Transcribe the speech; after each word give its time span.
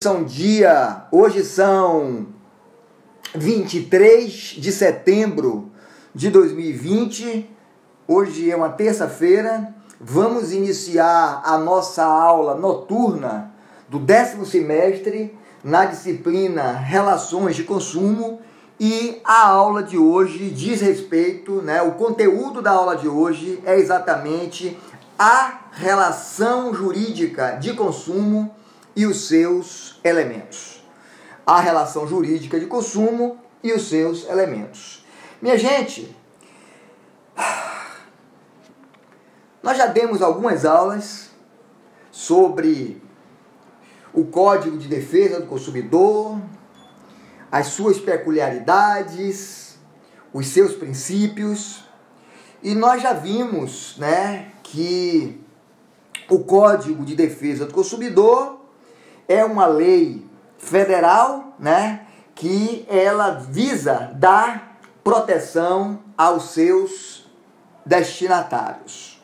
são 0.00 0.22
dia, 0.22 1.08
hoje 1.10 1.42
são 1.42 2.28
23 3.34 4.30
de 4.30 4.70
setembro 4.70 5.72
de 6.14 6.30
2020. 6.30 7.50
Hoje 8.06 8.48
é 8.48 8.54
uma 8.54 8.68
terça-feira. 8.68 9.74
Vamos 10.00 10.52
iniciar 10.52 11.42
a 11.44 11.58
nossa 11.58 12.04
aula 12.04 12.54
noturna 12.54 13.52
do 13.88 13.98
décimo 13.98 14.46
semestre 14.46 15.36
na 15.64 15.84
disciplina 15.84 16.74
Relações 16.74 17.56
de 17.56 17.64
Consumo 17.64 18.40
e 18.78 19.20
a 19.24 19.48
aula 19.48 19.82
de 19.82 19.98
hoje 19.98 20.48
diz 20.50 20.80
respeito, 20.80 21.60
né, 21.60 21.82
o 21.82 21.94
conteúdo 21.94 22.62
da 22.62 22.70
aula 22.70 22.96
de 22.96 23.08
hoje 23.08 23.60
é 23.66 23.76
exatamente 23.76 24.78
a 25.18 25.62
relação 25.72 26.72
jurídica 26.72 27.58
de 27.60 27.74
consumo 27.74 28.54
e 28.98 29.06
os 29.06 29.28
seus 29.28 29.87
elementos. 30.04 30.82
A 31.46 31.60
relação 31.60 32.06
jurídica 32.06 32.58
de 32.58 32.66
consumo 32.66 33.38
e 33.62 33.72
os 33.72 33.88
seus 33.88 34.28
elementos. 34.28 35.04
Minha 35.40 35.56
gente, 35.56 36.14
nós 39.62 39.76
já 39.76 39.86
demos 39.86 40.22
algumas 40.22 40.64
aulas 40.64 41.30
sobre 42.10 43.02
o 44.12 44.24
Código 44.24 44.76
de 44.76 44.88
Defesa 44.88 45.40
do 45.40 45.46
Consumidor, 45.46 46.40
as 47.50 47.68
suas 47.68 47.98
peculiaridades, 47.98 49.78
os 50.32 50.48
seus 50.48 50.72
princípios, 50.72 51.84
e 52.62 52.74
nós 52.74 53.02
já 53.02 53.12
vimos, 53.12 53.96
né, 53.98 54.50
que 54.62 55.40
o 56.28 56.40
Código 56.40 57.04
de 57.04 57.14
Defesa 57.14 57.66
do 57.66 57.72
Consumidor 57.72 58.57
é 59.28 59.44
uma 59.44 59.66
lei 59.66 60.26
federal, 60.58 61.54
né, 61.58 62.06
que 62.34 62.86
ela 62.88 63.30
visa 63.32 64.10
dar 64.14 64.78
proteção 65.04 66.00
aos 66.16 66.50
seus 66.50 67.30
destinatários. 67.84 69.22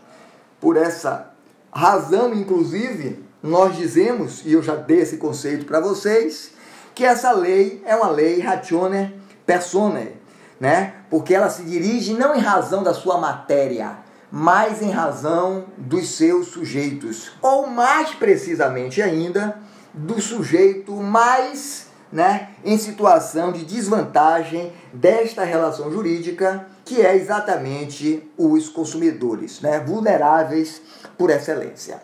Por 0.60 0.76
essa 0.76 1.30
razão, 1.72 2.32
inclusive, 2.34 3.24
nós 3.42 3.76
dizemos, 3.76 4.42
e 4.44 4.52
eu 4.52 4.62
já 4.62 4.74
dei 4.74 5.00
esse 5.00 5.16
conceito 5.16 5.66
para 5.66 5.80
vocês, 5.80 6.52
que 6.94 7.04
essa 7.04 7.32
lei 7.32 7.82
é 7.84 7.94
uma 7.96 8.08
lei 8.08 8.40
ratione 8.40 9.20
personae, 9.44 10.16
né? 10.58 10.94
Porque 11.10 11.34
ela 11.34 11.50
se 11.50 11.62
dirige 11.64 12.14
não 12.14 12.34
em 12.34 12.40
razão 12.40 12.82
da 12.82 12.94
sua 12.94 13.18
matéria, 13.18 13.98
mas 14.30 14.80
em 14.80 14.90
razão 14.90 15.66
dos 15.76 16.16
seus 16.16 16.48
sujeitos, 16.48 17.32
ou 17.42 17.66
mais 17.66 18.14
precisamente 18.14 19.02
ainda, 19.02 19.58
do 19.94 20.20
sujeito 20.20 20.92
mais 20.92 21.86
né, 22.12 22.50
em 22.64 22.76
situação 22.78 23.50
de 23.50 23.64
desvantagem 23.64 24.72
desta 24.92 25.42
relação 25.42 25.90
jurídica, 25.90 26.66
que 26.84 27.00
é 27.00 27.16
exatamente 27.16 28.30
os 28.36 28.68
consumidores, 28.68 29.60
né, 29.60 29.80
vulneráveis 29.80 30.80
por 31.18 31.30
excelência. 31.30 32.00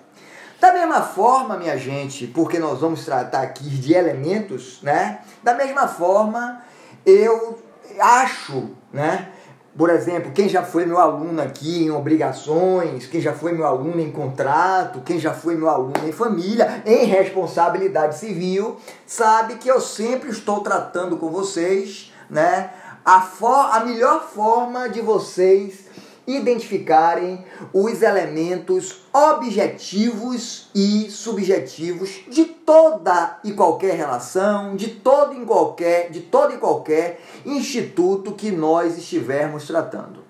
Da 0.61 0.73
mesma 0.73 1.01
forma, 1.01 1.57
minha 1.57 1.79
gente, 1.79 2.27
porque 2.27 2.59
nós 2.59 2.81
vamos 2.81 3.05
tratar 3.05 3.43
aqui 3.43 3.65
de 3.65 3.95
elementos, 3.95 4.81
né? 4.83 5.21
Da 5.43 5.55
mesma 5.55 5.89
forma, 5.89 6.61
eu 7.07 7.59
acho, 7.99 8.71
né, 8.93 9.31
por 9.77 9.89
exemplo, 9.89 10.33
quem 10.33 10.49
já 10.49 10.65
foi 10.65 10.85
meu 10.85 10.99
aluno 10.99 11.41
aqui 11.41 11.85
em 11.85 11.91
obrigações, 11.91 13.07
quem 13.07 13.21
já 13.21 13.33
foi 13.33 13.53
meu 13.53 13.65
aluno 13.65 14.01
em 14.01 14.11
contrato, 14.11 15.01
quem 15.05 15.19
já 15.19 15.33
foi 15.33 15.57
meu 15.57 15.69
aluno 15.69 15.95
em 16.07 16.13
família, 16.13 16.83
em 16.85 17.05
responsabilidade 17.05 18.19
civil, 18.19 18.77
sabe 19.07 19.55
que 19.55 19.69
eu 19.69 19.81
sempre 19.81 20.31
estou 20.31 20.61
tratando 20.61 21.17
com 21.17 21.31
vocês, 21.31 22.13
né? 22.29 22.71
A, 23.05 23.21
for 23.21 23.71
a 23.73 23.81
melhor 23.85 24.29
forma 24.29 24.89
de 24.89 25.01
vocês 25.01 25.85
identificarem 26.37 27.45
os 27.73 28.03
elementos 28.03 29.03
objetivos 29.13 30.69
e 30.75 31.11
subjetivos 31.11 32.21
de 32.29 32.45
toda 32.45 33.39
e 33.43 33.53
qualquer 33.53 33.95
relação, 33.95 34.77
de 34.77 34.89
todo 34.89 35.35
e 35.35 35.45
qualquer, 35.45 36.11
de 36.11 36.21
todo 36.21 36.55
e 36.55 36.59
qualquer 36.59 37.21
instituto 37.45 38.33
que 38.33 38.51
nós 38.51 38.97
estivermos 38.97 39.67
tratando, 39.67 40.25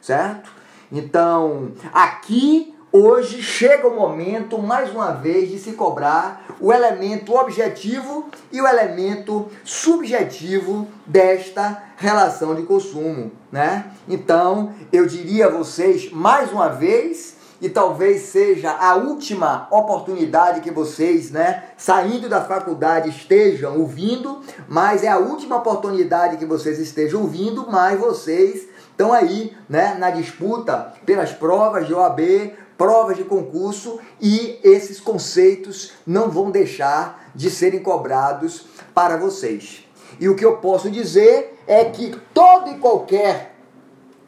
certo? 0.00 0.50
Então, 0.90 1.72
aqui 1.92 2.75
hoje 2.96 3.42
chega 3.42 3.86
o 3.86 3.94
momento, 3.94 4.58
mais 4.58 4.90
uma 4.90 5.12
vez, 5.12 5.50
de 5.50 5.58
se 5.58 5.72
cobrar 5.72 6.46
o 6.60 6.72
elemento 6.72 7.34
objetivo 7.34 8.28
e 8.50 8.60
o 8.60 8.66
elemento 8.66 9.48
subjetivo 9.64 10.88
desta 11.04 11.82
relação 11.96 12.54
de 12.54 12.62
consumo, 12.62 13.32
né? 13.52 13.92
Então, 14.08 14.72
eu 14.92 15.06
diria 15.06 15.46
a 15.46 15.50
vocês, 15.50 16.10
mais 16.10 16.50
uma 16.50 16.68
vez, 16.68 17.36
e 17.60 17.68
talvez 17.68 18.22
seja 18.22 18.70
a 18.70 18.94
última 18.96 19.66
oportunidade 19.70 20.60
que 20.60 20.70
vocês, 20.70 21.30
né, 21.30 21.64
saindo 21.76 22.28
da 22.28 22.42
faculdade 22.42 23.08
estejam 23.08 23.78
ouvindo, 23.78 24.42
mas 24.68 25.02
é 25.02 25.08
a 25.08 25.18
última 25.18 25.56
oportunidade 25.56 26.36
que 26.36 26.44
vocês 26.44 26.78
estejam 26.78 27.22
ouvindo, 27.22 27.66
mas 27.70 27.98
vocês 27.98 28.68
estão 28.90 29.12
aí, 29.12 29.56
né, 29.68 29.96
na 29.98 30.10
disputa 30.10 30.92
pelas 31.04 31.32
provas 31.32 31.86
de 31.86 31.94
OAB, 31.94 32.20
provas 32.76 33.16
de 33.16 33.24
concurso 33.24 33.98
e 34.20 34.58
esses 34.62 35.00
conceitos 35.00 35.92
não 36.06 36.30
vão 36.30 36.50
deixar 36.50 37.30
de 37.34 37.50
serem 37.50 37.82
cobrados 37.82 38.66
para 38.94 39.16
vocês. 39.16 39.84
E 40.20 40.28
o 40.28 40.36
que 40.36 40.44
eu 40.44 40.58
posso 40.58 40.90
dizer 40.90 41.58
é 41.66 41.84
que 41.84 42.16
todo 42.32 42.70
e 42.70 42.78
qualquer 42.78 43.56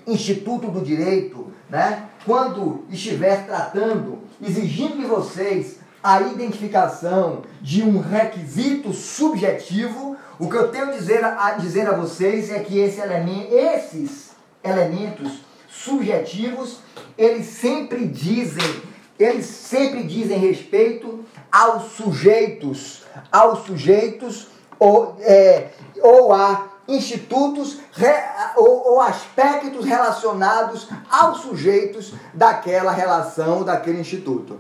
instituto 0.06 0.69
do 0.69 0.81
direito, 0.81 1.53
né, 1.69 2.08
quando 2.25 2.84
estiver 2.91 3.47
tratando, 3.47 4.19
exigindo 4.42 4.97
de 4.97 5.04
vocês 5.04 5.78
a 6.03 6.20
identificação 6.20 7.42
de 7.60 7.82
um 7.82 8.00
requisito 8.00 8.92
subjetivo, 8.92 10.16
o 10.38 10.48
que 10.48 10.56
eu 10.56 10.69
tenho 10.69 10.88
a 10.88 10.92
dizer 10.92 11.25
a, 11.25 11.50
dizer 11.53 11.88
a 11.88 11.92
vocês 11.92 12.50
é 12.50 12.60
que 12.60 12.78
esse 12.78 13.00
elemento, 13.00 13.53
esses 13.53 14.31
elementos 14.62 15.41
subjetivos 15.78 16.80
eles 17.16 17.46
sempre 17.46 18.06
dizem, 18.06 18.82
eles 19.18 19.46
sempre 19.46 20.04
dizem 20.04 20.38
respeito 20.38 21.24
aos 21.50 21.92
sujeitos, 21.92 23.04
aos 23.32 23.66
sujeitos 23.66 24.48
ou, 24.78 25.16
é, 25.20 25.70
ou 26.00 26.32
a 26.32 26.68
institutos 26.86 27.78
re, 27.92 28.14
ou, 28.56 28.92
ou 28.92 29.00
aspectos 29.00 29.84
relacionados 29.84 30.88
aos 31.10 31.40
sujeitos 31.40 32.14
daquela 32.32 32.92
relação, 32.92 33.64
daquele 33.64 34.00
instituto. 34.00 34.58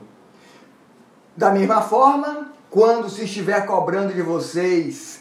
Da 1.36 1.50
mesma 1.50 1.80
forma, 1.80 2.52
quando 2.68 3.08
se 3.08 3.24
estiver 3.24 3.64
cobrando 3.64 4.12
de 4.12 4.20
vocês 4.20 5.20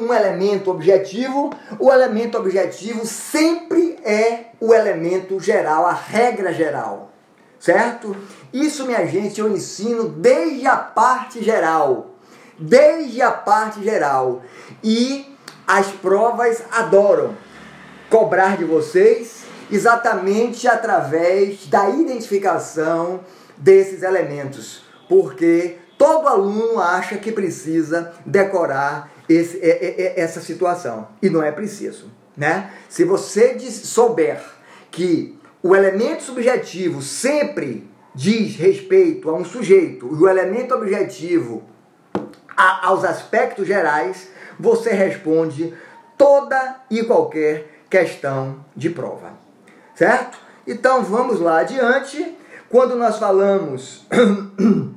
um 0.00 0.12
elemento 0.12 0.70
objetivo, 0.70 1.50
o 1.80 1.90
elemento 1.90 2.38
objetivo 2.38 3.04
sempre 3.04 3.95
é 4.04 4.46
o 4.60 4.72
elemento 4.72 5.38
geral, 5.40 5.86
a 5.86 5.92
regra 5.92 6.52
geral, 6.52 7.12
certo? 7.58 8.16
Isso, 8.52 8.86
minha 8.86 9.06
gente, 9.06 9.40
eu 9.40 9.50
ensino 9.50 10.08
desde 10.08 10.66
a 10.66 10.76
parte 10.76 11.42
geral, 11.42 12.14
desde 12.58 13.22
a 13.22 13.30
parte 13.30 13.82
geral. 13.82 14.42
E 14.82 15.36
as 15.66 15.88
provas 15.88 16.62
adoram 16.70 17.36
cobrar 18.08 18.56
de 18.56 18.64
vocês 18.64 19.44
exatamente 19.70 20.68
através 20.68 21.66
da 21.66 21.88
identificação 21.90 23.20
desses 23.58 24.02
elementos, 24.02 24.82
porque 25.08 25.78
Todo 25.98 26.28
aluno 26.28 26.78
acha 26.78 27.16
que 27.16 27.32
precisa 27.32 28.12
decorar 28.24 29.10
esse, 29.28 29.58
essa 30.14 30.40
situação 30.40 31.08
e 31.22 31.30
não 31.30 31.42
é 31.42 31.50
preciso, 31.50 32.10
né? 32.36 32.70
Se 32.88 33.04
você 33.04 33.58
souber 33.70 34.42
que 34.90 35.38
o 35.62 35.74
elemento 35.74 36.22
subjetivo 36.22 37.02
sempre 37.02 37.88
diz 38.14 38.56
respeito 38.56 39.28
a 39.28 39.34
um 39.34 39.44
sujeito 39.44 40.08
e 40.12 40.22
o 40.22 40.28
elemento 40.28 40.74
objetivo 40.74 41.62
a, 42.56 42.88
aos 42.88 43.04
aspectos 43.04 43.66
gerais, 43.66 44.28
você 44.58 44.90
responde 44.92 45.74
toda 46.16 46.76
e 46.90 47.02
qualquer 47.02 47.82
questão 47.90 48.64
de 48.74 48.90
prova, 48.90 49.32
certo? 49.94 50.38
Então 50.66 51.02
vamos 51.02 51.40
lá 51.40 51.60
adiante. 51.60 52.36
Quando 52.68 52.96
nós 52.96 53.18
falamos 53.18 54.06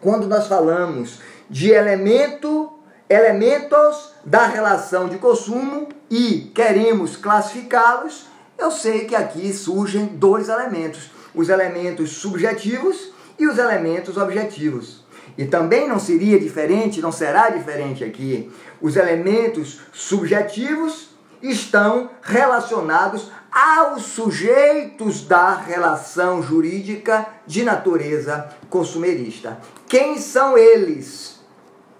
quando 0.00 0.26
nós 0.26 0.46
falamos 0.46 1.20
de 1.48 1.70
elemento, 1.70 2.72
elementos 3.10 4.12
da 4.24 4.46
relação 4.46 5.08
de 5.08 5.18
consumo 5.18 5.88
e 6.08 6.52
queremos 6.54 7.16
classificá-los, 7.16 8.26
eu 8.56 8.70
sei 8.70 9.04
que 9.04 9.16
aqui 9.16 9.52
surgem 9.52 10.06
dois 10.06 10.48
elementos: 10.48 11.10
os 11.34 11.48
elementos 11.48 12.12
subjetivos 12.12 13.10
e 13.36 13.48
os 13.48 13.58
elementos 13.58 14.16
objetivos. 14.16 15.00
e 15.38 15.44
também 15.46 15.88
não 15.88 15.98
seria 15.98 16.38
diferente, 16.38 17.00
não 17.00 17.10
será 17.10 17.50
diferente 17.50 18.04
aqui. 18.04 18.50
Os 18.80 18.96
elementos 18.96 19.80
subjetivos 19.92 21.08
estão 21.42 22.10
relacionados 22.20 23.30
aos 23.50 24.02
sujeitos 24.02 25.22
da 25.22 25.54
relação 25.56 26.42
jurídica 26.42 27.26
de 27.46 27.64
natureza 27.64 28.48
consumerista. 28.68 29.58
Quem 29.88 30.18
são 30.18 30.58
eles? 30.58 31.39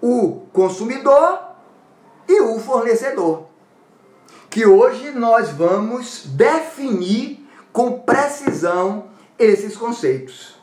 O 0.01 0.41
consumidor 0.51 1.39
e 2.27 2.41
o 2.41 2.59
fornecedor. 2.59 3.45
Que 4.49 4.65
hoje 4.65 5.11
nós 5.11 5.49
vamos 5.49 6.25
definir 6.25 7.47
com 7.71 7.99
precisão 7.99 9.05
esses 9.37 9.77
conceitos. 9.77 10.59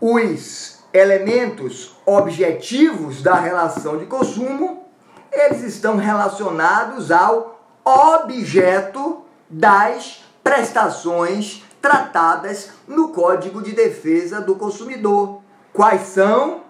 Os 0.00 0.82
elementos 0.92 1.96
objetivos 2.06 3.22
da 3.22 3.34
relação 3.34 3.98
de 3.98 4.06
consumo, 4.06 4.84
eles 5.32 5.62
estão 5.62 5.96
relacionados 5.96 7.10
ao 7.10 7.60
objeto 7.84 9.22
das 9.48 10.24
prestações 10.42 11.64
tratadas 11.80 12.70
no 12.86 13.08
Código 13.08 13.62
de 13.62 13.72
Defesa 13.72 14.40
do 14.40 14.56
Consumidor. 14.56 15.42
Quais 15.72 16.02
são? 16.08 16.63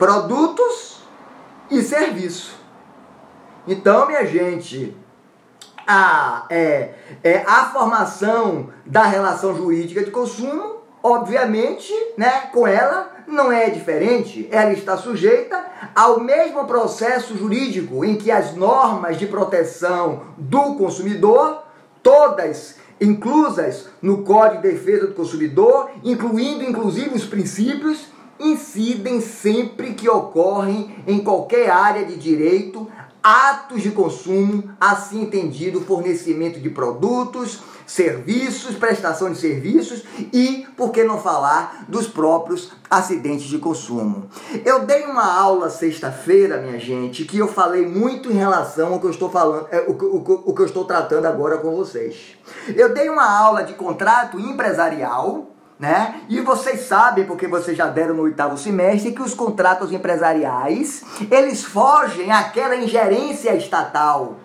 Produtos 0.00 1.02
e 1.70 1.82
serviço. 1.82 2.54
Então, 3.68 4.06
minha 4.06 4.24
gente, 4.24 4.96
a, 5.86 6.46
é, 6.48 6.94
é, 7.22 7.44
a 7.46 7.66
formação 7.66 8.70
da 8.86 9.02
relação 9.02 9.54
jurídica 9.54 10.02
de 10.02 10.10
consumo, 10.10 10.76
obviamente, 11.02 11.92
né, 12.16 12.48
com 12.50 12.66
ela 12.66 13.10
não 13.26 13.52
é 13.52 13.68
diferente. 13.68 14.48
Ela 14.50 14.72
está 14.72 14.96
sujeita 14.96 15.66
ao 15.94 16.18
mesmo 16.18 16.64
processo 16.64 17.36
jurídico 17.36 18.02
em 18.02 18.16
que 18.16 18.30
as 18.30 18.56
normas 18.56 19.18
de 19.18 19.26
proteção 19.26 20.22
do 20.38 20.76
consumidor, 20.76 21.62
todas 22.02 22.76
inclusas 22.98 23.90
no 24.00 24.22
Código 24.22 24.62
de 24.62 24.70
Defesa 24.70 25.08
do 25.08 25.14
Consumidor, 25.14 25.90
incluindo 26.02 26.64
inclusive 26.64 27.14
os 27.14 27.26
princípios, 27.26 28.06
incidem 28.40 29.20
sempre 29.20 29.94
que 29.94 30.08
ocorrem 30.08 30.96
em 31.06 31.20
qualquer 31.20 31.70
área 31.70 32.04
de 32.04 32.16
direito 32.16 32.88
atos 33.22 33.82
de 33.82 33.90
consumo, 33.90 34.70
assim 34.80 35.22
entendido, 35.22 35.80
fornecimento 35.82 36.58
de 36.58 36.70
produtos, 36.70 37.60
serviços, 37.86 38.76
prestação 38.76 39.32
de 39.32 39.38
serviços 39.38 40.04
e, 40.32 40.66
por 40.76 40.90
que 40.90 41.02
não 41.02 41.20
falar, 41.20 41.84
dos 41.88 42.06
próprios 42.06 42.70
acidentes 42.88 43.46
de 43.46 43.58
consumo. 43.58 44.28
Eu 44.64 44.86
dei 44.86 45.04
uma 45.06 45.24
aula 45.24 45.68
sexta-feira, 45.68 46.60
minha 46.60 46.78
gente, 46.78 47.24
que 47.24 47.38
eu 47.38 47.48
falei 47.48 47.86
muito 47.86 48.30
em 48.30 48.36
relação 48.36 48.92
ao 48.92 49.00
que 49.00 49.06
eu 49.06 49.10
estou 49.10 49.28
falando, 49.28 49.66
é, 49.70 49.80
o, 49.88 49.92
o, 49.92 50.50
o 50.50 50.54
que 50.54 50.62
eu 50.62 50.66
estou 50.66 50.84
tratando 50.84 51.26
agora 51.26 51.58
com 51.58 51.74
vocês. 51.74 52.36
Eu 52.68 52.94
dei 52.94 53.08
uma 53.08 53.28
aula 53.28 53.64
de 53.64 53.74
contrato 53.74 54.38
empresarial 54.38 55.48
né? 55.80 56.20
E 56.28 56.42
vocês 56.42 56.82
sabem, 56.82 57.24
porque 57.24 57.48
vocês 57.48 57.74
já 57.74 57.86
deram 57.86 58.14
no 58.14 58.24
oitavo 58.24 58.58
semestre, 58.58 59.12
que 59.12 59.22
os 59.22 59.32
contratos 59.32 59.90
empresariais, 59.90 61.02
eles 61.30 61.64
fogem 61.64 62.30
àquela 62.30 62.76
ingerência 62.76 63.56
estatal. 63.56 64.36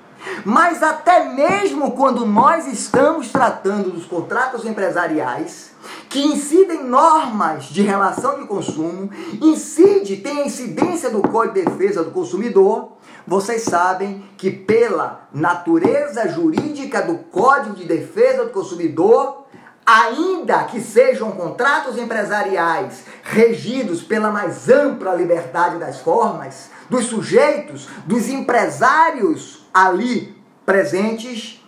Mas 0.45 0.81
até 0.81 1.25
mesmo 1.25 1.91
quando 1.91 2.25
nós 2.25 2.67
estamos 2.67 3.33
tratando 3.33 3.91
dos 3.91 4.05
contratos 4.05 4.65
empresariais, 4.65 5.71
que 6.09 6.25
incidem 6.25 6.85
normas 6.85 7.65
de 7.65 7.81
relação 7.81 8.39
de 8.39 8.47
consumo, 8.47 9.09
incide, 9.41 10.17
tem 10.17 10.41
a 10.41 10.45
incidência 10.45 11.09
do 11.09 11.21
Código 11.21 11.55
de 11.55 11.65
Defesa 11.65 12.01
do 12.01 12.11
Consumidor, 12.11 12.93
vocês 13.27 13.63
sabem 13.63 14.23
que 14.37 14.49
pela 14.49 15.27
natureza 15.33 16.29
jurídica 16.29 17.01
do 17.01 17.17
Código 17.17 17.75
de 17.75 17.85
Defesa 17.85 18.45
do 18.45 18.51
Consumidor, 18.51 19.44
ainda 19.85 20.63
que 20.63 20.81
sejam 20.81 21.31
contratos 21.31 21.97
empresariais 21.97 23.03
regidos 23.23 24.01
pela 24.01 24.31
mais 24.31 24.67
ampla 24.67 25.13
liberdade 25.13 25.77
das 25.77 25.99
formas, 25.99 26.71
dos 26.89 27.05
sujeitos, 27.05 27.87
dos 28.05 28.27
empresários 28.27 29.67
ali 29.73 30.35
presentes, 30.65 31.63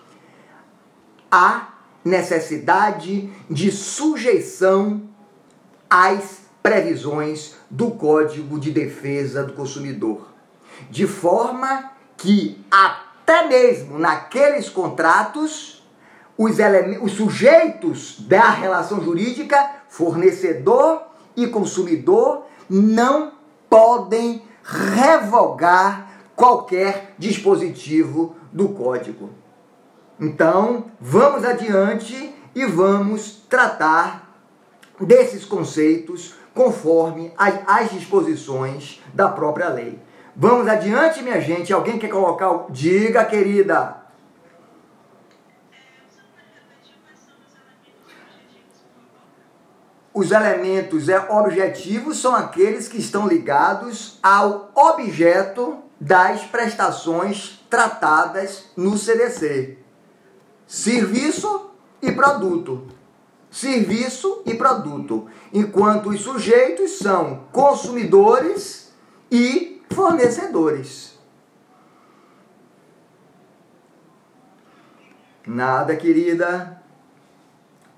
há 1.32 1.74
necessidade 2.04 3.30
de 3.50 3.72
sujeição 3.72 5.04
às 5.90 6.48
previsões 6.64 7.56
do 7.70 7.92
Código 7.92 8.60
de 8.60 8.72
Defesa 8.72 9.44
do 9.44 9.54
Consumidor, 9.54 10.28
de 10.90 11.06
forma 11.06 11.92
que 12.16 12.64
até 12.72 13.48
mesmo 13.48 14.00
naqueles 14.00 14.70
contratos 14.70 15.77
os, 16.38 16.58
os 17.02 17.12
sujeitos 17.14 18.18
da 18.20 18.50
relação 18.50 19.02
jurídica, 19.04 19.58
fornecedor 19.90 21.02
e 21.36 21.48
consumidor, 21.48 22.46
não 22.70 23.34
podem 23.70 24.44
revogar 24.64 26.12
qualquer 26.36 27.16
dispositivo 27.18 28.36
do 28.52 28.70
código. 28.70 29.30
Então, 30.20 30.86
vamos 31.00 31.44
adiante 31.44 32.34
e 32.54 32.66
vamos 32.66 33.44
tratar 33.50 34.36
desses 35.00 35.46
conceitos 35.46 36.36
conforme 36.54 37.32
as, 37.38 37.92
disposições 37.92 39.02
da 39.14 39.30
própria 39.30 39.70
lei. 39.70 40.00
Vamos 40.36 40.68
adiante, 40.68 41.22
minha 41.22 41.40
gente. 41.40 41.72
Alguém 41.72 42.00
quer 42.00 42.10
colocar. 42.10 42.66
Diga, 42.70 43.24
querida. 43.26 44.07
Os 50.18 50.32
elementos 50.32 51.10
é, 51.10 51.32
objetivos 51.32 52.18
são 52.18 52.34
aqueles 52.34 52.88
que 52.88 52.98
estão 52.98 53.28
ligados 53.28 54.18
ao 54.24 54.72
objeto 54.74 55.78
das 56.02 56.42
prestações 56.44 57.64
tratadas 57.70 58.64
no 58.76 58.98
CDC. 58.98 59.78
Serviço 60.66 61.70
e 62.02 62.12
produto. 62.12 62.88
Serviço 63.52 64.42
e 64.44 64.56
produto. 64.56 65.28
Enquanto 65.54 66.10
os 66.10 66.22
sujeitos 66.22 66.98
são 66.98 67.44
consumidores 67.52 68.92
e 69.30 69.84
fornecedores. 69.92 71.16
Nada, 75.46 75.96
querida. 75.96 76.82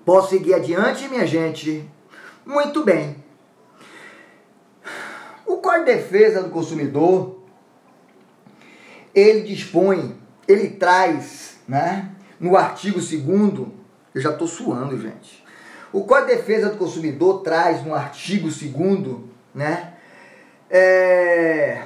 Posso 0.04 0.28
seguir 0.28 0.52
adiante, 0.52 1.08
minha 1.08 1.26
gente? 1.26 1.90
Muito 2.44 2.84
bem. 2.84 3.16
O 5.46 5.56
Código 5.58 5.84
de 5.84 5.94
Defesa 5.94 6.42
do 6.42 6.50
Consumidor, 6.50 7.40
ele 9.14 9.42
dispõe, 9.42 10.16
ele 10.46 10.70
traz, 10.70 11.58
né, 11.66 12.10
no 12.38 12.56
artigo 12.56 13.00
2 13.00 13.68
eu 14.14 14.20
já 14.20 14.30
estou 14.30 14.46
suando, 14.46 15.00
gente. 15.00 15.44
O 15.92 16.04
Código 16.04 16.28
de 16.28 16.36
Defesa 16.36 16.70
do 16.70 16.76
Consumidor 16.76 17.42
traz 17.42 17.84
no 17.84 17.94
artigo 17.94 18.48
2 18.48 19.18
né, 19.54 19.94
é, 20.70 21.82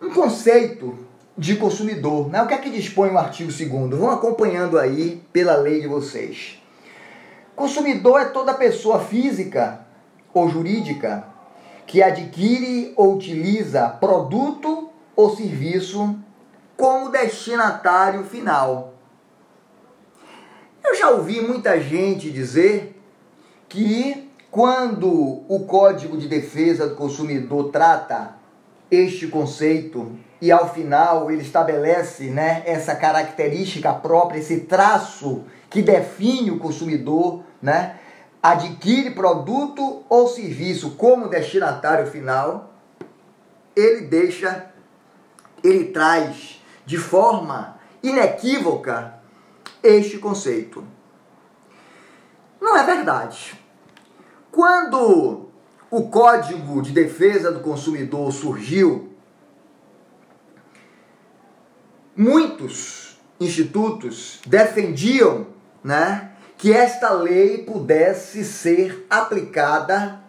um 0.00 0.10
conceito 0.10 1.06
de 1.36 1.56
consumidor. 1.56 2.28
Né? 2.28 2.42
O 2.42 2.46
que 2.46 2.54
é 2.54 2.58
que 2.58 2.70
dispõe 2.70 3.10
o 3.10 3.18
artigo 3.18 3.52
2 3.52 3.90
Vão 3.98 4.10
acompanhando 4.10 4.78
aí 4.78 5.22
pela 5.32 5.56
lei 5.56 5.80
de 5.80 5.86
vocês. 5.86 6.60
Consumidor 7.58 8.20
é 8.20 8.24
toda 8.26 8.54
pessoa 8.54 9.00
física 9.00 9.80
ou 10.32 10.48
jurídica 10.48 11.24
que 11.88 12.00
adquire 12.00 12.92
ou 12.94 13.16
utiliza 13.16 13.88
produto 13.88 14.90
ou 15.16 15.34
serviço 15.34 16.16
como 16.76 17.10
destinatário 17.10 18.22
final. 18.22 18.94
Eu 20.84 20.94
já 20.94 21.10
ouvi 21.10 21.40
muita 21.40 21.80
gente 21.80 22.30
dizer 22.30 22.96
que 23.68 24.30
quando 24.52 25.42
o 25.48 25.64
Código 25.66 26.16
de 26.16 26.28
Defesa 26.28 26.86
do 26.86 26.94
Consumidor 26.94 27.72
trata 27.72 28.36
este 28.88 29.26
conceito 29.26 30.12
e 30.40 30.52
ao 30.52 30.72
final 30.72 31.28
ele 31.28 31.42
estabelece 31.42 32.30
né, 32.30 32.62
essa 32.64 32.94
característica 32.94 33.92
própria, 33.92 34.38
esse 34.38 34.60
traço 34.60 35.42
que 35.70 35.82
define 35.82 36.50
o 36.50 36.58
consumidor, 36.58 37.42
né, 37.60 37.98
adquire 38.42 39.10
produto 39.10 40.02
ou 40.08 40.28
serviço 40.28 40.92
como 40.92 41.28
destinatário 41.28 42.06
final, 42.06 42.72
ele 43.74 44.02
deixa, 44.02 44.72
ele 45.62 45.86
traz 45.86 46.62
de 46.86 46.96
forma 46.96 47.78
inequívoca 48.02 49.14
este 49.82 50.18
conceito. 50.18 50.84
Não 52.60 52.76
é 52.76 52.84
verdade. 52.84 53.58
Quando 54.50 55.48
o 55.90 56.08
Código 56.08 56.82
de 56.82 56.92
Defesa 56.92 57.52
do 57.52 57.60
Consumidor 57.60 58.32
surgiu, 58.32 59.12
muitos 62.16 63.18
institutos 63.38 64.40
defendiam 64.44 65.46
né, 65.82 66.32
que 66.56 66.72
esta 66.72 67.10
lei 67.10 67.58
pudesse 67.58 68.44
ser 68.44 69.06
aplicada 69.08 70.20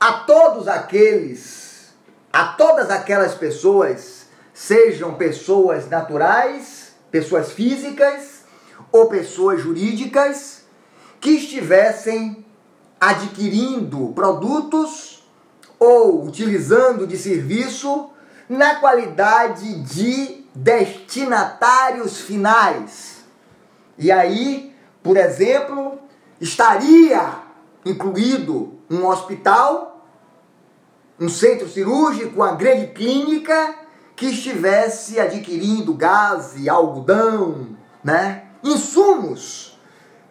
a 0.00 0.12
todos 0.12 0.68
aqueles, 0.68 1.94
a 2.32 2.44
todas 2.48 2.90
aquelas 2.90 3.34
pessoas, 3.34 4.26
sejam 4.54 5.14
pessoas 5.14 5.88
naturais, 5.88 6.92
pessoas 7.10 7.52
físicas 7.52 8.44
ou 8.90 9.08
pessoas 9.08 9.60
jurídicas, 9.60 10.62
que 11.20 11.30
estivessem 11.30 12.46
adquirindo 13.00 14.12
produtos 14.14 15.24
ou 15.78 16.24
utilizando 16.24 17.06
de 17.06 17.16
serviço 17.16 18.10
na 18.48 18.76
qualidade 18.76 19.80
de 19.82 20.44
destinatários 20.54 22.20
finais. 22.20 23.17
E 23.98 24.12
aí, 24.12 24.74
por 25.02 25.16
exemplo, 25.16 25.98
estaria 26.40 27.42
incluído 27.84 28.78
um 28.90 29.06
hospital, 29.06 30.06
um 31.18 31.28
centro 31.28 31.68
cirúrgico, 31.68 32.36
uma 32.36 32.52
grande 32.52 32.88
clínica 32.88 33.74
que 34.14 34.26
estivesse 34.26 35.18
adquirindo 35.18 35.94
gás 35.94 36.54
algodão, 36.68 37.76
né? 38.02 38.44
insumos 38.62 39.78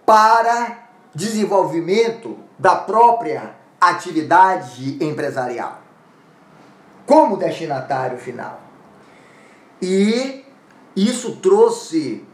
para 0.06 0.90
desenvolvimento 1.14 2.38
da 2.58 2.76
própria 2.76 3.56
atividade 3.80 4.98
empresarial 5.04 5.88
como 7.08 7.38
destinatário 7.38 8.18
final. 8.18 8.60
E 9.82 10.44
isso 10.94 11.38
trouxe 11.38 12.26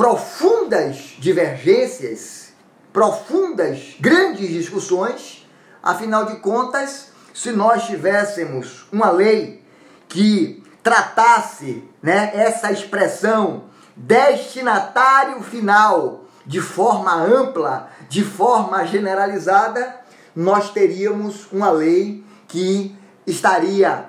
profundas 0.00 1.14
divergências, 1.18 2.54
profundas, 2.90 3.96
grandes 4.00 4.48
discussões. 4.48 5.46
Afinal 5.82 6.24
de 6.24 6.36
contas, 6.36 7.08
se 7.34 7.52
nós 7.52 7.84
tivéssemos 7.84 8.88
uma 8.90 9.10
lei 9.10 9.62
que 10.08 10.64
tratasse 10.82 11.86
né, 12.02 12.30
essa 12.32 12.72
expressão 12.72 13.64
destinatário 13.94 15.42
final 15.42 16.24
de 16.46 16.62
forma 16.62 17.14
ampla, 17.14 17.90
de 18.08 18.24
forma 18.24 18.86
generalizada, 18.86 20.00
nós 20.34 20.70
teríamos 20.70 21.46
uma 21.52 21.70
lei 21.70 22.24
que 22.48 22.96
estaria 23.26 24.06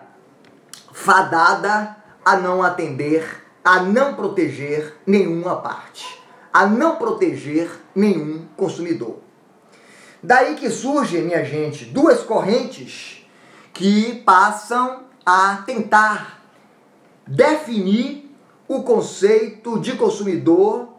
fadada 0.94 1.98
a 2.24 2.38
não 2.38 2.64
atender, 2.64 3.44
a 3.64 3.82
não 3.82 4.14
proteger 4.14 4.96
nenhuma 5.06 5.58
parte, 5.58 6.20
a 6.52 6.66
não 6.66 6.96
proteger 6.96 7.70
nenhum 7.96 8.46
consumidor. 8.58 9.20
Daí 10.24 10.56
que 10.56 10.70
surgem, 10.70 11.24
minha 11.24 11.44
gente, 11.44 11.86
duas 11.86 12.22
correntes 12.24 13.26
que 13.74 14.22
passam 14.26 15.04
a 15.26 15.64
tentar 15.66 16.42
definir 17.26 18.36
o 18.68 18.84
conceito 18.84 19.80
de 19.80 19.94
consumidor 19.94 20.90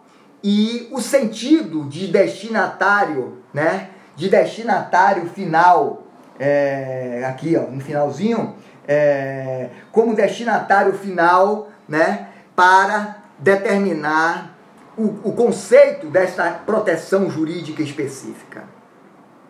e 0.43 0.89
o 0.91 1.01
sentido 1.01 1.85
de 1.85 2.09
destinatário, 2.09 3.39
né? 3.55 3.91
De 4.17 4.29
destinatário 4.29 5.29
final, 5.29 6.03
é, 6.39 7.25
aqui 7.27 7.57
ó, 7.57 7.71
no 7.71 7.81
finalzinho, 7.81 8.55
é, 8.87 9.71
como 9.93 10.15
destinatário 10.15 10.93
final, 10.95 11.71
né? 11.89 12.32
Para 12.55 13.23
determinar 13.39 14.57
o, 14.97 15.29
o 15.29 15.33
conceito 15.33 16.07
desta 16.09 16.51
proteção 16.51 17.31
jurídica 17.31 17.83
específica. 17.83 18.65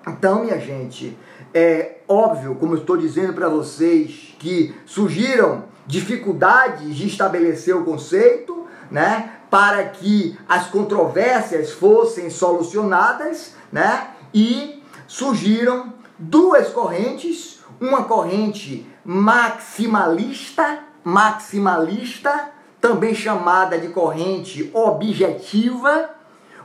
Então, 0.07 0.45
minha 0.45 0.59
gente, 0.59 1.17
é 1.55 1.99
óbvio, 2.09 2.55
como 2.57 2.75
eu 2.75 2.79
estou 2.79 2.97
dizendo 2.97 3.33
para 3.33 3.49
vocês, 3.49 4.35
que 4.39 4.75
surgiram 4.85 5.65
dificuldades 5.87 6.97
de 6.97 7.07
estabelecer 7.07 7.77
o 7.77 7.85
conceito, 7.85 8.67
né? 8.91 9.33
para 9.53 9.85
que 9.85 10.39
as 10.49 10.69
controvérsias 10.69 11.73
fossem 11.73 12.31
solucionadas, 12.31 13.55
né? 13.71 14.09
E 14.33 14.83
surgiram 15.07 15.93
duas 16.19 16.71
correntes, 16.71 17.61
uma 17.79 18.05
corrente 18.05 18.87
maximalista, 19.05 20.79
maximalista, 21.05 22.49
também 22.83 23.15
chamada 23.15 23.79
de 23.79 23.89
corrente 23.89 24.69
objetiva, 24.75 26.11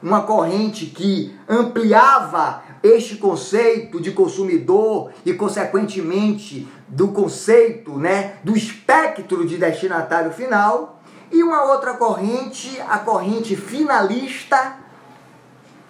uma 0.01 0.23
corrente 0.23 0.87
que 0.87 1.37
ampliava 1.47 2.63
este 2.81 3.17
conceito 3.17 4.01
de 4.01 4.11
consumidor 4.11 5.11
e 5.23 5.33
consequentemente 5.33 6.67
do 6.87 7.09
conceito, 7.09 7.97
né, 7.99 8.37
do 8.43 8.57
espectro 8.57 9.45
de 9.45 9.57
destinatário 9.57 10.31
final 10.31 10.99
e 11.31 11.43
uma 11.43 11.71
outra 11.71 11.93
corrente, 11.93 12.81
a 12.89 12.97
corrente 12.97 13.55
finalista, 13.55 14.77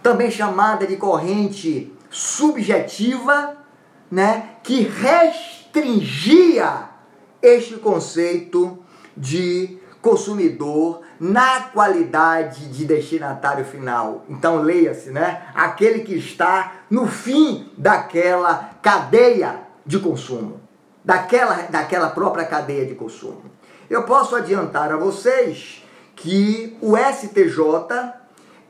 também 0.03 0.29
chamada 0.29 0.85
de 0.85 0.97
corrente 0.97 1.93
subjetiva, 2.09 3.55
né, 4.11 4.57
que 4.61 4.81
restringia 4.81 5.69
este 7.41 7.75
conceito 7.75 8.77
de 9.15 9.76
consumidor 10.07 11.01
na 11.19 11.63
qualidade 11.63 12.69
de 12.69 12.85
destinatário 12.85 13.65
final. 13.65 14.23
Então 14.29 14.61
leia-se, 14.61 15.09
né? 15.09 15.41
Aquele 15.53 15.99
que 15.99 16.15
está 16.15 16.75
no 16.89 17.07
fim 17.07 17.69
daquela 17.77 18.71
cadeia 18.81 19.59
de 19.85 19.99
consumo, 19.99 20.61
daquela, 21.03 21.55
daquela 21.63 22.09
própria 22.09 22.45
cadeia 22.45 22.85
de 22.85 22.95
consumo. 22.95 23.51
Eu 23.89 24.03
posso 24.03 24.33
adiantar 24.37 24.93
a 24.93 24.95
vocês 24.95 25.83
que 26.15 26.77
o 26.81 26.95
STJ 26.95 28.13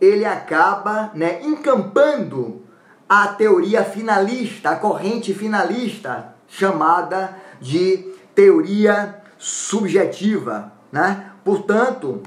ele 0.01 0.25
acaba 0.25 1.11
né, 1.13 1.39
encampando 1.43 2.63
a 3.07 3.27
teoria 3.27 3.83
finalista, 3.83 4.71
a 4.71 4.75
corrente 4.75 5.35
finalista, 5.35 6.33
chamada 6.47 7.37
de 7.61 8.11
teoria 8.33 9.21
subjetiva. 9.37 10.76
Né? 10.91 11.31
Portanto, 11.43 12.21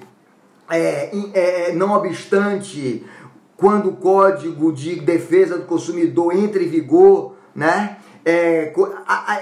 é, 0.70 1.10
é, 1.34 1.72
não 1.72 1.92
obstante, 1.92 3.04
quando 3.56 3.90
o 3.90 3.96
Código 3.96 4.72
de 4.72 4.96
Defesa 4.96 5.58
do 5.58 5.64
Consumidor 5.64 6.34
entre 6.34 6.64
em 6.64 6.68
vigor, 6.68 7.34
né, 7.54 7.98
é, 8.24 8.72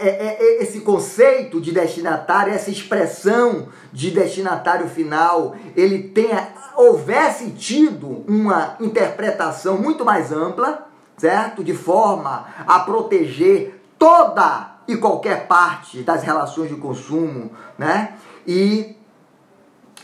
é, 0.01 0.09
é, 0.09 0.63
esse 0.63 0.81
conceito 0.81 1.61
de 1.61 1.73
destinatário, 1.73 2.53
essa 2.53 2.71
expressão 2.71 3.69
de 3.93 4.11
destinatário 4.11 4.89
final, 4.89 5.57
ele 5.77 6.03
tenha, 6.03 6.49
houvesse 6.77 7.51
tido 7.51 8.25
uma 8.29 8.77
interpretação 8.81 9.77
muito 9.79 10.05
mais 10.05 10.31
ampla, 10.33 10.87
certo? 11.17 11.65
De 11.65 11.75
forma 11.75 12.47
a 12.67 12.81
proteger 12.81 13.83
toda 13.99 14.77
e 14.87 14.97
qualquer 14.97 15.47
parte 15.49 16.03
das 16.03 16.23
relações 16.23 16.69
de 16.69 16.77
consumo, 16.77 17.51
né? 17.77 18.15
E, 18.47 18.97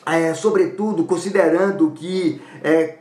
é, 0.06 0.34
sobretudo, 0.34 1.04
considerando 1.04 1.90
que 1.92 2.40
é, 2.62 2.96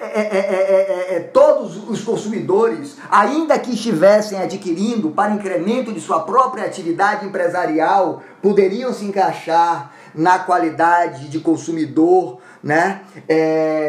é 0.00 0.20
é 0.20 1.06
é, 1.10 1.16
é, 1.16 1.20
todos 1.20 1.88
os 1.88 2.02
consumidores, 2.02 2.96
ainda 3.10 3.58
que 3.58 3.74
estivessem 3.74 4.40
adquirindo 4.40 5.10
para 5.10 5.34
incremento 5.34 5.92
de 5.92 6.00
sua 6.00 6.20
própria 6.20 6.64
atividade 6.64 7.26
empresarial, 7.26 8.22
poderiam 8.40 8.92
se 8.94 9.04
encaixar 9.04 9.92
na 10.14 10.38
qualidade 10.38 11.28
de 11.28 11.40
consumidor, 11.40 12.38
né, 12.62 13.02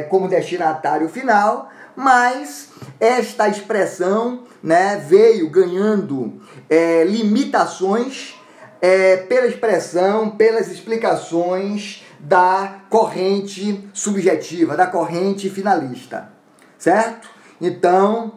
como 0.10 0.28
destinatário 0.28 1.08
final, 1.08 1.70
mas 1.96 2.70
esta 3.00 3.48
expressão 3.48 4.44
né, 4.62 5.02
veio 5.08 5.50
ganhando 5.50 6.34
limitações 7.08 8.36
pela 9.30 9.48
expressão, 9.48 10.32
pelas 10.32 10.68
explicações 10.68 12.04
da 12.20 12.82
corrente 12.90 13.90
subjetiva, 13.94 14.76
da 14.76 14.88
corrente 14.88 15.50
finalista, 15.50 16.30
certo? 16.78 17.30
Então, 17.60 18.34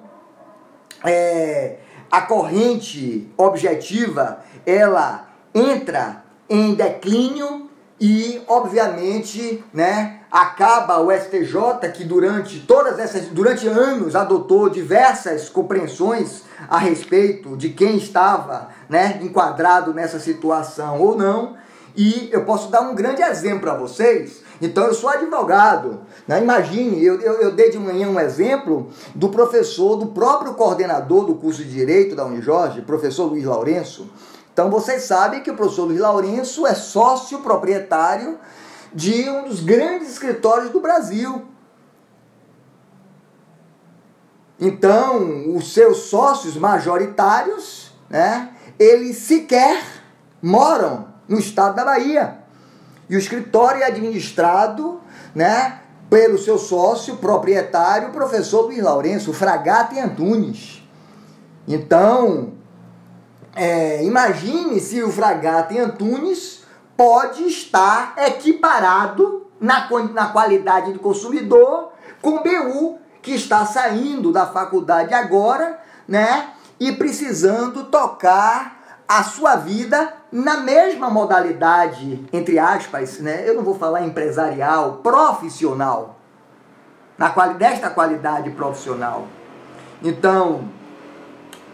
é, 1.04 1.78
a 2.10 2.22
corrente 2.22 3.32
objetiva 3.36 4.40
ela 4.66 5.28
entra 5.54 6.24
em 6.48 6.74
declínio 6.74 7.70
e, 8.00 8.42
obviamente, 8.48 9.62
né, 9.74 10.20
acaba 10.30 11.00
o 11.00 11.12
STJ 11.12 11.90
que 11.92 12.02
durante 12.02 12.60
todas 12.60 12.98
essas 12.98 13.26
durante 13.26 13.68
anos 13.68 14.16
adotou 14.16 14.70
diversas 14.70 15.50
compreensões 15.50 16.44
a 16.68 16.78
respeito 16.78 17.56
de 17.56 17.68
quem 17.68 17.96
estava, 17.96 18.68
né, 18.88 19.18
enquadrado 19.22 19.92
nessa 19.92 20.18
situação 20.18 20.98
ou 21.00 21.16
não. 21.16 21.56
E 21.96 22.28
eu 22.32 22.44
posso 22.44 22.70
dar 22.70 22.82
um 22.82 22.94
grande 22.94 23.22
exemplo 23.22 23.60
para 23.60 23.74
vocês. 23.74 24.42
Então, 24.60 24.84
eu 24.84 24.94
sou 24.94 25.08
advogado. 25.08 26.00
Né? 26.26 26.42
Imagine, 26.42 27.04
eu, 27.04 27.20
eu, 27.20 27.34
eu, 27.40 27.52
dei 27.52 27.70
de 27.70 27.78
manhã 27.78 28.08
um 28.08 28.20
exemplo 28.20 28.90
do 29.14 29.28
professor, 29.28 29.96
do 29.96 30.06
próprio 30.06 30.54
coordenador 30.54 31.24
do 31.24 31.34
curso 31.34 31.64
de 31.64 31.70
Direito 31.70 32.14
da 32.14 32.24
Unijorge, 32.24 32.82
professor 32.82 33.24
Luiz 33.26 33.44
Lourenço, 33.44 34.08
então 34.52 34.70
vocês 34.70 35.04
sabem 35.04 35.42
que 35.42 35.50
o 35.50 35.56
professor 35.56 35.84
Luiz 35.84 36.00
Lourenço 36.00 36.66
é 36.66 36.74
sócio 36.74 37.38
proprietário 37.38 38.38
de 38.92 39.28
um 39.28 39.44
dos 39.44 39.60
grandes 39.60 40.10
escritórios 40.10 40.70
do 40.70 40.80
Brasil. 40.80 41.46
Então, 44.58 45.56
os 45.56 45.72
seus 45.72 46.10
sócios 46.10 46.56
majoritários, 46.56 47.92
né, 48.10 48.54
eles 48.78 49.16
sequer 49.16 49.82
moram 50.42 51.09
no 51.30 51.38
estado 51.38 51.76
da 51.76 51.84
Bahia. 51.84 52.38
E 53.08 53.14
o 53.14 53.18
escritório 53.18 53.82
é 53.82 53.86
administrado, 53.86 55.00
né, 55.34 55.80
pelo 56.10 56.36
seu 56.36 56.58
sócio 56.58 57.16
proprietário, 57.16 58.10
professor 58.10 58.62
Luiz 58.62 58.82
Lourenço, 58.82 59.32
Fragata 59.32 59.94
e 59.94 60.00
Antunes. 60.00 60.82
Então, 61.68 62.54
é, 63.54 64.04
imagine 64.04 64.80
se 64.80 65.00
o 65.02 65.10
Fragata 65.10 65.72
em 65.72 65.78
Antunes 65.78 66.64
pode 66.96 67.44
estar 67.44 68.14
equiparado 68.18 69.46
na, 69.60 69.88
na 70.12 70.26
qualidade 70.26 70.92
de 70.92 70.98
consumidor 70.98 71.92
com 72.20 72.36
o 72.36 72.42
BU 72.42 72.98
que 73.22 73.32
está 73.32 73.64
saindo 73.64 74.32
da 74.32 74.46
faculdade 74.46 75.14
agora, 75.14 75.78
né? 76.08 76.50
E 76.78 76.90
precisando 76.92 77.84
tocar 77.84 78.79
a 79.10 79.24
sua 79.24 79.56
vida 79.56 80.14
na 80.30 80.58
mesma 80.58 81.10
modalidade, 81.10 82.24
entre 82.32 82.60
aspas, 82.60 83.18
né? 83.18 83.42
Eu 83.44 83.56
não 83.56 83.64
vou 83.64 83.74
falar 83.74 84.06
empresarial, 84.06 85.00
profissional. 85.02 86.16
Na 87.18 87.30
quali 87.30 87.54
desta 87.54 87.90
qualidade 87.90 88.50
profissional. 88.50 89.26
Então, 90.00 90.68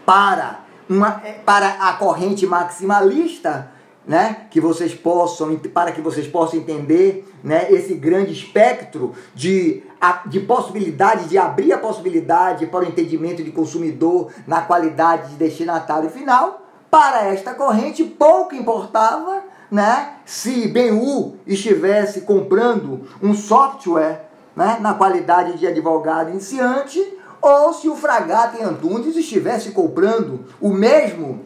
para 0.03 0.61
uma, 0.89 1.21
é, 1.23 1.33
para 1.33 1.67
a 1.79 1.93
corrente 1.93 2.47
maximalista, 2.47 3.69
né, 4.05 4.47
que 4.49 4.59
vocês 4.59 4.95
possam, 4.95 5.55
para 5.57 5.91
que 5.91 6.01
vocês 6.01 6.25
possam 6.25 6.59
entender 6.59 7.31
né, 7.43 7.71
esse 7.71 7.93
grande 7.93 8.33
espectro 8.33 9.13
de, 9.35 9.83
de 10.25 10.39
possibilidade, 10.39 11.29
de 11.29 11.37
abrir 11.37 11.71
a 11.71 11.77
possibilidade 11.77 12.65
para 12.65 12.79
o 12.83 12.87
entendimento 12.87 13.43
de 13.43 13.51
consumidor 13.51 14.31
na 14.47 14.61
qualidade 14.61 15.29
de 15.29 15.35
destinatário 15.35 16.09
final, 16.09 16.66
para 16.89 17.25
esta 17.25 17.53
corrente 17.53 18.03
pouco 18.03 18.55
importava 18.55 19.43
né, 19.69 20.13
se 20.25 20.67
BU 20.67 21.37
estivesse 21.45 22.21
comprando 22.21 23.07
um 23.21 23.33
software 23.33 24.27
né, 24.55 24.77
na 24.79 24.93
qualidade 24.93 25.57
de 25.57 25.67
advogado 25.67 26.29
iniciante 26.29 27.01
ou 27.41 27.73
se 27.73 27.87
o 27.87 27.95
Fragata 27.95 28.57
em 28.57 28.63
Antunes 28.63 29.15
estivesse 29.15 29.71
comprando 29.71 30.45
o 30.59 30.69
mesmo 30.69 31.45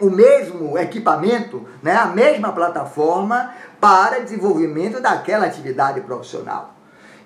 o 0.00 0.10
mesmo 0.10 0.76
equipamento, 0.76 1.64
né, 1.80 1.94
a 1.94 2.06
mesma 2.06 2.50
plataforma 2.50 3.54
para 3.80 4.18
desenvolvimento 4.20 5.00
daquela 5.00 5.46
atividade 5.46 6.00
profissional. 6.00 6.71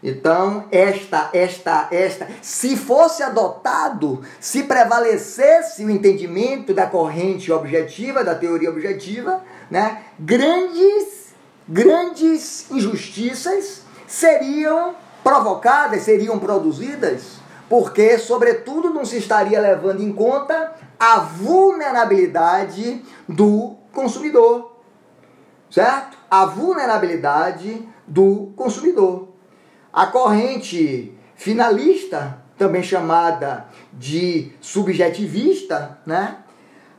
Então, 0.02 0.66
esta, 0.70 1.30
esta, 1.32 1.88
esta, 1.90 2.28
se 2.42 2.76
fosse 2.76 3.22
adotado, 3.22 4.22
se 4.38 4.64
prevalecesse 4.64 5.84
o 5.84 5.90
entendimento 5.90 6.74
da 6.74 6.86
corrente 6.86 7.50
objetiva, 7.50 8.22
da 8.22 8.34
teoria 8.34 8.70
objetiva, 8.70 9.42
né, 9.70 10.02
grandes, 10.18 11.34
grandes 11.68 12.70
injustiças 12.70 13.82
seriam 14.06 14.94
provocadas, 15.24 16.02
seriam 16.02 16.38
produzidas 16.38 17.46
porque, 17.68 18.18
sobretudo, 18.18 18.90
não 18.90 19.04
se 19.04 19.16
estaria 19.18 19.60
levando 19.60 20.00
em 20.00 20.12
conta 20.12 20.74
a 20.98 21.18
vulnerabilidade 21.18 23.04
do 23.28 23.76
consumidor, 23.92 24.76
certo? 25.70 26.16
A 26.30 26.46
vulnerabilidade 26.46 27.86
do 28.06 28.52
consumidor. 28.56 29.28
A 29.96 30.08
corrente 30.08 31.16
finalista, 31.36 32.36
também 32.58 32.82
chamada 32.82 33.64
de 33.94 34.52
subjetivista, 34.60 35.98
né, 36.04 36.36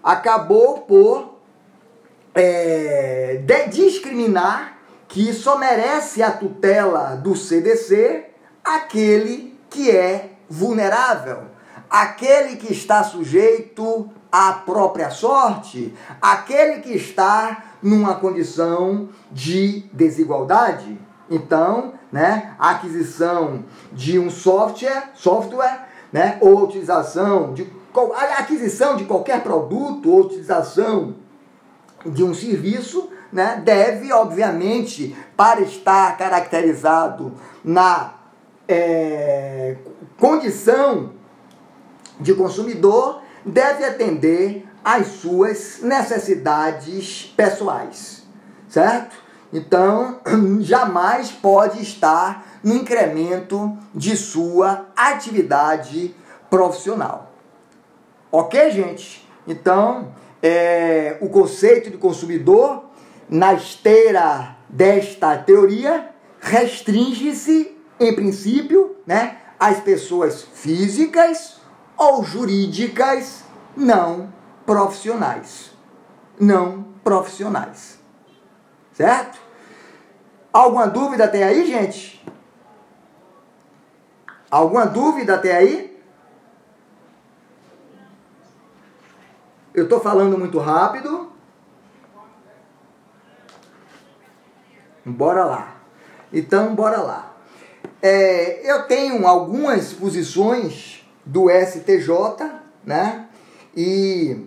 acabou 0.04 0.80
por 0.80 1.38
é, 2.34 3.44
discriminar 3.70 4.80
que 5.08 5.32
só 5.32 5.60
merece 5.60 6.24
a 6.24 6.32
tutela 6.32 7.16
do 7.16 7.36
CDC 7.36 8.32
aquele 8.64 9.56
que 9.70 9.92
é 9.92 10.32
vulnerável, 10.50 11.44
aquele 11.88 12.56
que 12.56 12.74
está 12.74 13.04
sujeito 13.04 14.10
à 14.32 14.54
própria 14.54 15.12
sorte, 15.12 15.94
aquele 16.20 16.82
que 16.82 16.94
está 16.94 17.76
numa 17.80 18.16
condição 18.16 19.10
de 19.32 19.82
desigualdade. 19.94 21.00
Então, 21.30 21.94
né, 22.12 22.56
a 22.58 22.72
aquisição 22.72 23.64
de 23.92 24.18
um 24.18 24.30
software, 24.30 25.12
software, 25.16 25.88
né, 26.12 26.38
ou 26.42 26.64
utilização 26.64 27.54
de 27.54 27.78
a 28.16 28.40
aquisição 28.40 28.96
de 28.96 29.06
qualquer 29.06 29.42
produto 29.42 30.12
ou 30.12 30.22
utilização 30.22 31.16
de 32.06 32.24
um 32.24 32.32
serviço, 32.32 33.10
né, 33.34 33.60
deve 33.66 34.14
obviamente 34.14 35.18
para 35.36 35.62
estar 35.62 36.16
caracterizado 36.16 37.34
na 37.64 38.14
é, 38.68 39.78
condição 40.20 41.14
de 42.20 42.34
consumidor 42.34 43.22
deve 43.46 43.84
atender 43.86 44.68
às 44.84 45.08
suas 45.08 45.80
necessidades 45.82 47.34
pessoais, 47.36 48.24
certo? 48.68 49.16
Então, 49.52 50.20
jamais 50.62 51.32
pode 51.32 51.82
estar 51.82 52.60
no 52.64 52.74
incremento 52.74 53.78
de 53.94 54.16
sua 54.18 54.88
atividade 54.96 56.14
profissional. 56.50 57.32
Ok, 58.32 58.72
gente? 58.72 59.28
Então, 59.48 60.14
é, 60.44 61.18
o 61.22 61.30
conceito 61.30 61.90
de 61.90 61.98
consumidor, 61.98 62.86
na 63.30 63.54
esteira 63.54 64.58
desta 64.70 65.38
teoria, 65.38 66.10
restringe-se 66.40 67.76
em 68.00 68.14
princípio, 68.14 68.96
né, 69.06 69.38
as 69.60 69.80
pessoas 69.80 70.44
físicas 70.54 71.58
ou 71.98 72.24
jurídicas 72.24 73.44
não 73.76 74.32
profissionais. 74.66 75.72
Não 76.40 76.86
profissionais. 77.04 77.97
Certo? 78.98 79.38
Alguma 80.52 80.88
dúvida 80.88 81.26
até 81.26 81.44
aí, 81.44 81.68
gente? 81.68 82.26
Alguma 84.50 84.88
dúvida 84.88 85.36
até 85.36 85.56
aí? 85.56 86.02
Eu 89.72 89.84
estou 89.84 90.00
falando 90.00 90.36
muito 90.36 90.58
rápido. 90.58 91.32
Bora 95.06 95.46
lá. 95.46 95.76
Então, 96.34 96.74
bora 96.74 97.00
lá. 97.00 97.38
É, 98.02 98.68
eu 98.68 98.88
tenho 98.88 99.28
algumas 99.28 99.94
posições 99.94 101.08
do 101.24 101.52
STJ, 101.52 102.10
né? 102.84 103.28
E 103.76 104.44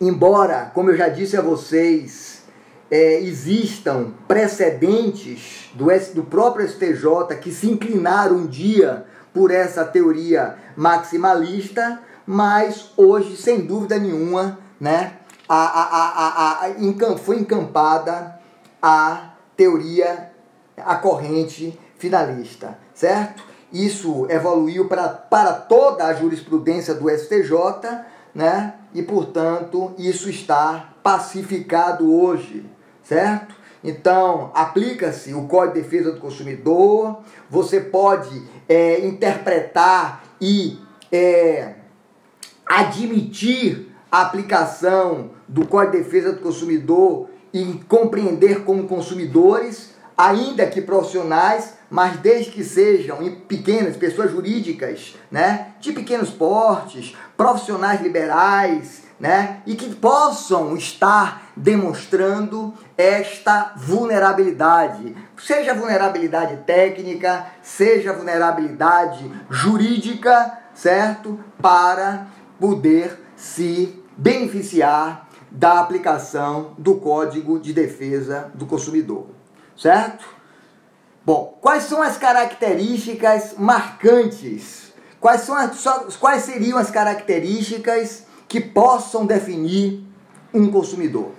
embora, 0.00 0.72
como 0.74 0.90
eu 0.90 0.96
já 0.96 1.08
disse 1.08 1.36
a 1.36 1.40
vocês, 1.40 2.43
é, 2.90 3.20
existam 3.20 4.12
precedentes 4.28 5.70
do, 5.74 5.86
do 6.14 6.22
próprio 6.24 6.68
STJ 6.68 7.36
que 7.40 7.50
se 7.50 7.70
inclinaram 7.70 8.36
um 8.36 8.46
dia 8.46 9.06
por 9.32 9.50
essa 9.50 9.84
teoria 9.84 10.56
maximalista, 10.76 12.00
mas 12.26 12.92
hoje, 12.96 13.36
sem 13.36 13.62
dúvida 13.62 13.98
nenhuma, 13.98 14.58
né, 14.80 15.14
a, 15.48 15.56
a, 15.56 16.64
a, 16.64 16.66
a, 16.66 17.16
foi 17.18 17.38
encampada 17.38 18.38
a 18.80 19.34
teoria, 19.56 20.30
a 20.76 20.96
corrente 20.96 21.78
finalista, 21.98 22.78
certo? 22.94 23.42
Isso 23.72 24.26
evoluiu 24.30 24.88
pra, 24.88 25.08
para 25.08 25.52
toda 25.52 26.04
a 26.04 26.14
jurisprudência 26.14 26.94
do 26.94 27.10
STJ, 27.10 27.52
né? 28.34 28.74
E, 28.94 29.02
portanto, 29.02 29.92
isso 29.98 30.30
está 30.30 30.94
pacificado 31.02 32.14
hoje, 32.14 32.64
certo? 33.04 33.54
Então, 33.84 34.50
aplica-se 34.54 35.34
o 35.34 35.46
Código 35.46 35.74
de 35.74 35.82
Defesa 35.82 36.10
do 36.10 36.20
Consumidor, 36.20 37.18
você 37.50 37.78
pode 37.80 38.42
é, 38.66 39.06
interpretar 39.06 40.24
e 40.40 40.78
é, 41.12 41.74
admitir 42.66 43.94
a 44.10 44.22
aplicação 44.22 45.30
do 45.46 45.66
Código 45.66 45.92
de 45.92 46.02
Defesa 46.02 46.32
do 46.32 46.40
Consumidor 46.40 47.28
e 47.52 47.80
compreender 47.86 48.64
como 48.64 48.88
consumidores, 48.88 49.94
ainda 50.16 50.66
que 50.66 50.80
profissionais, 50.80 51.74
mas 51.90 52.16
desde 52.16 52.50
que 52.50 52.64
sejam 52.64 53.18
pequenas, 53.46 53.96
pessoas 53.96 54.32
jurídicas, 54.32 55.14
né, 55.30 55.74
de 55.78 55.92
pequenos 55.92 56.30
portes, 56.30 57.14
profissionais 57.36 58.00
liberais, 58.00 59.03
né, 59.18 59.62
e 59.64 59.74
que 59.76 59.94
possam 59.94 60.76
estar 60.76 61.50
demonstrando 61.56 62.74
esta 62.96 63.72
vulnerabilidade, 63.76 65.16
seja 65.36 65.74
vulnerabilidade 65.74 66.56
técnica, 66.64 67.46
seja 67.62 68.12
vulnerabilidade 68.12 69.30
jurídica, 69.48 70.58
certo? 70.74 71.38
Para 71.62 72.26
poder 72.58 73.20
se 73.36 74.02
beneficiar 74.16 75.28
da 75.50 75.78
aplicação 75.78 76.74
do 76.76 76.96
Código 76.96 77.60
de 77.60 77.72
Defesa 77.72 78.50
do 78.54 78.66
Consumidor, 78.66 79.28
certo? 79.76 80.26
Bom, 81.24 81.56
quais 81.60 81.84
são 81.84 82.02
as 82.02 82.18
características 82.18 83.54
marcantes? 83.56 84.92
Quais, 85.20 85.40
são 85.40 85.56
as, 85.56 86.16
quais 86.16 86.42
seriam 86.42 86.76
as 86.76 86.90
características 86.90 88.24
que 88.54 88.60
possam 88.60 89.26
definir 89.26 90.06
um 90.54 90.70
consumidor? 90.70 91.32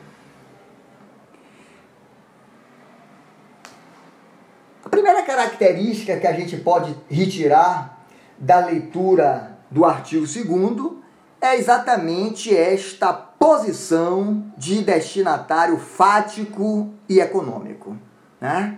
A 4.83 4.89
primeira 4.89 5.21
característica 5.21 6.19
que 6.19 6.27
a 6.27 6.33
gente 6.33 6.57
pode 6.57 6.93
retirar 7.09 8.05
da 8.37 8.65
leitura 8.65 9.59
do 9.71 9.85
artigo 9.85 10.25
2 10.25 10.91
é 11.39 11.55
exatamente 11.55 12.53
esta 12.53 13.13
posição 13.13 14.51
de 14.57 14.81
destinatário 14.81 15.77
fático 15.77 16.93
e 17.07 17.21
econômico. 17.21 17.95
Né? 18.41 18.77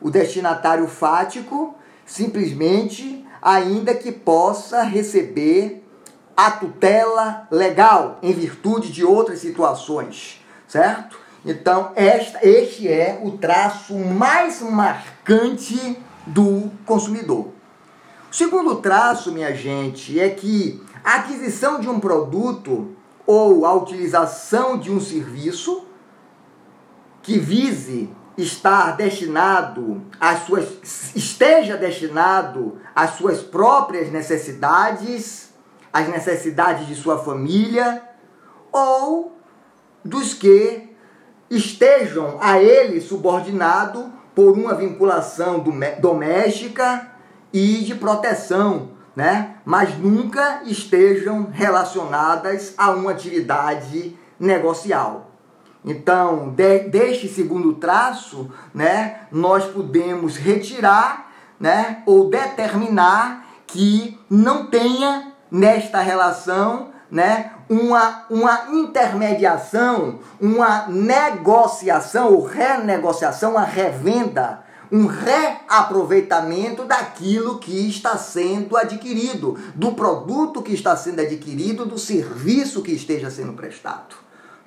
O 0.00 0.08
destinatário 0.08 0.86
fático, 0.86 1.74
simplesmente, 2.06 3.26
ainda 3.42 3.92
que 3.92 4.12
possa 4.12 4.84
receber 4.84 5.81
a 6.46 6.50
tutela 6.50 7.46
legal 7.52 8.18
em 8.20 8.32
virtude 8.32 8.90
de 8.90 9.04
outras 9.04 9.38
situações, 9.38 10.44
certo? 10.66 11.16
Então, 11.44 11.92
esta, 11.94 12.44
este 12.44 12.88
é 12.88 13.20
o 13.22 13.32
traço 13.38 13.94
mais 13.96 14.60
marcante 14.60 15.98
do 16.26 16.68
consumidor. 16.84 17.48
O 18.28 18.34
segundo 18.34 18.76
traço, 18.76 19.30
minha 19.30 19.54
gente, 19.54 20.18
é 20.18 20.30
que 20.30 20.82
a 21.04 21.16
aquisição 21.16 21.78
de 21.78 21.88
um 21.88 22.00
produto 22.00 22.96
ou 23.24 23.64
a 23.64 23.72
utilização 23.74 24.76
de 24.76 24.90
um 24.90 25.00
serviço 25.00 25.86
que 27.22 27.38
vise 27.38 28.10
estar 28.36 28.96
destinado 28.96 30.02
às 30.18 30.40
suas 30.40 31.14
esteja 31.14 31.76
destinado 31.76 32.80
às 32.94 33.10
suas 33.10 33.40
próprias 33.40 34.10
necessidades, 34.10 35.51
às 35.92 36.08
necessidades 36.08 36.86
de 36.86 36.94
sua 36.94 37.18
família 37.18 38.02
ou 38.72 39.36
dos 40.04 40.34
que 40.34 40.90
estejam 41.50 42.38
a 42.40 42.60
ele 42.60 43.00
subordinado 43.00 44.10
por 44.34 44.56
uma 44.56 44.74
vinculação 44.74 45.62
doméstica 46.00 47.10
e 47.52 47.78
de 47.78 47.94
proteção, 47.94 48.92
né? 49.14 49.56
Mas 49.64 49.98
nunca 49.98 50.62
estejam 50.64 51.48
relacionadas 51.52 52.72
a 52.78 52.90
uma 52.90 53.10
atividade 53.10 54.16
negocial. 54.40 55.30
Então, 55.84 56.50
de, 56.50 56.78
deste 56.88 57.28
segundo 57.28 57.74
traço, 57.74 58.50
né, 58.72 59.22
nós 59.30 59.64
podemos 59.64 60.36
retirar, 60.36 61.30
né, 61.58 62.02
ou 62.06 62.30
determinar 62.30 63.46
que 63.66 64.18
não 64.30 64.66
tenha 64.66 65.31
nesta 65.52 66.00
relação, 66.00 66.92
né, 67.10 67.52
uma, 67.68 68.24
uma 68.30 68.68
intermediação, 68.72 70.20
uma 70.40 70.86
negociação 70.88 72.32
ou 72.32 72.42
renegociação, 72.42 73.50
uma 73.50 73.64
revenda, 73.64 74.64
um 74.90 75.06
reaproveitamento 75.06 76.84
daquilo 76.84 77.58
que 77.58 77.86
está 77.86 78.16
sendo 78.16 78.78
adquirido, 78.78 79.58
do 79.74 79.92
produto 79.92 80.62
que 80.62 80.72
está 80.72 80.96
sendo 80.96 81.20
adquirido, 81.20 81.84
do 81.84 81.98
serviço 81.98 82.82
que 82.82 82.92
esteja 82.92 83.30
sendo 83.30 83.52
prestado. 83.52 84.16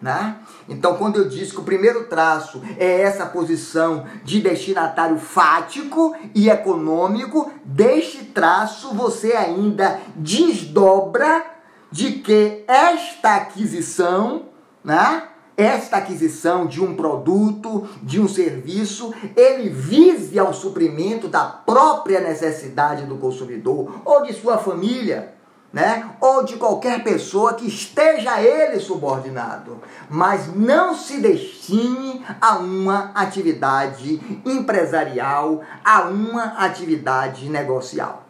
Né? 0.05 0.35
Então, 0.69 0.97
quando 0.97 1.15
eu 1.15 1.27
disse 1.27 1.51
que 1.51 1.59
o 1.59 1.63
primeiro 1.63 2.03
traço 2.03 2.61
é 2.77 3.01
essa 3.01 3.25
posição 3.25 4.05
de 4.23 4.39
destinatário 4.39 5.17
fático 5.17 6.15
e 6.35 6.47
econômico, 6.47 7.51
deste 7.65 8.23
traço 8.25 8.93
você 8.93 9.31
ainda 9.31 9.99
desdobra 10.15 11.43
de 11.91 12.19
que 12.19 12.63
esta 12.67 13.33
aquisição, 13.33 14.43
né? 14.83 15.23
Esta 15.57 15.97
aquisição 15.97 16.67
de 16.67 16.83
um 16.83 16.95
produto, 16.95 17.87
de 18.03 18.19
um 18.21 18.27
serviço, 18.27 19.11
ele 19.35 19.69
vise 19.69 20.37
ao 20.37 20.53
suprimento 20.53 21.27
da 21.27 21.45
própria 21.45 22.19
necessidade 22.19 23.07
do 23.07 23.15
consumidor 23.17 24.01
ou 24.05 24.21
de 24.21 24.33
sua 24.33 24.59
família 24.59 25.34
né? 25.75 26.09
ou 26.21 26.45
de 26.45 26.55
qualquer 26.55 27.03
pessoa 27.03 27.53
que 27.55 27.67
esteja 27.67 28.35
a 28.35 28.41
ele 28.41 28.79
subordinado, 28.79 29.81
mas 30.09 30.55
não 30.55 30.95
se 30.95 31.19
destine 31.19 32.25
a 32.39 32.55
uma 32.59 33.11
atividade 33.13 34.39
empresarial, 34.45 35.61
a 35.83 36.03
uma 36.03 36.43
atividade 36.59 37.49
negocial. 37.49 38.23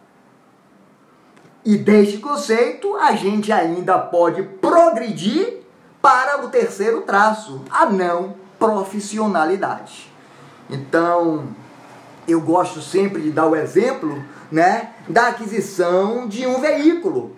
E 1.64 1.78
deste 1.78 2.18
conceito, 2.18 2.96
a 2.96 3.12
gente 3.12 3.52
ainda 3.52 3.96
pode 3.96 4.42
progredir 4.42 5.60
para 6.02 6.44
o 6.44 6.48
terceiro 6.48 7.02
traço, 7.02 7.62
a 7.70 7.86
não 7.86 8.34
profissionalidade. 8.58 10.10
Então, 10.68 11.46
eu 12.26 12.40
gosto 12.40 12.82
sempre 12.82 13.22
de 13.22 13.30
dar 13.30 13.46
o 13.46 13.54
exemplo 13.54 14.20
né, 14.50 14.94
da 15.08 15.28
aquisição 15.28 16.26
de 16.26 16.44
um 16.44 16.60
veículo 16.60 17.35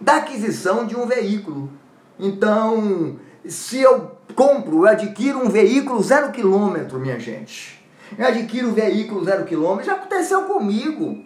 da 0.00 0.16
aquisição 0.16 0.86
de 0.86 0.96
um 0.96 1.06
veículo. 1.06 1.70
Então, 2.18 3.18
se 3.46 3.80
eu 3.80 4.18
compro, 4.34 4.78
eu 4.78 4.86
adquiro 4.86 5.38
um 5.38 5.48
veículo 5.48 6.02
zero 6.02 6.30
quilômetro, 6.30 6.98
minha 6.98 7.18
gente. 7.18 7.78
Eu 8.16 8.26
adquiro 8.26 8.68
um 8.68 8.72
veículo 8.72 9.24
zero 9.24 9.44
quilômetro, 9.44 9.86
já 9.86 9.94
aconteceu 9.94 10.42
comigo. 10.42 11.24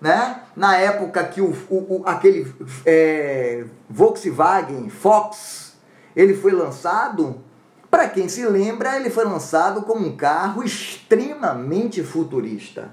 Né? 0.00 0.40
Na 0.54 0.76
época 0.76 1.24
que 1.24 1.40
o, 1.40 1.54
o, 1.70 2.00
o 2.00 2.02
aquele 2.04 2.52
é, 2.84 3.64
Volkswagen 3.88 4.88
Fox 4.90 5.74
ele 6.14 6.34
foi 6.34 6.52
lançado, 6.52 7.42
para 7.90 8.08
quem 8.08 8.28
se 8.28 8.44
lembra, 8.44 8.96
ele 8.96 9.10
foi 9.10 9.24
lançado 9.24 9.82
como 9.82 10.06
um 10.06 10.16
carro 10.16 10.62
extremamente 10.62 12.02
futurista. 12.02 12.92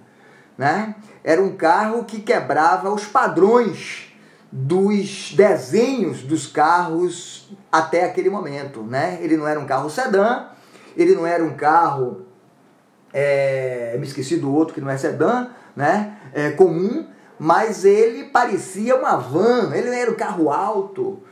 Né? 0.57 0.95
Era 1.23 1.41
um 1.41 1.55
carro 1.55 2.03
que 2.03 2.21
quebrava 2.21 2.91
os 2.91 3.05
padrões 3.05 4.10
dos 4.51 5.33
desenhos 5.33 6.23
dos 6.23 6.45
carros 6.45 7.49
até 7.71 8.03
aquele 8.03 8.29
momento, 8.29 8.83
né? 8.83 9.17
Ele 9.21 9.37
não 9.37 9.47
era 9.47 9.59
um 9.59 9.65
carro 9.65 9.89
sedã, 9.89 10.47
ele 10.97 11.15
não 11.15 11.25
era 11.25 11.43
um 11.43 11.53
carro, 11.53 12.25
é, 13.13 13.95
me 13.97 14.05
esqueci 14.05 14.35
do 14.35 14.53
outro 14.53 14.73
que 14.73 14.81
não 14.81 14.89
é 14.89 14.97
sedã, 14.97 15.47
né? 15.75 16.17
É, 16.33 16.51
comum, 16.51 17.07
mas 17.39 17.85
ele 17.85 18.25
parecia 18.25 18.95
uma 18.95 19.15
van, 19.15 19.73
ele 19.73 19.89
era 19.95 20.11
um 20.11 20.15
carro 20.15 20.51
alto. 20.51 21.23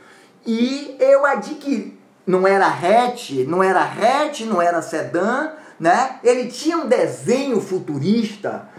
E 0.45 0.95
eu 0.99 1.25
adquiri, 1.25 1.99
não 2.25 2.47
era 2.47 2.67
hatch, 2.67 3.31
não 3.47 3.61
era 3.61 3.81
hatch, 3.81 4.41
não 4.41 4.61
era 4.61 4.81
sedã, 4.81 5.51
né? 5.77 6.19
Ele 6.23 6.47
tinha 6.47 6.77
um 6.77 6.87
desenho 6.87 7.59
futurista. 7.59 8.69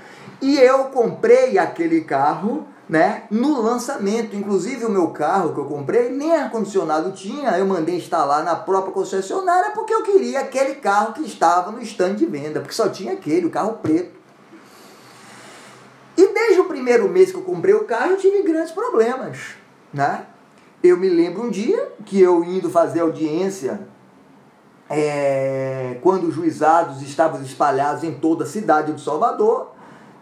E 0.41 0.59
eu 0.59 0.85
comprei 0.85 1.59
aquele 1.59 2.01
carro 2.01 2.67
né, 2.91 3.23
no 3.31 3.63
lançamento. 3.63 4.35
Inclusive 4.35 4.85
o 4.85 4.91
meu 4.91 5.09
carro 5.09 5.55
que 5.55 5.61
eu 5.61 5.65
comprei 5.65 6.11
nem 6.11 6.35
ar-condicionado 6.35 7.13
tinha, 7.13 7.57
eu 7.57 7.65
mandei 7.65 7.97
instalar 7.97 8.43
na 8.43 8.57
própria 8.57 8.93
concessionária 8.93 9.71
porque 9.71 9.95
eu 9.95 10.03
queria 10.03 10.41
aquele 10.41 10.75
carro 10.75 11.13
que 11.13 11.23
estava 11.23 11.71
no 11.71 11.81
stand 11.83 12.17
de 12.17 12.27
venda, 12.27 12.59
porque 12.59 12.75
só 12.75 12.89
tinha 12.89 13.13
aquele, 13.13 13.47
o 13.47 13.51
carro 13.51 13.75
preto. 13.75 14.19
E 16.17 16.35
desde 16.35 16.61
o 16.61 16.65
primeiro 16.65 17.09
mês 17.09 17.31
que 17.31 17.37
eu 17.37 17.43
comprei 17.43 17.75
o 17.75 17.85
carro, 17.85 18.11
eu 18.11 18.17
tive 18.17 18.43
grandes 18.43 18.73
problemas, 18.73 19.39
né? 19.95 20.27
Eu 20.83 20.97
me 20.97 21.09
lembro 21.09 21.45
um 21.45 21.51
dia 21.51 21.93
que 22.05 22.21
eu 22.21 22.43
indo 22.43 22.69
fazer 22.69 23.01
audiência 23.01 23.87
é, 24.89 25.99
quando 26.03 26.25
os 26.25 26.35
juizados 26.35 27.03
estavam 27.03 27.41
espalhados 27.43 28.03
em 28.03 28.15
toda 28.15 28.43
a 28.43 28.47
cidade 28.47 28.93
do 28.93 29.01
Salvador, 29.01 29.73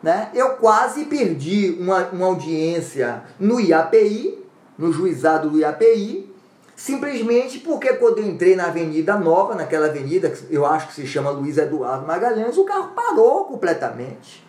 né, 0.03 0.31
eu 0.33 0.51
quase 0.51 1.07
perdi 1.07 1.77
uma, 1.81 2.07
uma 2.09 2.27
audiência 2.27 3.23
no 3.39 3.61
IAPI, 3.61 4.39
no 4.79 4.93
juizado 4.93 5.51
do 5.51 5.59
IAPI, 5.59 6.33
simplesmente 6.77 7.59
porque 7.59 7.95
quando 7.95 8.19
eu 8.19 8.27
entrei 8.27 8.55
na 8.55 8.67
Avenida 8.67 9.17
Nova, 9.17 9.57
naquela 9.57 9.87
avenida, 9.87 10.33
eu 10.49 10.65
acho 10.65 10.89
que 10.89 10.95
se 10.95 11.07
chama 11.07 11.31
Luiz 11.31 11.59
Eduardo 11.59 12.07
Magalhães, 12.07 12.57
o 12.57 12.65
carro 12.65 12.93
parou 12.95 13.47
completamente. 13.47 14.47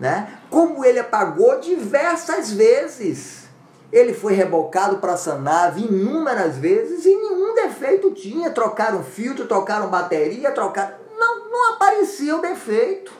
Né? 0.00 0.38
Como 0.50 0.84
ele 0.84 0.98
apagou 0.98 1.60
diversas 1.60 2.52
vezes. 2.52 3.44
Ele 3.92 4.12
foi 4.12 4.34
rebocado 4.34 4.98
para 4.98 5.12
essa 5.12 5.38
nave 5.38 5.82
inúmeras 5.82 6.56
vezes 6.56 7.04
e 7.04 7.14
nenhum 7.14 7.54
defeito 7.54 8.10
tinha. 8.10 8.50
Trocaram 8.50 9.02
filtro, 9.02 9.46
trocaram 9.46 9.88
bateria, 9.88 10.50
trocaram. 10.50 10.96
Não, 11.16 11.48
não 11.48 11.74
aparecia 11.74 12.36
o 12.36 12.42
defeito. 12.42 13.12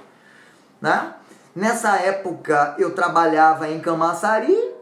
Né? 0.80 1.14
Nessa 1.56 1.96
época 1.96 2.74
eu 2.78 2.94
trabalhava 2.94 3.66
em 3.66 3.80
Camaçari. 3.80 4.74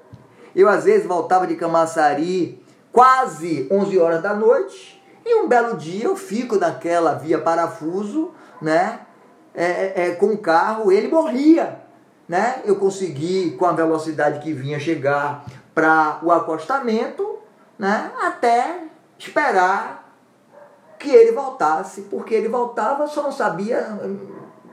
Eu 0.56 0.68
às 0.68 0.82
vezes 0.82 1.06
voltava 1.06 1.46
de 1.46 1.54
Camaçari 1.54 2.60
quase 2.90 3.68
11 3.70 3.96
horas 4.00 4.20
da 4.20 4.34
noite. 4.34 5.00
E 5.24 5.36
um 5.36 5.46
belo 5.46 5.76
dia 5.76 6.06
eu 6.06 6.16
fico 6.16 6.56
naquela 6.56 7.14
via 7.14 7.38
parafuso, 7.38 8.32
né? 8.60 8.98
É, 9.54 9.64
é, 9.64 10.08
é 10.08 10.14
com 10.16 10.26
o 10.26 10.38
carro, 10.38 10.90
ele 10.90 11.06
morria. 11.06 11.80
Né? 12.28 12.60
Eu 12.64 12.74
consegui, 12.76 13.52
com 13.52 13.66
a 13.66 13.72
velocidade 13.72 14.40
que 14.40 14.52
vinha, 14.52 14.80
chegar 14.80 15.44
para 15.72 16.18
o 16.22 16.32
acostamento, 16.32 17.38
né? 17.78 18.10
até 18.20 18.80
esperar 19.16 20.12
que 20.98 21.10
ele 21.10 21.32
voltasse, 21.32 22.02
porque 22.02 22.34
ele 22.34 22.48
voltava, 22.48 23.06
só 23.06 23.22
não 23.22 23.32
sabia, 23.32 23.96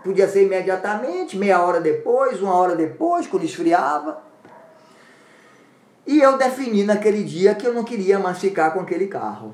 podia 0.03 0.27
ser 0.27 0.45
imediatamente, 0.45 1.37
meia 1.37 1.61
hora 1.61 1.79
depois, 1.79 2.41
uma 2.41 2.55
hora 2.55 2.75
depois, 2.75 3.27
quando 3.27 3.43
esfriava. 3.43 4.21
E 6.05 6.19
eu 6.19 6.37
defini 6.37 6.83
naquele 6.83 7.23
dia 7.23 7.55
que 7.55 7.65
eu 7.65 7.73
não 7.73 7.83
queria 7.83 8.17
mais 8.17 8.39
ficar 8.39 8.71
com 8.71 8.79
aquele 8.79 9.07
carro. 9.07 9.53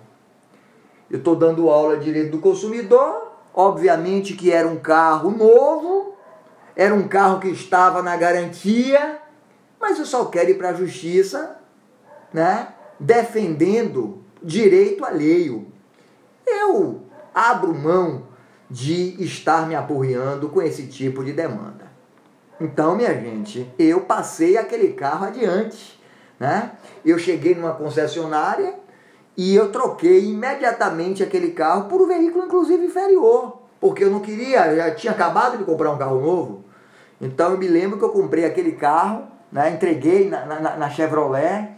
Eu 1.10 1.20
estou 1.20 1.36
dando 1.36 1.70
aula 1.70 1.98
de 1.98 2.06
direito 2.06 2.32
do 2.32 2.40
consumidor, 2.40 3.32
obviamente 3.54 4.34
que 4.34 4.52
era 4.52 4.68
um 4.68 4.78
carro 4.78 5.32
novo, 5.32 6.16
era 6.76 6.94
um 6.94 7.08
carro 7.08 7.40
que 7.40 7.50
estava 7.50 8.02
na 8.02 8.16
garantia, 8.16 9.20
mas 9.80 10.00
eu 10.00 10.06
só 10.06 10.26
quero 10.26 10.52
ir 10.52 10.58
para 10.58 10.70
a 10.70 10.74
justiça, 10.74 11.60
né? 12.34 12.70
Defendendo 13.00 14.24
direito 14.42 15.04
alheio. 15.04 15.68
Eu 16.46 17.02
abro 17.34 17.74
mão 17.74 18.27
de 18.70 19.22
estar 19.24 19.68
me 19.68 19.76
aporreando 19.76 20.50
com 20.50 20.62
esse 20.62 20.88
tipo 20.88 21.24
de 21.24 21.34
demanda. 21.34 21.88
Então, 22.60 22.96
minha 22.96 23.14
gente, 23.14 23.72
eu 23.78 24.02
passei 24.02 24.58
aquele 24.58 24.94
carro 24.94 25.28
adiante, 25.28 26.00
né? 26.40 26.72
Eu 27.06 27.18
cheguei 27.18 27.56
numa 27.56 27.74
concessionária 27.74 28.74
e 29.36 29.56
eu 29.56 29.72
troquei 29.72 30.26
imediatamente 30.26 31.24
aquele 31.24 31.52
carro 31.52 31.88
por 31.88 32.02
um 32.02 32.08
veículo 32.08 32.46
inclusive 32.46 32.86
inferior, 32.86 33.62
porque 33.80 34.04
eu 34.04 34.10
não 34.10 34.20
queria, 34.20 34.76
já 34.76 34.96
tinha 34.96 35.14
acabado 35.14 35.58
de 35.58 35.64
comprar 35.64 35.92
um 35.92 35.98
carro 35.98 36.20
novo. 36.20 36.66
Então 37.22 37.52
eu 37.52 37.58
me 37.58 37.68
lembro 37.68 37.98
que 37.98 38.04
eu 38.04 38.10
comprei 38.10 38.46
aquele 38.46 38.74
carro 38.74 39.38
né? 39.52 39.72
Entreguei 39.72 40.30
na, 40.30 40.46
na, 40.46 40.78
na, 40.78 40.90
Chevrolet 40.90 41.70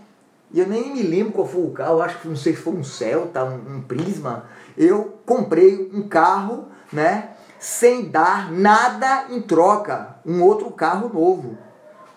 e 0.51 0.59
eu 0.59 0.67
nem 0.67 0.91
me 0.93 1.03
lembro 1.03 1.33
qual 1.33 1.47
foi 1.47 1.63
o 1.63 1.71
carro, 1.71 2.01
acho 2.01 2.19
que 2.19 2.27
não 2.27 2.35
sei 2.35 2.55
se 2.55 2.61
foi 2.61 2.73
um 2.73 2.83
Celta, 2.83 3.43
um, 3.43 3.75
um 3.75 3.81
Prisma. 3.81 4.45
Eu 4.77 5.19
comprei 5.25 5.89
um 5.93 6.07
carro, 6.07 6.67
né? 6.91 7.31
Sem 7.59 8.09
dar 8.09 8.51
nada 8.51 9.25
em 9.29 9.41
troca, 9.41 10.15
um 10.25 10.41
outro 10.41 10.71
carro 10.71 11.11
novo. 11.13 11.57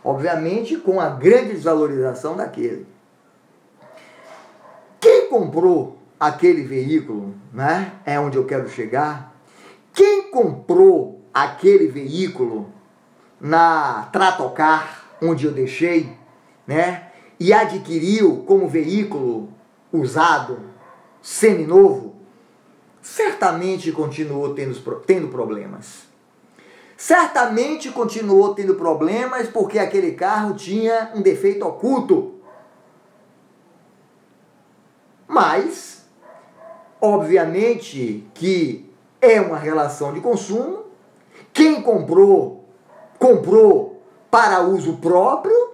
Obviamente 0.05 0.77
com 0.77 1.01
a 1.01 1.09
grande 1.09 1.55
desvalorização 1.55 2.37
daquele. 2.37 2.87
Quem 5.01 5.29
comprou 5.29 5.99
aquele 6.19 6.63
veículo, 6.63 7.35
né? 7.53 7.93
É 8.05 8.19
onde 8.19 8.37
eu 8.37 8.45
quero 8.45 8.69
chegar. 8.69 9.35
Quem 9.93 10.31
comprou 10.31 11.21
aquele 11.35 11.89
veículo 11.89 12.71
na 13.41 14.09
Tratocar, 14.13 15.05
onde 15.21 15.45
eu 15.47 15.53
deixei, 15.53 16.17
né? 16.67 17.09
E 17.39 17.53
adquiriu 17.53 18.45
como 18.47 18.69
veículo 18.69 19.49
usado, 19.93 20.61
seminovo, 21.21 22.12
certamente 23.03 23.91
continuou 23.91 24.55
tendo, 24.55 24.79
tendo 25.01 25.29
problemas. 25.29 26.05
Certamente 26.97 27.91
continuou 27.91 28.55
tendo 28.55 28.77
problemas 28.77 29.49
porque 29.49 29.79
aquele 29.79 30.13
carro 30.13 30.55
tinha 30.55 31.11
um 31.15 31.21
defeito 31.21 31.67
oculto. 31.67 32.37
Mas, 35.27 36.05
obviamente 37.01 38.25
que 38.33 38.89
é 39.21 39.41
uma 39.41 39.57
relação 39.57 40.13
de 40.13 40.21
consumo. 40.21 40.85
Quem 41.53 41.83
comprou, 41.83 42.69
comprou 43.19 44.03
para 44.31 44.61
uso 44.61 44.99
próprio, 44.99 45.73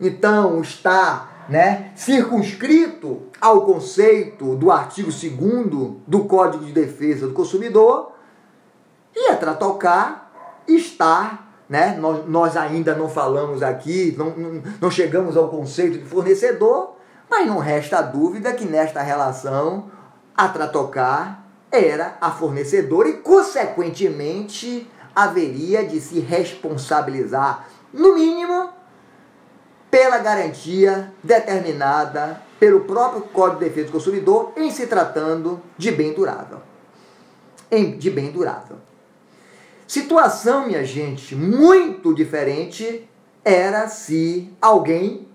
então 0.00 0.60
está 0.60 1.33
né, 1.48 1.92
circunscrito 1.94 3.22
ao 3.40 3.62
conceito 3.62 4.56
do 4.56 4.70
artigo 4.70 5.10
2 5.10 5.96
do 6.06 6.24
Código 6.24 6.64
de 6.64 6.72
Defesa 6.72 7.26
do 7.26 7.34
Consumidor, 7.34 8.12
e 9.14 9.28
a 9.28 9.36
Tratocar 9.36 10.30
está, 10.66 11.46
né, 11.68 11.96
nós, 11.98 12.26
nós 12.26 12.56
ainda 12.56 12.94
não 12.94 13.08
falamos 13.08 13.62
aqui, 13.62 14.14
não, 14.18 14.30
não, 14.30 14.62
não 14.80 14.90
chegamos 14.90 15.36
ao 15.36 15.48
conceito 15.48 15.98
de 15.98 16.04
fornecedor, 16.04 16.96
mas 17.30 17.46
não 17.46 17.58
resta 17.58 18.00
dúvida 18.02 18.52
que 18.52 18.64
nesta 18.64 19.02
relação 19.02 19.90
a 20.36 20.48
Tratocar 20.48 21.44
era 21.70 22.16
a 22.20 22.30
fornecedora 22.30 23.08
e, 23.08 23.14
consequentemente, 23.14 24.88
haveria 25.14 25.84
de 25.84 26.00
se 26.00 26.20
responsabilizar 26.20 27.66
no 27.92 28.14
mínimo, 28.14 28.70
pela 29.94 30.18
garantia 30.18 31.12
determinada 31.22 32.42
pelo 32.58 32.80
próprio 32.80 33.22
Código 33.22 33.60
de 33.60 33.66
Defesa 33.66 33.86
do 33.86 33.92
Consumidor 33.92 34.52
em 34.56 34.68
se 34.68 34.88
tratando 34.88 35.62
de 35.78 35.92
bem 35.92 36.12
durável. 36.12 36.60
De 37.96 38.10
bem 38.10 38.32
durável. 38.32 38.78
Situação, 39.86 40.66
minha 40.66 40.82
gente, 40.82 41.36
muito 41.36 42.12
diferente 42.12 43.08
era 43.44 43.86
se 43.86 44.52
alguém, 44.60 45.28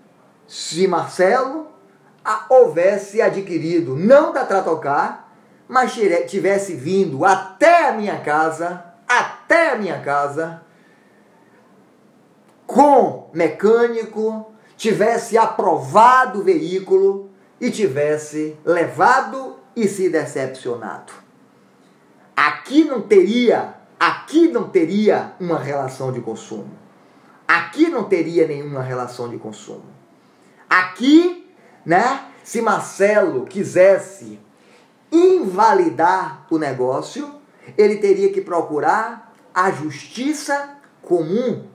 se 0.46 0.86
Marcelo, 0.86 1.68
a, 2.22 2.44
houvesse 2.50 3.22
adquirido, 3.22 3.96
não 3.96 4.30
da 4.30 4.44
Tratocar, 4.44 5.32
mas 5.66 5.94
tivesse 6.26 6.74
vindo 6.74 7.24
até 7.24 7.88
a 7.88 7.92
minha 7.92 8.20
casa, 8.20 8.84
até 9.08 9.70
a 9.70 9.76
minha 9.76 10.00
casa, 10.02 10.60
com 12.66 13.30
mecânico, 13.32 14.49
tivesse 14.80 15.36
aprovado 15.36 16.40
o 16.40 16.42
veículo 16.42 17.28
e 17.60 17.70
tivesse 17.70 18.56
levado 18.64 19.56
e 19.76 19.86
se 19.86 20.08
decepcionado. 20.08 21.12
Aqui 22.34 22.84
não 22.84 23.02
teria, 23.02 23.74
aqui 23.98 24.48
não 24.48 24.70
teria 24.70 25.34
uma 25.38 25.58
relação 25.58 26.10
de 26.10 26.22
consumo. 26.22 26.70
Aqui 27.46 27.90
não 27.90 28.04
teria 28.04 28.46
nenhuma 28.46 28.80
relação 28.82 29.28
de 29.28 29.36
consumo. 29.36 29.84
Aqui, 30.66 31.54
né, 31.84 32.28
se 32.42 32.62
Marcelo 32.62 33.44
quisesse 33.44 34.40
invalidar 35.12 36.46
o 36.48 36.56
negócio, 36.56 37.34
ele 37.76 37.98
teria 37.98 38.32
que 38.32 38.40
procurar 38.40 39.34
a 39.52 39.70
justiça 39.70 40.78
comum 41.02 41.66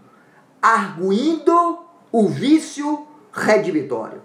arguindo 0.59 1.84
o 2.17 2.29
vício 2.29 3.05
redivitório. 3.33 4.21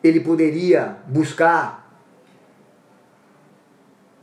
Ele 0.00 0.20
poderia 0.20 0.98
buscar 1.08 1.92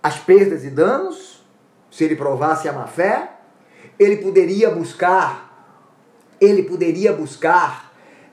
as 0.01 0.17
perdas 0.17 0.63
e 0.63 0.69
danos, 0.69 1.45
se 1.91 2.05
ele 2.05 2.15
provasse 2.15 2.69
a 2.69 2.71
má 2.71 2.87
fé, 2.87 3.39
ele 3.99 4.15
poderia 4.17 4.71
buscar, 4.71 5.67
ele 6.39 6.63
poderia 6.63 7.11
buscar 7.11 7.91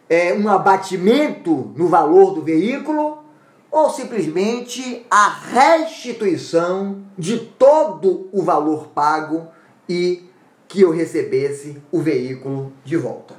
é, 0.09 0.33
um 0.33 0.49
abatimento 0.49 1.73
no 1.77 1.89
valor 1.89 2.33
do 2.33 2.43
veículo, 2.43 3.25
ou 3.73 3.91
simplesmente 3.91 5.05
a 5.11 5.31
restituição 5.31 7.05
de 7.19 7.41
todo 7.41 8.29
o 8.33 8.41
valor 8.41 8.87
pago 8.95 9.49
e 9.89 10.31
que 10.75 10.81
eu 10.81 10.91
recebesse 10.91 11.81
o 11.93 12.01
veículo 12.01 12.73
de 12.85 12.97
volta. 12.97 13.37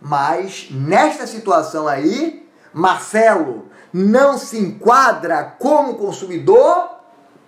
Mas 0.00 0.68
nesta 0.70 1.26
situação 1.26 1.86
aí, 1.86 2.48
Marcelo 2.72 3.66
não 3.92 4.38
se 4.38 4.58
enquadra 4.58 5.44
como 5.58 5.96
consumidor, 5.96 6.88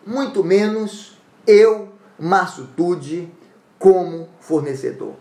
muito 0.06 0.44
menos 0.44 1.18
eu, 1.46 1.88
Márcio 2.18 2.68
Tude, 2.76 3.32
como 3.78 4.28
fornecedor. 4.38 5.14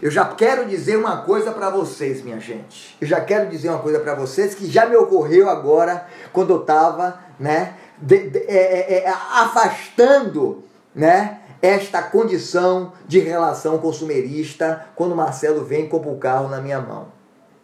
Eu 0.00 0.10
já 0.10 0.24
quero 0.24 0.66
dizer 0.66 0.96
uma 0.96 1.18
coisa 1.18 1.52
para 1.52 1.68
vocês, 1.68 2.22
minha 2.22 2.40
gente. 2.40 2.96
Eu 2.98 3.06
já 3.06 3.20
quero 3.20 3.50
dizer 3.50 3.68
uma 3.68 3.80
coisa 3.80 4.00
para 4.00 4.14
vocês 4.14 4.54
que 4.54 4.64
já 4.64 4.86
me 4.86 4.96
ocorreu 4.96 5.50
agora 5.50 6.06
quando 6.32 6.54
eu 6.54 6.62
estava, 6.62 7.20
né, 7.38 7.74
de, 7.98 8.30
de, 8.30 8.38
é, 8.48 8.94
é, 8.94 9.04
é, 9.04 9.08
afastando, 9.10 10.64
né, 10.94 11.41
esta 11.62 12.02
condição 12.02 12.92
de 13.06 13.20
relação 13.20 13.78
consumerista 13.78 14.86
quando 14.96 15.14
Marcelo 15.14 15.64
vem 15.64 15.88
com 15.88 15.96
o 15.98 16.18
carro 16.18 16.48
na 16.48 16.60
minha 16.60 16.80
mão, 16.80 17.06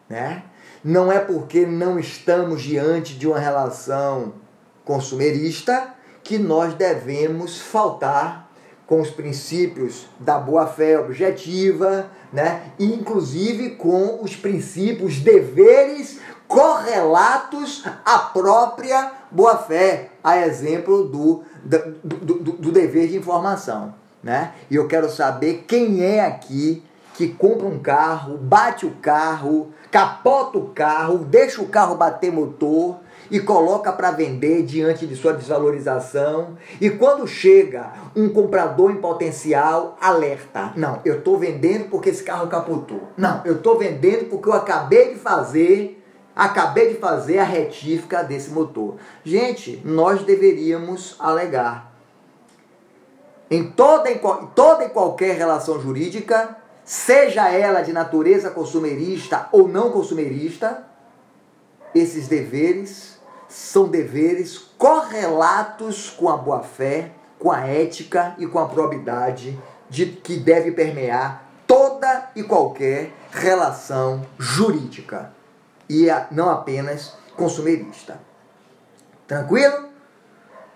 né? 0.09 0.45
Não 0.85 1.11
é 1.11 1.19
porque 1.19 1.67
não 1.67 1.99
estamos 1.99 2.63
diante 2.63 3.15
de 3.19 3.27
uma 3.27 3.39
relação 3.39 4.35
consumerista 4.85 5.95
que 6.23 6.39
nós 6.39 6.75
devemos 6.75 7.61
faltar 7.61 8.49
com 8.87 9.03
os 9.03 9.11
princípios 9.11 10.07
da 10.19 10.39
boa-fé 10.39 10.99
objetiva, 10.99 12.11
né? 12.33 12.73
inclusive 12.79 13.71
com 13.71 14.23
os 14.23 14.35
princípios, 14.35 15.19
deveres 15.19 16.21
correlatos 16.47 17.85
à 18.03 18.19
própria 18.19 19.13
boa-fé, 19.31 20.11
a 20.25 20.39
exemplo 20.39 21.05
do, 21.05 21.45
do, 21.65 22.17
do, 22.17 22.53
do, 22.53 22.73
dever 22.73 23.09
de 23.09 23.17
informação. 23.17 23.95
Né? 24.23 24.53
E 24.71 24.77
eu 24.77 24.87
quero 24.89 25.09
saber 25.09 25.65
quem 25.67 26.03
é 26.03 26.25
aqui 26.25 26.83
que 27.15 27.29
compra 27.29 27.67
um 27.67 27.79
carro, 27.79 28.37
bate 28.37 28.87
o 28.87 28.93
carro, 29.03 29.73
capota 29.91 30.59
o 30.59 30.69
carro, 30.69 31.19
deixa 31.19 31.61
o 31.61 31.67
carro 31.67 31.97
bater 31.97 32.33
motor 32.33 32.97
e 33.31 33.41
coloca 33.41 33.93
para 33.93 34.11
vender 34.11 34.63
diante 34.63 35.07
de 35.07 35.17
sua 35.17 35.33
desvalorização. 35.33 36.57
E 36.81 36.89
quando 36.91 37.27
chega 37.27 37.93
um 38.15 38.29
comprador 38.29 38.91
em 38.91 38.97
potencial, 38.97 39.97
alerta: 40.01 40.73
não, 40.77 41.01
eu 41.05 41.19
estou 41.19 41.39
vendendo 41.39 41.89
porque 41.91 42.11
esse 42.11 42.23
carro 42.23 42.47
capotou. 42.47 43.09
Não, 43.17 43.43
eu 43.45 43.57
estou 43.57 43.79
vendendo 43.79 44.27
porque 44.27 44.49
eu 44.49 44.55
acabei 44.55 45.15
de 45.15 45.21
fazer, 45.21 45.98
acabei 46.39 46.95
de 46.95 47.01
fazer 47.01 47.41
a 47.41 47.45
retífica 47.45 48.23
desse 48.23 48.51
motor. 48.51 48.95
Gente, 49.25 49.83
nós 49.85 50.23
deveríamos 50.23 51.17
alegar. 51.19 51.93
Em 53.51 53.73
toda, 53.73 54.09
em 54.09 54.21
toda 54.55 54.85
e 54.85 54.89
qualquer 54.91 55.37
relação 55.37 55.81
jurídica, 55.81 56.57
seja 56.85 57.49
ela 57.49 57.83
de 57.83 57.93
natureza 57.93 58.51
consumerista 58.51 59.49
ou 59.51 59.67
não 59.67 59.91
consumerista, 59.91 60.85
esses 61.93 62.29
deveres 62.29 63.19
são 63.49 63.89
deveres 63.89 64.59
correlatos 64.79 66.11
com 66.11 66.29
a 66.29 66.37
boa-fé, 66.37 67.11
com 67.37 67.51
a 67.51 67.67
ética 67.67 68.37
e 68.39 68.47
com 68.47 68.61
a 68.61 68.69
probidade 68.69 69.59
de 69.91 70.07
que 70.07 70.37
deve 70.37 70.71
permear 70.71 71.49
toda 71.67 72.31
e 72.37 72.45
qualquer 72.45 73.13
relação 73.33 74.25
jurídica 74.39 75.38
e 75.89 76.07
não 76.31 76.51
apenas 76.51 77.17
consumerista. 77.37 78.21
Tranquilo? 79.27 79.89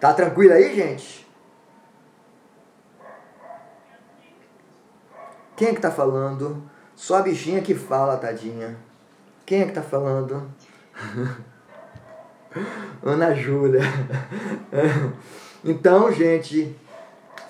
Tá 0.00 0.12
tranquilo 0.12 0.54
aí, 0.54 0.74
gente? 0.74 1.26
Quem 5.56 5.68
é 5.68 5.74
que 5.74 5.80
tá 5.80 5.90
falando? 5.90 6.62
Só 6.96 7.18
a 7.18 7.22
bichinha 7.22 7.62
que 7.62 7.74
fala, 7.74 8.16
tadinha. 8.16 8.76
Quem 9.44 9.62
é 9.62 9.66
que 9.66 9.72
tá 9.72 9.82
falando? 9.82 10.50
Ana 13.02 13.34
Júlia. 13.34 13.82
Então, 15.64 16.10
gente, 16.10 16.76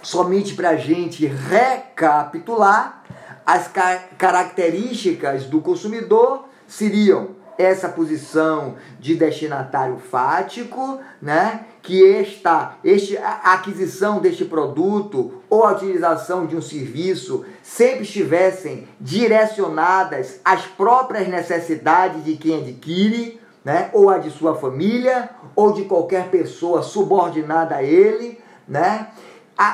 somente 0.02 0.54
para 0.54 0.68
a 0.68 0.76
gente 0.76 1.24
recapitular, 1.24 3.02
as 3.46 3.70
características 4.18 5.46
do 5.46 5.62
consumidor 5.62 6.44
seriam 6.68 7.30
essa 7.58 7.88
posição 7.88 8.76
de 8.98 9.14
destinatário 9.14 9.98
fático, 9.98 11.00
né? 11.20 11.66
que 11.82 12.14
esta, 12.14 12.76
este, 12.84 13.16
a 13.18 13.54
aquisição 13.54 14.20
deste 14.20 14.44
produto 14.44 15.42
ou 15.50 15.64
a 15.64 15.72
utilização 15.72 16.46
de 16.46 16.56
um 16.56 16.62
serviço 16.62 17.44
sempre 17.62 18.02
estivessem 18.02 18.86
direcionadas 19.00 20.40
às 20.44 20.62
próprias 20.62 21.26
necessidades 21.26 22.24
de 22.24 22.36
quem 22.36 22.60
adquire, 22.60 23.40
né? 23.64 23.90
ou 23.92 24.08
a 24.10 24.18
de 24.18 24.30
sua 24.30 24.54
família, 24.54 25.30
ou 25.56 25.72
de 25.72 25.84
qualquer 25.84 26.28
pessoa 26.28 26.82
subordinada 26.82 27.76
a 27.76 27.82
ele, 27.82 28.40
né? 28.66 29.08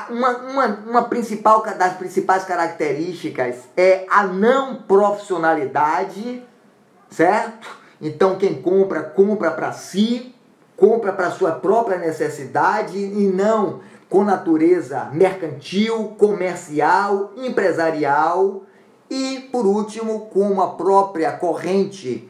Uma, 0.09 0.37
uma, 0.37 0.65
uma 0.87 1.03
principal 1.03 1.63
das 1.63 1.93
principais 1.93 2.43
características 2.43 3.55
é 3.75 4.05
a 4.09 4.23
não 4.23 4.75
profissionalidade, 4.75 6.43
certo? 7.09 7.67
Então 8.01 8.37
quem 8.37 8.61
compra, 8.61 9.01
compra 9.01 9.51
para 9.51 9.71
si, 9.71 10.33
compra 10.75 11.11
para 11.11 11.31
sua 11.31 11.51
própria 11.51 11.97
necessidade 11.97 12.97
e 12.97 13.27
não 13.27 13.81
com 14.09 14.23
natureza 14.23 15.09
mercantil, 15.13 16.15
comercial, 16.17 17.31
empresarial 17.37 18.63
e, 19.09 19.47
por 19.51 19.65
último, 19.65 20.21
com 20.27 20.61
a 20.61 20.71
própria 20.71 21.31
corrente 21.31 22.29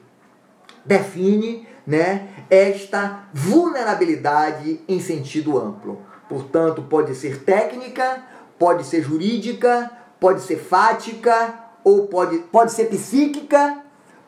define 0.85 1.67
né, 1.85 2.29
esta 2.49 3.25
vulnerabilidade 3.33 4.81
em 4.87 4.99
sentido 4.99 5.57
amplo. 5.57 5.99
Portanto, 6.27 6.83
pode 6.83 7.15
ser 7.15 7.43
técnica, 7.43 8.23
pode 8.57 8.83
ser 8.83 9.01
jurídica, 9.01 9.89
pode 10.19 10.41
ser 10.41 10.57
fática, 10.57 11.53
ou 11.83 12.07
pode, 12.07 12.39
pode 12.39 12.71
ser 12.71 12.85
psíquica, 12.85 13.79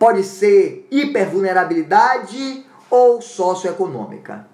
pode 0.01 0.23
ser 0.23 0.87
hipervulnerabilidade 0.89 2.65
ou 2.89 3.21
socioeconômica. 3.21 4.47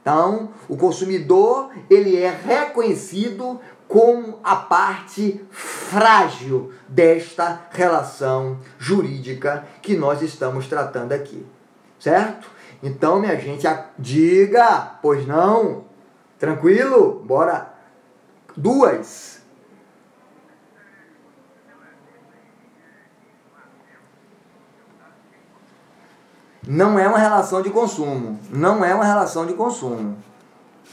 Então, 0.00 0.50
o 0.68 0.76
consumidor 0.76 1.72
ele 1.90 2.16
é 2.16 2.30
reconhecido 2.30 3.58
como 3.88 4.38
a 4.44 4.54
parte 4.54 5.44
frágil 5.50 6.72
desta 6.88 7.62
relação 7.72 8.60
jurídica 8.78 9.66
que 9.82 9.96
nós 9.96 10.22
estamos 10.22 10.68
tratando 10.68 11.10
aqui. 11.10 11.44
Certo? 11.98 12.48
Então, 12.80 13.18
minha 13.18 13.34
gente, 13.40 13.66
diga, 13.98 14.98
pois 15.02 15.26
não? 15.26 15.82
Tranquilo? 16.38 17.24
Bora. 17.24 17.74
Duas. 18.56 19.41
Não 26.66 26.98
é 26.98 27.08
uma 27.08 27.18
relação 27.18 27.60
de 27.60 27.70
consumo. 27.70 28.38
Não 28.50 28.84
é 28.84 28.94
uma 28.94 29.04
relação 29.04 29.46
de 29.46 29.54
consumo. 29.54 30.16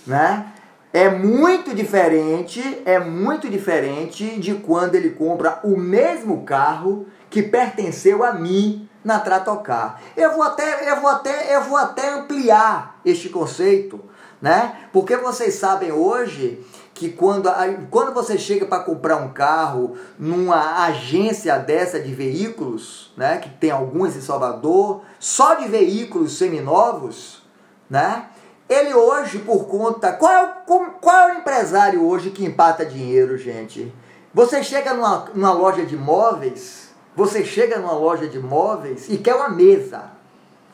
Né? 0.06 0.52
É 0.92 1.10
muito 1.10 1.76
diferente, 1.76 2.82
é 2.86 3.00
muito 3.00 3.48
diferente 3.48 4.40
de 4.40 4.56
quando 4.56 4.96
ele 4.96 5.12
compra 5.12 5.60
o 5.64 5.78
mesmo 5.78 6.44
carro 6.44 7.06
que 7.30 7.44
pertenceu 7.44 8.24
a 8.24 8.34
mim 8.34 8.90
na 9.04 9.20
Tratocar. 9.20 10.02
Eu 10.18 10.34
vou 10.34 10.42
até, 10.42 10.90
eu 10.92 11.00
vou 11.00 11.10
até, 11.10 11.56
eu 11.56 11.64
vou 11.64 11.78
até 11.78 12.10
ampliar 12.10 13.00
este 13.06 13.30
conceito, 13.30 14.00
né? 14.42 14.76
Porque 14.92 15.16
vocês 15.18 15.56
sabem 15.56 15.92
hoje 15.92 16.66
que 17.00 17.10
quando, 17.10 17.50
quando 17.90 18.14
você 18.14 18.38
chega 18.38 18.66
para 18.66 18.84
comprar 18.84 19.16
um 19.16 19.30
carro 19.30 19.96
numa 20.20 20.84
agência 20.84 21.58
dessa 21.58 21.98
de 21.98 22.14
veículos, 22.14 23.14
né, 23.16 23.38
que 23.38 23.48
tem 23.48 23.72
alguns 23.72 24.18
em 24.18 24.22
Salvador, 24.22 25.04
só 25.18 25.54
de 25.54 25.70
veículos 25.70 26.38
seminovos, 26.38 27.42
né? 27.90 28.26
Ele 28.68 28.94
hoje, 28.94 29.40
por 29.40 29.66
conta. 29.66 30.12
Qual 30.12 30.32
é, 30.32 30.44
o, 30.68 30.80
qual 31.00 31.30
é 31.30 31.34
o 31.34 31.38
empresário 31.40 32.06
hoje 32.06 32.32
que 32.32 32.46
empata 32.46 32.86
dinheiro, 32.86 33.38
gente? 33.38 33.92
Você 34.34 34.62
chega 34.62 34.94
numa, 34.94 35.26
numa 35.34 35.54
loja 35.54 35.86
de 35.86 35.96
móveis, 35.96 36.90
você 37.16 37.46
chega 37.46 37.80
numa 37.80 37.94
loja 37.94 38.28
de 38.28 38.38
móveis 38.38 39.08
e 39.10 39.18
quer 39.18 39.36
uma 39.36 39.50
mesa. 39.50 40.12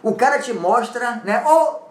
O 0.02 0.14
cara 0.16 0.40
te 0.40 0.52
mostra, 0.52 1.22
né? 1.24 1.44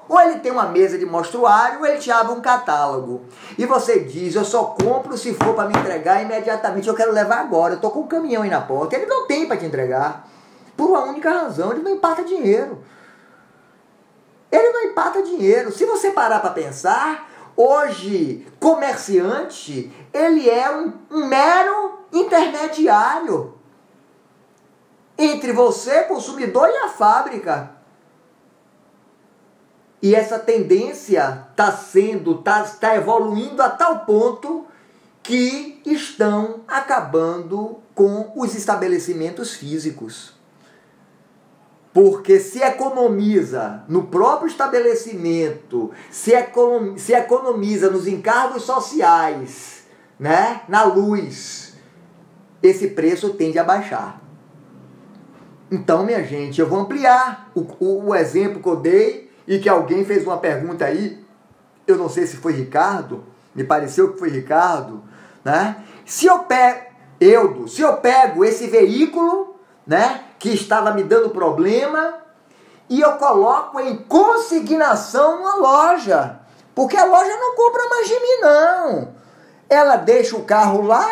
Ou 0.09 0.21
ele 0.21 0.41
tem 0.41 0.53
uma 0.53 0.67
mesa 0.67 0.99
de 0.99 1.07
mostruário, 1.07 1.81
ou 1.81 1.87
ele 1.87 1.99
te 1.99 2.11
abre 2.11 2.33
um 2.33 2.41
catálogo. 2.41 3.23
E 3.57 3.65
você 3.65 4.01
diz, 4.01 4.35
eu 4.35 4.45
só 4.45 4.65
compro 4.65 5.17
se 5.17 5.35
for 5.35 5.55
para 5.55 5.69
me 5.69 5.79
entregar 5.79 6.23
imediatamente, 6.23 6.89
eu 6.89 6.95
quero 6.95 7.13
levar 7.13 7.41
agora, 7.41 7.75
eu 7.75 7.81
tô 7.81 7.91
com 7.91 8.01
um 8.01 8.07
caminhão 8.07 8.43
aí 8.43 8.51
na 8.51 8.61
porta. 8.61 8.97
Ele 8.97 9.07
não 9.07 9.27
tem 9.27 9.47
para 9.47 9.57
te 9.57 9.65
entregar. 9.65 10.29
Por 10.77 10.91
uma 10.91 11.05
única 11.05 11.31
razão, 11.31 11.73
ele 11.73 11.83
não 11.83 11.93
empata 11.93 12.23
dinheiro. 12.23 12.83
Ele 14.51 14.71
não 14.71 14.85
empata 14.85 15.23
dinheiro. 15.23 15.73
Se 15.73 15.85
você 15.85 16.11
parar 16.11 16.41
para 16.41 16.51
pensar, 16.51 17.29
hoje, 17.57 18.47
comerciante, 18.61 19.93
ele 20.13 20.49
é 20.49 20.71
um, 20.71 20.93
um 21.11 21.27
mero 21.27 22.01
intermediário 22.13 23.55
entre 25.17 25.53
você, 25.53 26.03
consumidor, 26.03 26.69
e 26.69 26.77
a 26.79 26.89
fábrica. 26.89 27.71
E 30.05 30.15
essa 30.15 30.39
tendência 30.39 31.47
está 31.51 31.73
sendo, 31.73 32.33
está 32.33 32.63
tá 32.63 32.95
evoluindo 32.95 33.63
a 33.63 33.71
tal 33.71 34.01
ponto 34.01 34.67
que 35.23 35.81
estão 35.87 36.61
acabando 36.69 37.79
com 37.95 38.31
os 38.37 38.55
estabelecimentos 38.55 39.55
físicos. 39.55 40.35
Porque 41.91 42.39
se 42.39 42.63
economiza 42.63 43.83
no 43.89 44.09
próprio 44.09 44.47
estabelecimento, 44.47 45.91
se, 46.11 46.35
economiza, 46.35 46.99
se 46.99 47.15
economiza 47.15 47.89
nos 47.89 48.07
encargos 48.07 48.65
sociais, 48.65 49.85
né, 50.19 50.65
na 50.69 50.85
luz, 50.85 51.77
esse 52.63 52.89
preço 52.89 53.31
tende 53.31 53.59
a 53.59 53.65
baixar. 53.65 54.23
Então, 55.71 56.05
minha 56.05 56.23
gente, 56.23 56.61
eu 56.61 56.69
vou 56.69 56.81
ampliar 56.81 57.51
o, 57.55 57.63
o, 57.81 58.09
o 58.09 58.15
exemplo 58.15 58.63
que 58.63 58.69
eu 58.69 58.77
dei 58.77 59.24
e 59.47 59.59
que 59.59 59.69
alguém 59.69 60.05
fez 60.05 60.25
uma 60.25 60.39
pergunta 60.39 60.85
aí, 60.85 61.25
eu 61.87 61.97
não 61.97 62.09
sei 62.09 62.27
se 62.27 62.37
foi 62.37 62.53
Ricardo, 62.53 63.25
me 63.55 63.65
pareceu 63.65 64.13
que 64.13 64.19
foi 64.19 64.31
Ricardo, 64.31 65.03
né? 65.45 65.85
Se 66.05 66.27
eu 66.27 66.41
pego, 66.41 66.87
Eudo, 67.21 67.69
se 67.69 67.83
eu 67.83 67.97
pego 67.99 68.45
esse 68.45 68.67
veículo, 68.67 69.57
né, 69.87 70.25
que 70.39 70.51
estava 70.51 70.93
me 70.93 71.03
dando 71.03 71.31
problema, 71.31 72.15
e 72.89 73.01
eu 73.01 73.13
coloco 73.13 73.81
em 73.81 73.97
consignação 73.97 75.41
uma 75.41 75.57
loja, 75.57 76.41
porque 76.75 76.97
a 76.97 77.05
loja 77.05 77.37
não 77.37 77.55
compra 77.55 77.89
mais 77.89 78.09
de 78.09 78.15
mim, 78.15 78.41
não. 78.41 79.15
Ela 79.69 79.97
deixa 79.97 80.37
o 80.37 80.45
carro 80.45 80.83
lá, 80.83 81.07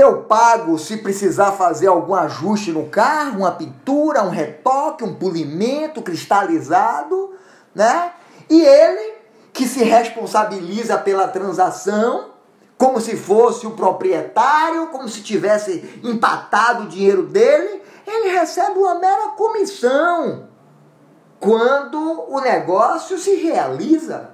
eu 0.00 0.22
pago 0.22 0.78
se 0.78 0.98
precisar 0.98 1.52
fazer 1.52 1.86
algum 1.86 2.14
ajuste 2.14 2.72
no 2.72 2.86
carro, 2.86 3.40
uma 3.40 3.52
pintura, 3.52 4.22
um 4.22 4.30
retoque, 4.30 5.04
um 5.04 5.14
polimento 5.14 6.02
cristalizado, 6.02 7.34
né? 7.74 8.12
E 8.48 8.60
ele 8.60 9.14
que 9.52 9.66
se 9.66 9.82
responsabiliza 9.84 10.96
pela 10.98 11.28
transação, 11.28 12.30
como 12.78 13.00
se 13.00 13.16
fosse 13.16 13.66
o 13.66 13.72
proprietário, 13.72 14.86
como 14.88 15.08
se 15.08 15.22
tivesse 15.22 16.00
empatado 16.02 16.84
o 16.84 16.88
dinheiro 16.88 17.24
dele, 17.24 17.82
ele 18.06 18.30
recebe 18.30 18.78
uma 18.78 18.94
mera 18.94 19.28
comissão 19.30 20.48
quando 21.38 22.24
o 22.28 22.40
negócio 22.40 23.18
se 23.18 23.34
realiza. 23.36 24.30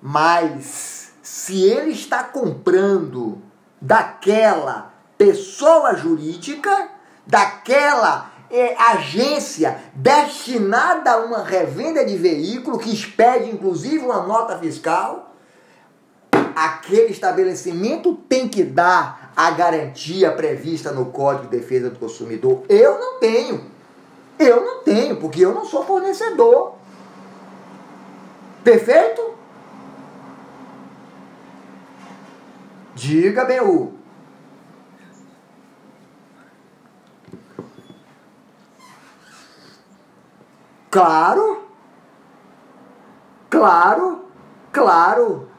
Mas 0.00 1.12
se 1.22 1.62
ele 1.62 1.90
está 1.90 2.22
comprando 2.22 3.42
daquela 3.86 4.92
pessoa 5.16 5.94
jurídica, 5.94 6.88
daquela 7.24 8.32
é, 8.50 8.74
agência 8.76 9.78
destinada 9.94 11.12
a 11.12 11.18
uma 11.18 11.44
revenda 11.44 12.04
de 12.04 12.16
veículo, 12.16 12.78
que 12.78 12.92
expede 12.92 13.48
inclusive 13.48 13.98
uma 13.98 14.22
nota 14.22 14.58
fiscal, 14.58 15.36
aquele 16.32 17.12
estabelecimento 17.12 18.14
tem 18.28 18.48
que 18.48 18.64
dar 18.64 19.32
a 19.36 19.52
garantia 19.52 20.32
prevista 20.32 20.90
no 20.90 21.06
Código 21.06 21.48
de 21.48 21.56
Defesa 21.56 21.88
do 21.88 21.98
Consumidor. 21.98 22.64
Eu 22.68 22.98
não 22.98 23.20
tenho. 23.20 23.70
Eu 24.36 24.64
não 24.64 24.82
tenho, 24.82 25.16
porque 25.16 25.44
eu 25.44 25.54
não 25.54 25.64
sou 25.64 25.84
fornecedor. 25.84 26.74
Perfeito? 28.64 29.35
Diga, 32.96 33.44
BU. 33.44 33.92
Claro. 40.90 41.68
Claro. 43.50 44.24
Claro. 44.72 45.50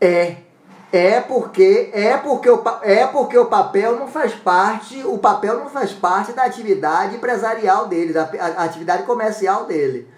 É. 0.00 0.49
É 0.92 1.20
porque 1.20 1.90
é 1.92 2.16
porque 2.16 2.50
o, 2.50 2.62
é 2.82 3.06
porque 3.06 3.38
o 3.38 3.46
papel 3.46 3.96
não 3.96 4.08
faz 4.08 4.34
parte, 4.34 5.00
o 5.04 5.18
papel 5.18 5.60
não 5.60 5.70
faz 5.70 5.92
parte 5.92 6.32
da 6.32 6.44
atividade 6.44 7.14
empresarial 7.14 7.86
dele, 7.86 8.12
da 8.12 8.22
a, 8.22 8.64
atividade 8.64 9.04
comercial 9.04 9.66
dele. 9.66 10.08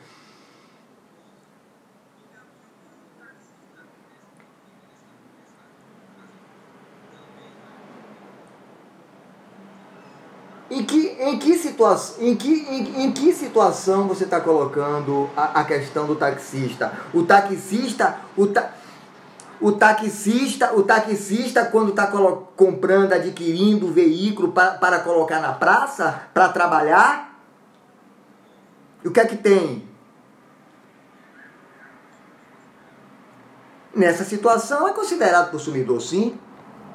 Em 10.70 10.84
que, 10.84 11.08
em, 11.20 11.38
que 11.38 11.58
situa 11.58 12.00
em, 12.18 12.34
que, 12.34 12.50
em, 12.50 13.04
em 13.04 13.12
que 13.12 13.34
situação 13.34 14.08
você 14.08 14.24
está 14.24 14.40
colocando 14.40 15.28
a, 15.36 15.60
a 15.60 15.64
questão 15.64 16.06
do 16.06 16.14
taxista? 16.14 16.90
O 17.12 17.24
taxista, 17.24 18.16
o 18.34 18.46
ta 18.46 18.72
o 19.62 19.72
taxista, 19.72 20.74
o 20.74 20.82
taxista 20.82 21.64
quando 21.64 21.90
está 21.90 22.08
comprando, 22.56 23.12
adquirindo 23.12 23.86
o 23.86 23.92
veículo 23.92 24.50
para, 24.50 24.72
para 24.72 24.98
colocar 24.98 25.40
na 25.40 25.52
praça, 25.52 26.22
para 26.34 26.48
trabalhar, 26.48 27.40
o 29.04 29.10
que 29.10 29.20
é 29.20 29.24
que 29.24 29.36
tem? 29.36 29.88
Nessa 33.94 34.24
situação 34.24 34.88
é 34.88 34.92
considerado 34.92 35.50
consumidor, 35.52 36.00
sim. 36.00 36.38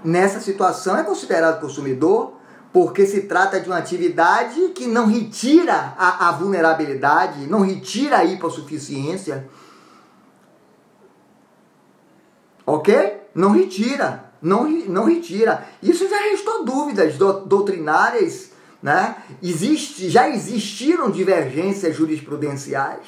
Nessa 0.03 0.41
situação 0.41 0.97
é 0.97 1.03
considerado 1.03 1.61
consumidor, 1.61 2.33
porque 2.73 3.05
se 3.05 3.21
trata 3.21 3.61
de 3.61 3.67
uma 3.69 3.77
atividade 3.77 4.69
que 4.69 4.87
não 4.87 5.05
retira 5.07 5.93
a, 5.97 6.27
a 6.27 6.31
vulnerabilidade, 6.33 7.47
não 7.47 7.61
retira 7.61 8.17
a 8.17 8.25
hipossuficiência, 8.25 9.47
Ok? 12.67 13.21
Não 13.33 13.51
retira. 13.51 14.25
Não, 14.41 14.67
não 14.67 15.05
retira. 15.05 15.65
Isso 15.81 16.07
já 16.09 16.19
restou 16.19 16.65
dúvidas 16.65 17.17
doutrinárias, 17.17 18.51
né? 18.83 19.15
Existe, 19.41 20.09
já 20.09 20.29
existiram 20.29 21.09
divergências 21.09 21.95
jurisprudenciais, 21.95 23.07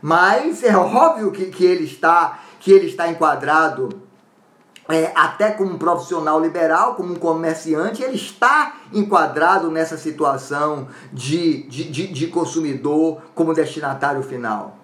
mas 0.00 0.64
é 0.64 0.74
óbvio 0.76 1.30
que, 1.30 1.46
que, 1.46 1.64
ele, 1.64 1.84
está, 1.84 2.40
que 2.58 2.72
ele 2.72 2.86
está 2.86 3.06
enquadrado 3.08 3.90
é, 4.88 5.12
até 5.14 5.50
como 5.50 5.74
um 5.74 5.78
profissional 5.78 6.40
liberal, 6.40 6.94
como 6.94 7.12
um 7.12 7.16
comerciante, 7.16 8.02
ele 8.02 8.16
está 8.16 8.76
enquadrado 8.92 9.70
nessa 9.70 9.96
situação 9.96 10.88
de, 11.12 11.62
de, 11.64 11.84
de, 11.84 12.06
de 12.08 12.26
consumidor 12.28 13.22
como 13.34 13.54
destinatário 13.54 14.22
final. 14.22 14.83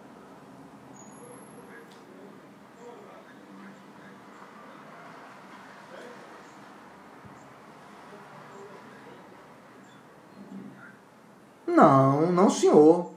Não, 11.74 12.30
não 12.32 12.50
senhor. 12.50 13.12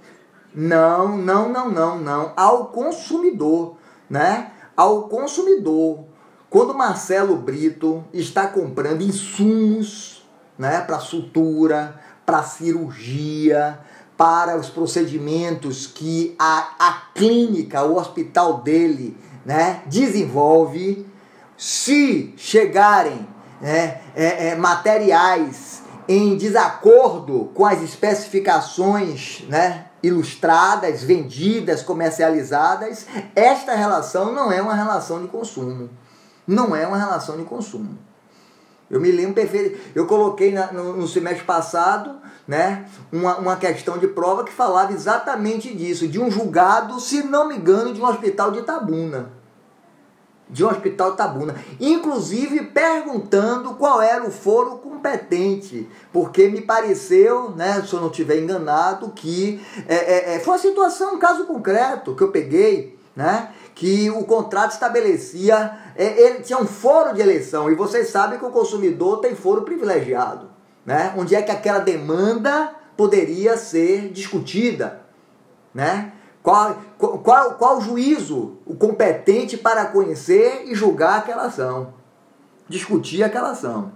Não, 0.53 1.17
não, 1.17 1.49
não, 1.49 1.71
não, 1.71 1.99
não. 1.99 2.33
Ao 2.35 2.67
consumidor, 2.67 3.77
né? 4.09 4.51
Ao 4.75 5.07
consumidor. 5.07 6.05
Quando 6.49 6.73
Marcelo 6.75 7.35
Brito 7.35 8.03
está 8.13 8.47
comprando 8.47 9.01
insumos, 9.01 10.23
né, 10.57 10.81
para 10.81 10.99
sutura, 10.99 11.99
para 12.25 12.43
cirurgia, 12.43 13.79
para 14.15 14.55
os 14.57 14.69
procedimentos 14.69 15.87
que 15.87 16.35
a, 16.37 16.75
a 16.79 16.93
clínica, 17.15 17.83
o 17.83 17.97
hospital 17.97 18.61
dele, 18.61 19.17
né, 19.43 19.81
desenvolve, 19.87 21.07
se 21.57 22.33
chegarem 22.37 23.27
né, 23.59 24.01
é, 24.15 24.49
é, 24.49 24.55
materiais 24.55 25.82
em 26.07 26.35
desacordo 26.37 27.51
com 27.53 27.65
as 27.65 27.81
especificações 27.81 29.43
né, 29.47 29.87
ilustradas, 30.01 31.03
vendidas, 31.03 31.81
comercializadas, 31.81 33.05
esta 33.35 33.75
relação 33.75 34.33
não 34.33 34.51
é 34.51 34.61
uma 34.61 34.73
relação 34.73 35.21
de 35.21 35.27
consumo. 35.27 35.89
Não 36.45 36.75
é 36.75 36.85
uma 36.85 36.97
relação 36.97 37.37
de 37.37 37.43
consumo. 37.43 37.97
Eu 38.89 38.99
me 38.99 39.11
lembro 39.11 39.33
perfeito. 39.33 39.79
Eu 39.95 40.05
coloquei 40.05 40.51
na, 40.51 40.71
no, 40.71 40.97
no, 40.97 41.07
semestre 41.07 41.45
passado 41.45 42.19
né, 42.47 42.85
uma, 43.11 43.37
uma 43.37 43.55
questão 43.55 43.97
de 43.97 44.07
prova 44.07 44.43
que 44.43 44.51
falava 44.51 44.91
exatamente 44.91 45.73
disso, 45.73 46.07
de 46.07 46.19
um 46.19 46.29
julgado, 46.29 46.99
se 46.99 47.23
não 47.23 47.47
me 47.47 47.55
engano, 47.55 47.93
de 47.93 48.01
um 48.01 48.05
hospital 48.05 48.51
de 48.51 48.59
Itabuna 48.59 49.42
de 50.49 50.63
um 50.63 50.69
hospital 50.69 51.15
Tabuna, 51.15 51.55
inclusive 51.79 52.65
perguntando 52.65 53.73
qual 53.75 54.01
era 54.01 54.23
o 54.23 54.31
foro 54.31 54.77
competente, 54.77 55.89
porque 56.11 56.47
me 56.47 56.61
pareceu, 56.61 57.51
né, 57.51 57.81
se 57.87 57.93
eu 57.93 58.01
não 58.01 58.09
estiver 58.09 58.39
enganado, 58.39 59.09
que 59.09 59.61
é, 59.87 59.95
é, 59.95 60.35
é, 60.35 60.39
foi 60.39 60.53
uma 60.53 60.59
situação, 60.59 61.15
um 61.15 61.19
caso 61.19 61.45
concreto 61.45 62.15
que 62.15 62.23
eu 62.23 62.31
peguei 62.31 62.93
né? 63.15 63.49
que 63.75 64.09
o 64.09 64.23
contrato 64.23 64.71
estabelecia, 64.71 65.77
é, 65.95 66.21
ele 66.21 66.39
tinha 66.39 66.59
um 66.59 66.65
foro 66.65 67.13
de 67.13 67.21
eleição, 67.21 67.71
e 67.71 67.75
vocês 67.75 68.09
sabem 68.09 68.37
que 68.37 68.45
o 68.45 68.51
consumidor 68.51 69.19
tem 69.19 69.35
foro 69.35 69.63
privilegiado, 69.63 70.49
né? 70.85 71.13
onde 71.17 71.35
é 71.35 71.41
que 71.41 71.51
aquela 71.51 71.79
demanda 71.79 72.73
poderia 72.95 73.57
ser 73.57 74.09
discutida, 74.09 75.01
né? 75.73 76.13
Qual, 76.43 76.75
qual, 77.23 77.55
qual 77.55 77.79
juízo 77.79 78.57
o 78.65 78.75
competente 78.75 79.55
para 79.55 79.85
conhecer 79.85 80.65
e 80.65 80.75
julgar 80.75 81.19
aquela 81.19 81.43
ação, 81.45 81.93
discutir 82.67 83.23
aquela 83.23 83.51
ação. 83.51 83.93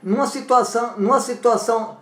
numa 0.00 0.26
situação, 0.26 0.94
numa 0.96 1.20
situação 1.20 1.98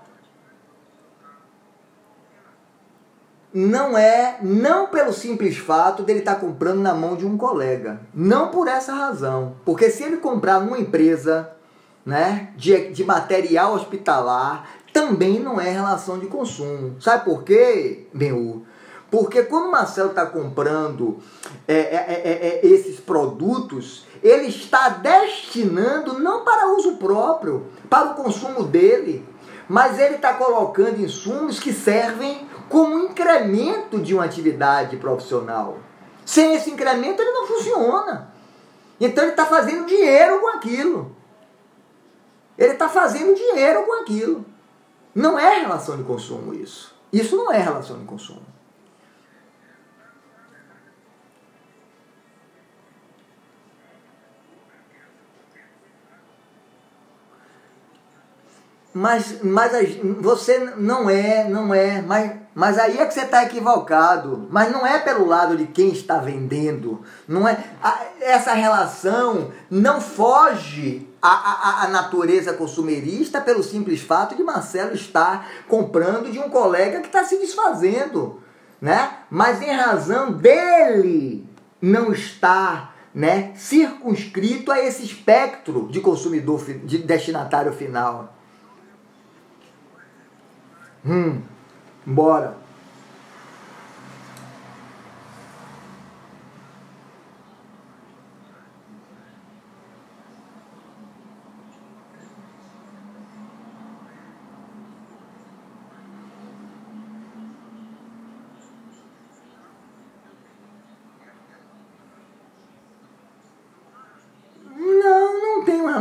não 3.57 3.97
é, 3.97 4.37
não 4.43 4.89
pelo 4.89 5.15
simples 5.15 5.57
fato 5.57 6.03
dele 6.03 6.19
estar 6.19 6.35
tá 6.35 6.41
comprando 6.41 6.83
na 6.83 6.93
mão 6.93 7.17
de 7.17 7.25
um 7.25 7.39
colega, 7.39 8.03
não 8.13 8.51
por 8.51 8.69
essa 8.69 8.93
razão, 8.93 9.57
porque 9.65 9.89
se 9.89 10.03
ele 10.03 10.19
comprar 10.19 10.61
numa 10.61 10.79
empresa, 10.79 11.51
né, 12.05 12.51
de, 12.55 12.91
de 12.91 13.03
material 13.03 13.73
hospitalar, 13.73 14.69
também 14.93 15.41
não 15.41 15.59
é 15.59 15.71
relação 15.71 16.19
de 16.19 16.27
consumo. 16.27 17.01
Sabe 17.01 17.25
por 17.25 17.45
quê, 17.45 18.07
Benhu? 18.13 18.67
Porque 19.11 19.43
quando 19.45 19.69
o 19.69 19.73
Marcelo 19.73 20.11
está 20.11 20.27
comprando 20.27 21.17
é, 21.67 21.75
é, 21.75 21.79
é, 21.79 22.61
é, 22.63 22.67
esses 22.67 23.01
produtos, 23.01 24.05
ele 24.23 24.49
está 24.49 24.91
destinando 24.91 26.19
não 26.19 26.45
para 26.45 26.75
uso 26.77 26.97
próprio, 26.97 27.69
para 27.89 28.11
o 28.11 28.15
consumo 28.15 28.65
dele, 28.65 29.27
mas 29.67 29.99
ele 29.99 30.17
está 30.17 30.35
colocando 30.35 31.01
insumos 31.01 31.59
que 31.59 31.73
servem 31.73 32.47
como 32.69 32.99
incremento 32.99 33.99
de 34.01 34.15
uma 34.15 34.25
atividade 34.25 34.97
profissional. 34.97 35.79
Sem 36.25 36.55
esse 36.55 36.71
incremento, 36.71 37.23
ele 37.23 37.31
não 37.31 37.47
funciona. 37.47 38.33
Então, 39.01 39.25
ele 39.25 39.33
está 39.33 39.47
fazendo 39.47 39.87
dinheiro 39.87 40.41
com 40.41 40.49
aquilo. 40.49 41.15
Ele 42.59 42.73
está 42.73 42.89
fazendo 42.89 43.35
dinheiro 43.35 43.85
com 43.85 44.01
aquilo. 44.01 44.45
Não 45.15 45.39
é 45.39 45.61
relação 45.61 45.97
de 45.97 46.03
consumo 46.03 46.55
isso. 46.55 46.95
Isso 47.13 47.37
não 47.37 47.53
é 47.53 47.59
relação 47.59 47.99
de 47.99 48.05
consumo. 48.05 48.43
Mas, 58.93 59.43
mas 59.43 59.73
você 60.23 60.59
não 60.59 61.11
é, 61.11 61.47
não 61.47 61.75
é, 61.75 62.01
mas, 62.01 62.33
mas 62.57 62.79
aí 62.79 62.99
é 62.99 63.05
que 63.05 63.13
você 63.13 63.21
está 63.21 63.43
equivocado. 63.45 64.49
Mas 64.51 64.73
não 64.73 64.87
é 64.87 64.99
pelo 64.99 65.27
lado 65.27 65.59
de 65.59 65.67
quem 65.67 65.91
está 65.91 66.17
vendendo. 66.17 67.03
Não 67.29 67.47
é 67.47 67.63
Essa 68.19 68.55
relação 68.55 69.53
não 69.69 70.01
foge 70.01 71.07
à, 71.21 71.29
à, 71.29 71.85
à 71.85 71.89
natureza 71.89 72.55
consumerista 72.55 73.43
pelo 73.43 73.63
simples 73.63 74.01
fato 74.01 74.35
de 74.35 74.43
Marcelo 74.43 74.95
estar 74.95 75.47
comprando 75.69 76.33
de 76.33 76.39
um 76.39 76.49
colega 76.49 77.01
que 77.01 77.09
está 77.09 77.23
se 77.25 77.37
desfazendo. 77.37 78.41
Né? 78.81 79.19
Mas 79.29 79.61
em 79.61 79.73
razão 79.73 80.33
dele 80.33 81.47
não 81.79 82.11
estar 82.11 82.97
né, 83.15 83.53
circunscrito 83.55 84.73
a 84.73 84.81
esse 84.81 85.05
espectro 85.05 85.89
de 85.91 86.01
consumidor, 86.01 86.65
de 86.65 86.97
destinatário 86.97 87.75
final. 87.75 88.35
Hum, 91.05 91.43
bora. 92.07 92.67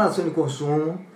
Relação 0.05 0.25
de 0.25 0.31
consumo. 0.31 1.14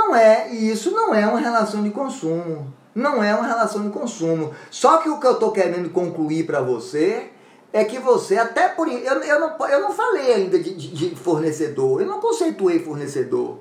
Não 0.00 0.16
é, 0.16 0.50
e 0.50 0.70
isso 0.70 0.90
não 0.92 1.14
é 1.14 1.26
uma 1.26 1.38
relação 1.38 1.82
de 1.82 1.90
consumo. 1.90 2.72
Não 2.94 3.22
é 3.22 3.34
uma 3.34 3.46
relação 3.46 3.82
de 3.82 3.90
consumo. 3.90 4.52
Só 4.70 4.96
que 4.96 5.10
o 5.10 5.20
que 5.20 5.26
eu 5.26 5.32
estou 5.32 5.52
querendo 5.52 5.90
concluir 5.90 6.46
para 6.46 6.62
você 6.62 7.28
é 7.70 7.84
que 7.84 7.98
você, 7.98 8.38
até 8.38 8.68
por. 8.68 8.88
Eu, 8.88 9.22
eu, 9.22 9.40
não, 9.40 9.68
eu 9.68 9.80
não 9.80 9.92
falei 9.92 10.32
ainda 10.32 10.58
de, 10.58 10.74
de, 10.74 10.88
de 10.88 11.16
fornecedor, 11.16 12.00
eu 12.00 12.06
não 12.06 12.18
conceituei 12.18 12.78
fornecedor. 12.78 13.58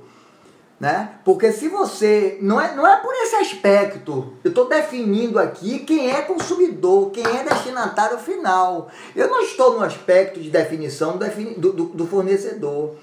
Né? 0.80 1.16
Porque 1.26 1.52
se 1.52 1.68
você. 1.68 2.38
Não 2.42 2.60
é, 2.60 2.74
não 2.74 2.88
é 2.88 2.96
por 3.02 3.14
esse 3.14 3.36
aspecto. 3.36 4.34
Eu 4.42 4.50
estou 4.50 4.70
definindo 4.70 5.38
aqui 5.38 5.80
quem 5.80 6.10
é 6.10 6.22
consumidor, 6.22 7.12
quem 7.12 7.26
é 7.26 7.44
destinatário 7.44 8.18
final. 8.18 8.90
Eu 9.14 9.28
não 9.28 9.42
estou 9.42 9.78
no 9.78 9.84
aspecto 9.84 10.40
de 10.40 10.50
definição 10.50 11.18
do, 11.18 11.74
do, 11.74 11.84
do 11.84 12.08
fornecedor. 12.08 12.96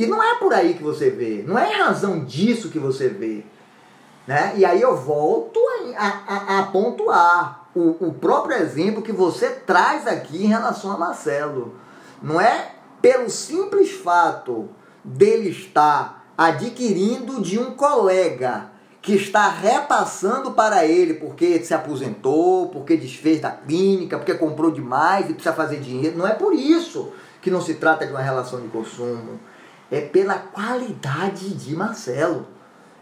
E 0.00 0.06
não 0.06 0.22
é 0.22 0.36
por 0.36 0.54
aí 0.54 0.72
que 0.72 0.82
você 0.82 1.10
vê, 1.10 1.44
não 1.46 1.58
é 1.58 1.74
em 1.74 1.78
razão 1.78 2.24
disso 2.24 2.70
que 2.70 2.78
você 2.78 3.10
vê. 3.10 3.44
Né? 4.26 4.54
E 4.56 4.64
aí 4.64 4.80
eu 4.80 4.96
volto 4.96 5.60
a, 5.94 6.06
a, 6.26 6.58
a 6.60 6.62
pontuar 6.62 7.66
o, 7.74 8.08
o 8.08 8.14
próprio 8.14 8.56
exemplo 8.56 9.02
que 9.02 9.12
você 9.12 9.50
traz 9.50 10.06
aqui 10.06 10.42
em 10.42 10.48
relação 10.48 10.90
a 10.90 10.96
Marcelo. 10.96 11.74
Não 12.22 12.40
é 12.40 12.70
pelo 13.02 13.28
simples 13.28 13.90
fato 13.90 14.70
dele 15.04 15.50
estar 15.50 16.24
adquirindo 16.36 17.42
de 17.42 17.58
um 17.58 17.72
colega 17.72 18.70
que 19.02 19.12
está 19.12 19.50
repassando 19.50 20.52
para 20.52 20.86
ele 20.86 21.12
porque 21.12 21.62
se 21.62 21.74
aposentou, 21.74 22.68
porque 22.68 22.96
desfez 22.96 23.38
da 23.38 23.50
clínica, 23.50 24.16
porque 24.16 24.32
comprou 24.32 24.70
demais 24.70 25.28
e 25.28 25.34
precisa 25.34 25.54
fazer 25.54 25.78
dinheiro. 25.78 26.16
Não 26.16 26.26
é 26.26 26.32
por 26.32 26.54
isso 26.54 27.12
que 27.42 27.50
não 27.50 27.60
se 27.60 27.74
trata 27.74 28.06
de 28.06 28.12
uma 28.12 28.22
relação 28.22 28.62
de 28.62 28.68
consumo 28.68 29.38
é 29.90 30.00
pela 30.00 30.34
qualidade 30.38 31.50
de 31.54 31.74
Marcelo. 31.74 32.46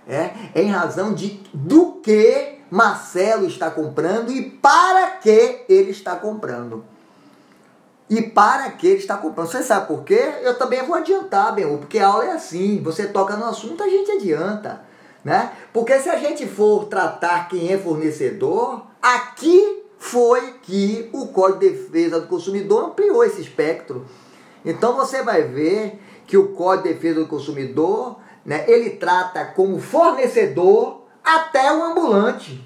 É, 0.06 0.30
em 0.54 0.70
razão 0.70 1.12
de 1.12 1.42
do 1.52 2.00
que 2.02 2.60
Marcelo 2.70 3.46
está 3.46 3.70
comprando 3.70 4.32
e 4.32 4.42
para 4.42 5.10
que 5.10 5.64
ele 5.68 5.90
está 5.90 6.16
comprando. 6.16 6.82
E 8.08 8.22
para 8.22 8.70
que 8.70 8.86
ele 8.86 8.98
está 8.98 9.18
comprando. 9.18 9.48
Você 9.48 9.62
sabe 9.62 9.86
por 9.86 10.04
quê? 10.04 10.32
Eu 10.40 10.56
também 10.56 10.82
vou 10.82 10.96
adiantar, 10.96 11.54
bem, 11.54 11.76
porque 11.76 11.98
a 11.98 12.06
aula 12.06 12.24
é 12.24 12.32
assim. 12.32 12.82
Você 12.82 13.06
toca 13.06 13.36
no 13.36 13.44
assunto, 13.44 13.82
a 13.82 13.88
gente 13.88 14.10
adianta. 14.12 14.80
Né? 15.22 15.52
Porque 15.74 15.98
se 15.98 16.08
a 16.08 16.16
gente 16.16 16.46
for 16.46 16.86
tratar 16.86 17.48
quem 17.48 17.70
é 17.70 17.76
fornecedor, 17.76 18.86
aqui 19.02 19.82
foi 19.98 20.54
que 20.62 21.10
o 21.12 21.26
Código 21.26 21.58
de 21.58 21.70
Defesa 21.70 22.20
do 22.20 22.28
Consumidor 22.28 22.86
ampliou 22.86 23.24
esse 23.24 23.42
espectro. 23.42 24.06
Então 24.64 24.96
você 24.96 25.22
vai 25.22 25.42
ver 25.42 26.00
que 26.28 26.36
o 26.36 26.48
Código 26.48 26.86
de 26.86 26.94
Defesa 26.94 27.20
do 27.20 27.26
Consumidor, 27.26 28.18
né, 28.44 28.64
ele 28.68 28.90
trata 28.90 29.46
como 29.46 29.80
fornecedor 29.80 31.00
até 31.24 31.72
o 31.72 31.82
ambulante. 31.82 32.62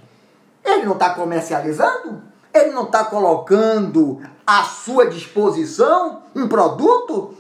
Ele 0.65 0.85
não 0.85 0.95
está 0.95 1.15
comercializando? 1.15 2.23
Ele 2.53 2.73
não 2.73 2.85
está 2.85 3.05
colocando 3.05 4.21
à 4.45 4.65
sua 4.65 5.07
disposição 5.07 6.23
um 6.35 6.49
produto? 6.49 7.37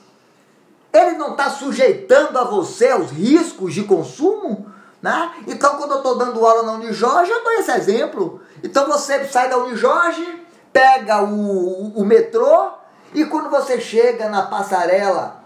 Ele 0.93 1.19
não 1.19 1.33
está 1.33 1.51
sujeitando 1.51 2.39
a 2.39 2.45
você 2.45 2.91
aos 2.91 3.11
riscos 3.11 3.75
de 3.75 3.83
consumo? 3.83 4.71
Né? 5.03 5.33
Então, 5.49 5.77
quando 5.77 5.91
eu 5.91 5.97
estou 5.99 6.17
dando 6.17 6.47
aula 6.47 6.63
na 6.63 6.73
Unijorge, 6.75 7.33
eu 7.33 7.43
dou 7.43 7.53
esse 7.55 7.73
exemplo. 7.73 8.41
Então, 8.63 8.87
você 8.87 9.25
sai 9.25 9.51
da 9.51 9.59
Unijorge, 9.59 10.41
pega 10.73 11.21
o, 11.25 11.93
o 11.97 12.05
metrô, 12.05 12.71
e 13.13 13.25
quando 13.25 13.51
você 13.51 13.81
chega 13.81 14.29
na 14.29 14.43
passarela 14.43 15.42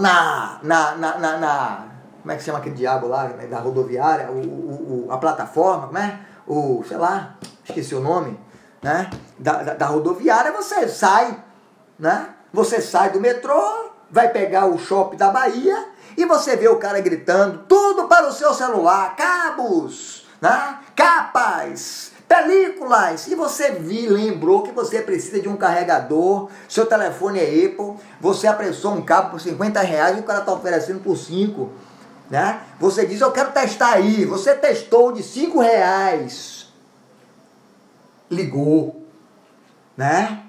na, 0.00 0.58
na, 0.62 0.94
na, 0.94 1.18
na, 1.18 1.38
na 1.38 1.84
como 2.20 2.32
é 2.32 2.36
que 2.36 2.42
chama 2.42 2.58
aquele 2.58 2.74
diabo 2.74 3.06
lá, 3.06 3.28
né, 3.28 3.46
da 3.46 3.60
rodoviária, 3.60 4.30
o, 4.30 4.40
o, 4.40 5.06
o, 5.06 5.12
a 5.12 5.18
plataforma, 5.18 5.86
como 5.86 5.98
é? 5.98 6.18
O, 6.46 6.84
sei 6.86 6.96
lá, 6.96 7.36
esqueci 7.64 7.94
o 7.94 8.00
nome, 8.00 8.38
né? 8.82 9.08
Da, 9.38 9.62
da, 9.62 9.74
da, 9.74 9.86
rodoviária, 9.86 10.50
você 10.50 10.88
sai, 10.88 11.40
né? 11.96 12.30
Você 12.52 12.80
sai 12.80 13.10
do 13.10 13.20
metrô, 13.20 13.90
vai 14.10 14.28
pegar 14.30 14.66
o 14.66 14.76
shopping 14.76 15.16
da 15.16 15.30
Bahia 15.30 15.88
e 16.16 16.24
você 16.24 16.56
vê 16.56 16.66
o 16.66 16.78
cara 16.78 17.00
gritando 17.00 17.58
tudo 17.68 18.08
para 18.08 18.26
o 18.26 18.32
seu 18.32 18.52
celular, 18.54 19.14
cabos, 19.14 20.26
né? 20.40 20.78
capas, 20.96 22.10
películas. 22.28 23.26
E 23.28 23.34
você 23.34 23.72
viu, 23.72 24.12
lembrou 24.12 24.62
que 24.62 24.72
você 24.72 25.00
precisa 25.00 25.40
de 25.40 25.48
um 25.48 25.56
carregador, 25.56 26.48
seu 26.68 26.86
telefone 26.86 27.38
é 27.38 27.66
Apple, 27.66 27.94
você 28.20 28.46
apressou 28.46 28.94
um 28.94 29.02
cabo 29.02 29.30
por 29.30 29.40
50 29.40 29.80
reais 29.80 30.16
e 30.16 30.20
o 30.20 30.24
cara 30.24 30.40
está 30.40 30.52
oferecendo 30.52 31.00
por 31.00 31.16
5. 31.16 31.70
Né? 32.28 32.60
Você 32.80 33.06
diz, 33.06 33.20
eu 33.20 33.30
quero 33.30 33.52
testar 33.52 33.92
aí. 33.92 34.24
Você 34.24 34.54
testou 34.54 35.12
de 35.12 35.22
5 35.22 35.60
reais. 35.60 36.68
Ligou. 38.30 39.06
Né? 39.96 40.42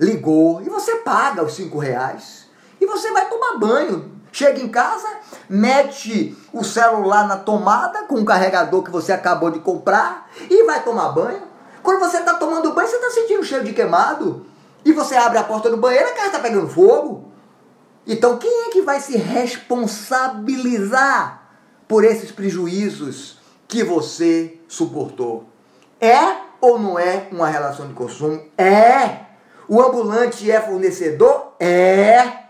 Ligou. 0.00 0.62
E 0.62 0.68
você 0.70 0.96
paga 0.96 1.44
os 1.44 1.54
5 1.54 1.78
reais. 1.78 2.46
E 2.80 2.86
você 2.86 3.10
vai 3.12 3.28
tomar 3.28 3.58
banho. 3.58 4.17
Chega 4.38 4.60
em 4.60 4.68
casa, 4.68 5.08
mete 5.48 6.36
o 6.52 6.62
celular 6.62 7.26
na 7.26 7.38
tomada 7.38 8.04
com 8.04 8.14
o 8.14 8.24
carregador 8.24 8.84
que 8.84 8.90
você 8.90 9.10
acabou 9.10 9.50
de 9.50 9.58
comprar 9.58 10.30
e 10.48 10.62
vai 10.62 10.80
tomar 10.84 11.08
banho. 11.08 11.42
Quando 11.82 11.98
você 11.98 12.18
está 12.18 12.34
tomando 12.34 12.72
banho, 12.72 12.86
você 12.86 12.94
está 12.94 13.10
sentindo 13.10 13.42
cheiro 13.42 13.64
de 13.64 13.72
queimado. 13.72 14.46
E 14.84 14.92
você 14.92 15.16
abre 15.16 15.38
a 15.38 15.42
porta 15.42 15.68
do 15.68 15.76
banheiro, 15.76 16.08
a 16.08 16.12
casa 16.12 16.26
está 16.26 16.38
pegando 16.38 16.68
fogo. 16.68 17.32
Então, 18.06 18.38
quem 18.38 18.68
é 18.68 18.70
que 18.70 18.82
vai 18.82 19.00
se 19.00 19.18
responsabilizar 19.18 21.42
por 21.88 22.04
esses 22.04 22.30
prejuízos 22.30 23.38
que 23.66 23.82
você 23.82 24.60
suportou? 24.68 25.48
É 26.00 26.36
ou 26.60 26.78
não 26.78 26.96
é 26.96 27.26
uma 27.32 27.48
relação 27.48 27.88
de 27.88 27.94
consumo? 27.94 28.40
É. 28.56 29.18
O 29.66 29.82
ambulante 29.82 30.48
é 30.48 30.60
fornecedor? 30.60 31.54
É. 31.58 32.46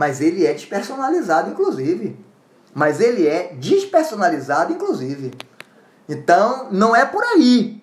Mas 0.00 0.20
ele 0.22 0.46
é 0.46 0.54
despersonalizado, 0.54 1.50
inclusive. 1.50 2.16
Mas 2.72 3.00
ele 3.00 3.28
é 3.28 3.54
despersonalizado, 3.54 4.72
inclusive. 4.72 5.32
Então, 6.08 6.68
não 6.70 6.96
é 6.96 7.04
por 7.04 7.22
aí. 7.22 7.82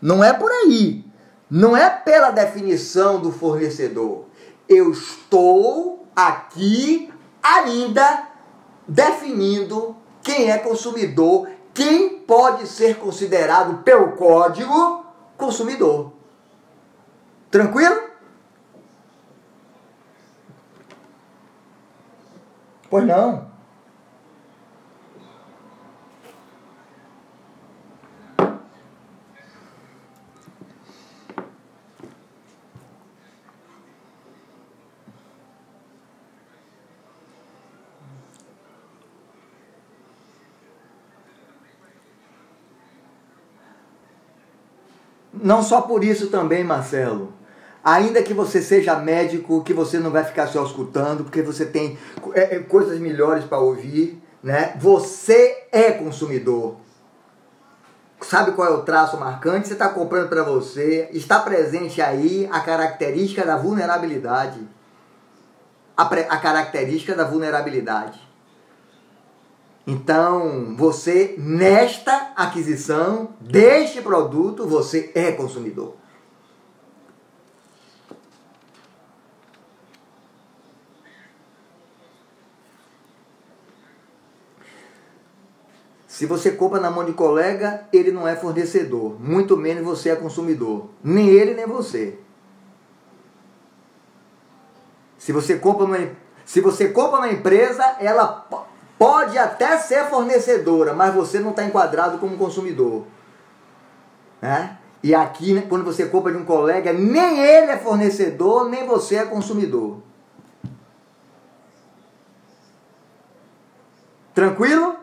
Não 0.00 0.22
é 0.22 0.32
por 0.32 0.52
aí. 0.52 1.04
Não 1.50 1.76
é 1.76 1.90
pela 1.90 2.30
definição 2.30 3.20
do 3.20 3.32
fornecedor 3.32 4.28
eu 4.68 4.90
estou 4.90 6.06
aqui 6.14 7.10
ainda 7.42 8.28
definindo 8.86 9.96
quem 10.22 10.50
é 10.50 10.58
consumidor, 10.58 11.48
quem 11.72 12.18
pode 12.20 12.66
ser 12.66 12.98
considerado 12.98 13.82
pelo 13.82 14.12
código 14.12 15.06
consumidor. 15.36 16.12
Tranquilo? 17.50 18.07
Pois 22.90 23.06
não. 23.06 23.46
Não 45.40 45.62
só 45.62 45.82
por 45.82 46.02
isso 46.02 46.30
também, 46.30 46.64
Marcelo. 46.64 47.37
Ainda 47.82 48.22
que 48.22 48.34
você 48.34 48.60
seja 48.60 48.96
médico, 48.96 49.62
que 49.62 49.72
você 49.72 49.98
não 49.98 50.10
vai 50.10 50.24
ficar 50.24 50.46
só 50.48 50.64
escutando, 50.64 51.24
porque 51.24 51.42
você 51.42 51.64
tem 51.64 51.98
é, 52.34 52.56
é, 52.56 52.58
coisas 52.58 52.98
melhores 52.98 53.44
para 53.44 53.58
ouvir, 53.58 54.22
né? 54.42 54.74
Você 54.78 55.66
é 55.70 55.92
consumidor. 55.92 56.76
Sabe 58.20 58.52
qual 58.52 58.68
é 58.68 58.70
o 58.72 58.82
traço 58.82 59.16
marcante? 59.16 59.68
Você 59.68 59.74
está 59.74 59.88
comprando 59.88 60.28
para 60.28 60.42
você, 60.42 61.08
está 61.12 61.38
presente 61.38 62.02
aí 62.02 62.48
a 62.50 62.60
característica 62.60 63.44
da 63.44 63.56
vulnerabilidade. 63.56 64.60
A, 65.96 66.02
a 66.02 66.36
característica 66.38 67.14
da 67.14 67.24
vulnerabilidade. 67.24 68.20
Então, 69.86 70.76
você, 70.76 71.34
nesta 71.38 72.32
aquisição 72.36 73.30
deste 73.40 74.02
produto, 74.02 74.66
você 74.66 75.10
é 75.14 75.32
consumidor. 75.32 75.94
Se 86.18 86.26
você 86.26 86.50
compra 86.50 86.80
na 86.80 86.90
mão 86.90 87.04
de 87.04 87.12
colega, 87.12 87.86
ele 87.92 88.10
não 88.10 88.26
é 88.26 88.34
fornecedor, 88.34 89.16
muito 89.20 89.56
menos 89.56 89.84
você 89.84 90.10
é 90.10 90.16
consumidor. 90.16 90.88
Nem 91.00 91.28
ele, 91.28 91.54
nem 91.54 91.64
você. 91.64 92.18
Se 95.16 95.30
você 95.30 95.56
compra 95.58 95.86
numa, 95.86 96.10
se 96.44 96.60
você 96.60 96.88
compra 96.88 97.20
na 97.20 97.30
empresa, 97.30 97.84
ela 98.00 98.48
Pode 98.98 99.38
até 99.38 99.78
ser 99.78 100.06
fornecedora, 100.06 100.92
mas 100.92 101.14
você 101.14 101.38
não 101.38 101.50
está 101.50 101.62
enquadrado 101.62 102.18
como 102.18 102.36
consumidor. 102.36 103.06
Né? 104.42 104.76
E 105.00 105.14
aqui, 105.14 105.54
né, 105.54 105.66
quando 105.68 105.84
você 105.84 106.06
compra 106.06 106.32
de 106.32 106.38
um 106.38 106.44
colega, 106.44 106.92
nem 106.92 107.38
ele 107.38 107.70
é 107.70 107.78
fornecedor, 107.78 108.68
nem 108.68 108.88
você 108.88 109.14
é 109.14 109.24
consumidor. 109.24 109.98
Tranquilo? 114.34 114.97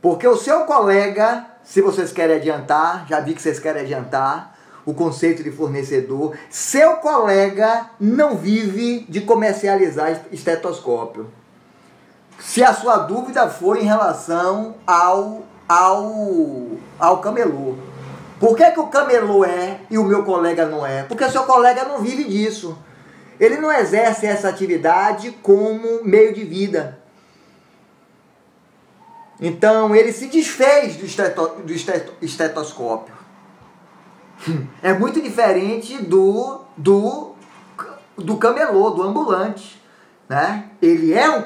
Porque 0.00 0.26
o 0.26 0.36
seu 0.36 0.60
colega, 0.60 1.44
se 1.64 1.80
vocês 1.80 2.12
querem 2.12 2.36
adiantar, 2.36 3.06
já 3.08 3.20
vi 3.20 3.34
que 3.34 3.42
vocês 3.42 3.58
querem 3.58 3.82
adiantar, 3.82 4.56
o 4.88 4.94
conceito 4.94 5.42
de 5.42 5.50
fornecedor. 5.50 6.34
Seu 6.48 6.96
colega 6.96 7.90
não 8.00 8.36
vive 8.36 9.04
de 9.08 9.20
comercializar 9.20 10.22
estetoscópio. 10.32 11.30
Se 12.40 12.62
a 12.62 12.72
sua 12.72 12.96
dúvida 12.98 13.50
for 13.50 13.76
em 13.76 13.84
relação 13.84 14.76
ao, 14.86 15.42
ao, 15.68 16.68
ao 16.98 17.18
camelô. 17.18 17.74
Por 18.40 18.56
que, 18.56 18.70
que 18.70 18.80
o 18.80 18.86
camelô 18.86 19.44
é 19.44 19.80
e 19.90 19.98
o 19.98 20.04
meu 20.04 20.24
colega 20.24 20.64
não 20.64 20.86
é? 20.86 21.02
Porque 21.02 21.24
o 21.24 21.30
seu 21.30 21.42
colega 21.42 21.84
não 21.84 21.98
vive 21.98 22.24
disso. 22.24 22.78
Ele 23.38 23.58
não 23.58 23.70
exerce 23.70 24.26
essa 24.26 24.48
atividade 24.48 25.32
como 25.42 26.02
meio 26.02 26.32
de 26.32 26.44
vida. 26.44 26.97
Então 29.40 29.94
ele 29.94 30.12
se 30.12 30.26
desfez 30.26 30.96
do, 30.96 31.06
esteto, 31.06 31.52
do 31.64 31.72
estetoscópio. 32.24 33.14
É 34.82 34.92
muito 34.92 35.20
diferente 35.20 36.02
do, 36.02 36.60
do, 36.76 37.34
do 38.16 38.36
camelô, 38.36 38.90
do 38.90 39.02
ambulante. 39.02 39.82
Né? 40.28 40.70
Ele 40.82 41.12
é 41.12 41.30
um, 41.30 41.44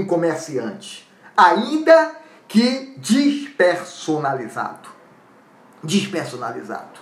um 0.00 0.06
comerciante, 0.06 1.08
ainda 1.36 2.12
que 2.46 2.94
despersonalizado. 2.98 4.88
Despersonalizado. 5.82 7.00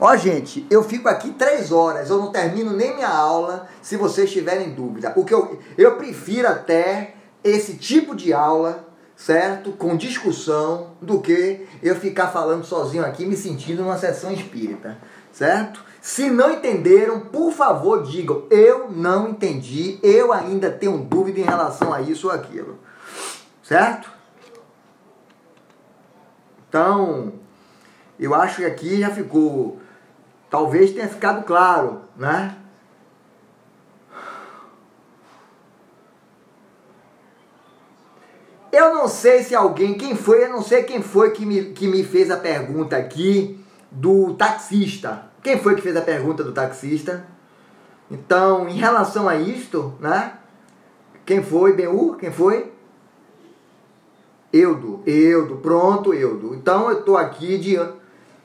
Ó, 0.00 0.16
gente, 0.16 0.66
eu 0.68 0.82
fico 0.82 1.08
aqui 1.08 1.30
três 1.30 1.70
horas, 1.70 2.10
eu 2.10 2.18
não 2.18 2.32
termino 2.32 2.72
nem 2.72 2.94
minha 2.94 3.08
aula 3.08 3.68
se 3.80 3.96
vocês 3.96 4.32
tiverem 4.32 4.74
dúvida. 4.74 5.12
O 5.14 5.24
que 5.24 5.32
eu, 5.32 5.60
eu 5.78 5.96
prefiro 5.96 6.48
até 6.48 7.14
esse 7.44 7.76
tipo 7.76 8.16
de 8.16 8.32
aula 8.32 8.83
certo? 9.16 9.72
Com 9.72 9.96
discussão, 9.96 10.92
do 11.00 11.20
que 11.20 11.66
eu 11.82 11.96
ficar 11.96 12.28
falando 12.28 12.64
sozinho 12.64 13.04
aqui, 13.04 13.24
me 13.24 13.36
sentindo 13.36 13.82
numa 13.82 13.98
sessão 13.98 14.32
espírita, 14.32 14.98
certo? 15.32 15.84
Se 16.00 16.28
não 16.28 16.52
entenderam, 16.52 17.20
por 17.20 17.52
favor, 17.52 18.02
digam: 18.02 18.46
eu 18.50 18.90
não 18.90 19.30
entendi, 19.30 19.98
eu 20.02 20.32
ainda 20.32 20.70
tenho 20.70 20.98
dúvida 20.98 21.40
em 21.40 21.44
relação 21.44 21.92
a 21.92 22.00
isso 22.00 22.26
ou 22.26 22.32
aquilo, 22.32 22.78
certo? 23.62 24.12
Então, 26.68 27.32
eu 28.18 28.34
acho 28.34 28.56
que 28.56 28.64
aqui 28.64 29.00
já 29.00 29.10
ficou, 29.10 29.80
talvez 30.50 30.92
tenha 30.92 31.08
ficado 31.08 31.44
claro, 31.44 32.02
né? 32.16 32.56
Eu 38.74 38.92
não 38.92 39.06
sei 39.06 39.44
se 39.44 39.54
alguém, 39.54 39.94
quem 39.94 40.16
foi, 40.16 40.42
eu 40.42 40.48
não 40.48 40.60
sei 40.60 40.82
quem 40.82 41.00
foi 41.00 41.30
que 41.30 41.46
me, 41.46 41.66
que 41.66 41.86
me 41.86 42.02
fez 42.02 42.28
a 42.28 42.36
pergunta 42.36 42.96
aqui 42.96 43.64
do 43.88 44.34
taxista. 44.34 45.26
Quem 45.44 45.60
foi 45.60 45.76
que 45.76 45.80
fez 45.80 45.96
a 45.96 46.02
pergunta 46.02 46.42
do 46.42 46.50
taxista? 46.50 47.24
Então, 48.10 48.68
em 48.68 48.76
relação 48.76 49.28
a 49.28 49.36
isto, 49.36 49.94
né? 50.00 50.38
Quem 51.24 51.40
foi? 51.40 51.72
BU? 51.74 52.16
Quem 52.16 52.32
foi? 52.32 52.72
Eudo. 54.52 55.04
Eudo. 55.06 55.58
Pronto, 55.58 56.12
Eudo. 56.12 56.52
Então, 56.52 56.90
eu 56.90 56.98
estou 56.98 57.16
aqui 57.16 57.56
diante... 57.58 57.92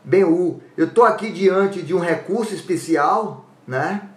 BU. 0.04 0.62
Eu 0.78 0.86
estou 0.86 1.06
aqui 1.06 1.32
diante 1.32 1.82
de 1.82 1.96
um 1.96 2.00
recurso 2.00 2.54
especial, 2.54 3.50
né? 3.68 4.08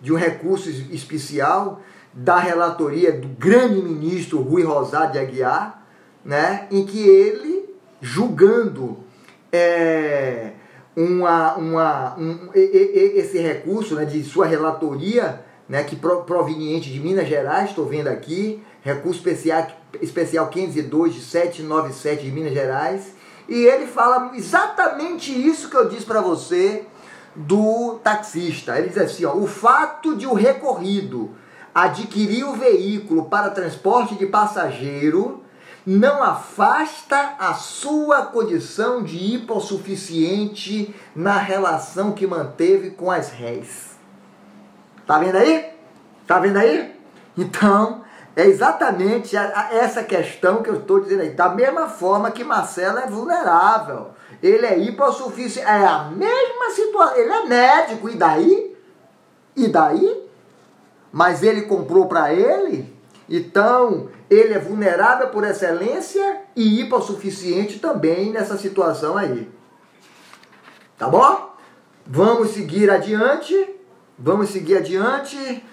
De 0.00 0.12
um 0.12 0.16
recurso 0.16 0.68
especial 0.68 1.80
da 2.12 2.38
relatoria 2.38 3.12
do 3.12 3.28
grande 3.28 3.80
ministro 3.80 4.40
Rui 4.40 4.62
Rosado 4.62 5.12
de 5.12 5.18
Aguiar, 5.18 5.82
né, 6.24 6.66
em 6.70 6.84
que 6.84 7.00
ele, 7.00 7.74
julgando 8.00 8.98
é, 9.50 10.52
uma, 10.96 11.54
uma, 11.54 12.18
um, 12.18 12.50
esse 12.54 13.38
recurso 13.38 13.94
né, 13.94 14.04
de 14.04 14.22
sua 14.22 14.46
relatoria, 14.46 15.44
né, 15.68 15.82
que 15.84 15.96
proveniente 15.96 16.92
de 16.92 17.00
Minas 17.00 17.28
Gerais, 17.28 17.70
estou 17.70 17.86
vendo 17.86 18.08
aqui, 18.08 18.62
recurso 18.82 19.18
especial, 19.18 19.66
especial 20.00 20.48
502 20.48 21.14
de 21.14 21.20
797 21.20 22.24
de 22.24 22.30
Minas 22.30 22.52
Gerais, 22.52 23.14
e 23.48 23.64
ele 23.64 23.86
fala 23.86 24.32
exatamente 24.34 25.32
isso 25.32 25.68
que 25.68 25.76
eu 25.76 25.88
disse 25.88 26.04
para 26.04 26.20
você 26.20 26.84
do 27.34 27.98
taxista. 28.02 28.78
Ele 28.78 28.88
diz 28.88 28.98
assim: 28.98 29.24
ó, 29.24 29.34
o 29.34 29.46
fato 29.46 30.14
de 30.16 30.26
o 30.26 30.34
recorrido 30.34 31.30
adquirir 31.74 32.44
o 32.44 32.54
veículo 32.54 33.26
para 33.26 33.50
transporte 33.50 34.14
de 34.14 34.26
passageiro 34.26 35.42
não 35.84 36.22
afasta 36.22 37.34
a 37.38 37.54
sua 37.54 38.26
condição 38.26 39.02
de 39.02 39.34
hipossuficiente 39.34 40.94
na 41.14 41.38
relação 41.38 42.12
que 42.12 42.26
manteve 42.26 42.90
com 42.90 43.10
as 43.10 43.30
réis. 43.30 43.96
Tá 45.06 45.18
vendo 45.18 45.36
aí? 45.36 45.70
Tá 46.26 46.38
vendo 46.38 46.58
aí? 46.58 46.94
Então, 47.36 48.02
é 48.36 48.46
exatamente 48.46 49.36
essa 49.36 50.04
questão 50.04 50.62
que 50.62 50.70
eu 50.70 50.76
estou 50.76 51.00
dizendo 51.00 51.22
aí. 51.22 51.30
Da 51.30 51.48
mesma 51.48 51.88
forma 51.88 52.30
que 52.30 52.44
Marcelo 52.44 52.98
é 52.98 53.06
vulnerável. 53.06 54.10
Ele 54.42 54.64
é 54.64 54.78
hipossuficiente. 54.78 55.66
É 55.66 55.84
a 55.84 56.04
mesma 56.04 56.70
situação. 56.70 57.16
Ele 57.16 57.32
é 57.32 57.44
médico. 57.46 58.08
E 58.08 58.14
daí? 58.14 58.76
E 59.56 59.68
daí? 59.68 60.30
Mas 61.12 61.42
ele 61.42 61.62
comprou 61.62 62.06
para 62.06 62.32
ele? 62.32 62.92
Então, 63.28 64.08
ele 64.28 64.54
é 64.54 64.58
vulnerável 64.58 65.28
por 65.28 65.44
excelência 65.44 66.40
e 66.56 66.80
hipossuficiente 66.80 67.78
também 67.78 68.32
nessa 68.32 68.56
situação 68.56 69.16
aí. 69.16 69.50
Tá 70.96 71.08
bom? 71.08 71.54
Vamos 72.06 72.50
seguir 72.50 72.90
adiante. 72.90 73.54
Vamos 74.18 74.50
seguir 74.50 74.78
adiante. 74.78 75.64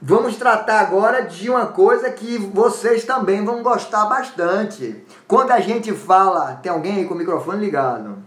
Vamos 0.00 0.36
tratar 0.36 0.80
agora 0.80 1.22
de 1.22 1.48
uma 1.48 1.66
coisa 1.66 2.10
que 2.10 2.38
vocês 2.38 3.04
também 3.04 3.44
vão 3.44 3.62
gostar 3.62 4.04
bastante. 4.04 5.04
Quando 5.26 5.52
a 5.52 5.60
gente 5.60 5.92
fala, 5.92 6.56
tem 6.62 6.70
alguém 6.70 6.98
aí 6.98 7.04
com 7.06 7.14
o 7.14 7.16
microfone 7.16 7.64
ligado? 7.64 8.18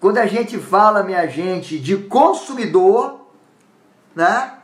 Quando 0.00 0.18
a 0.18 0.26
gente 0.26 0.58
fala, 0.58 1.04
minha 1.04 1.26
gente, 1.28 1.78
de 1.78 1.96
consumidor, 1.96 3.21
né? 4.14 4.54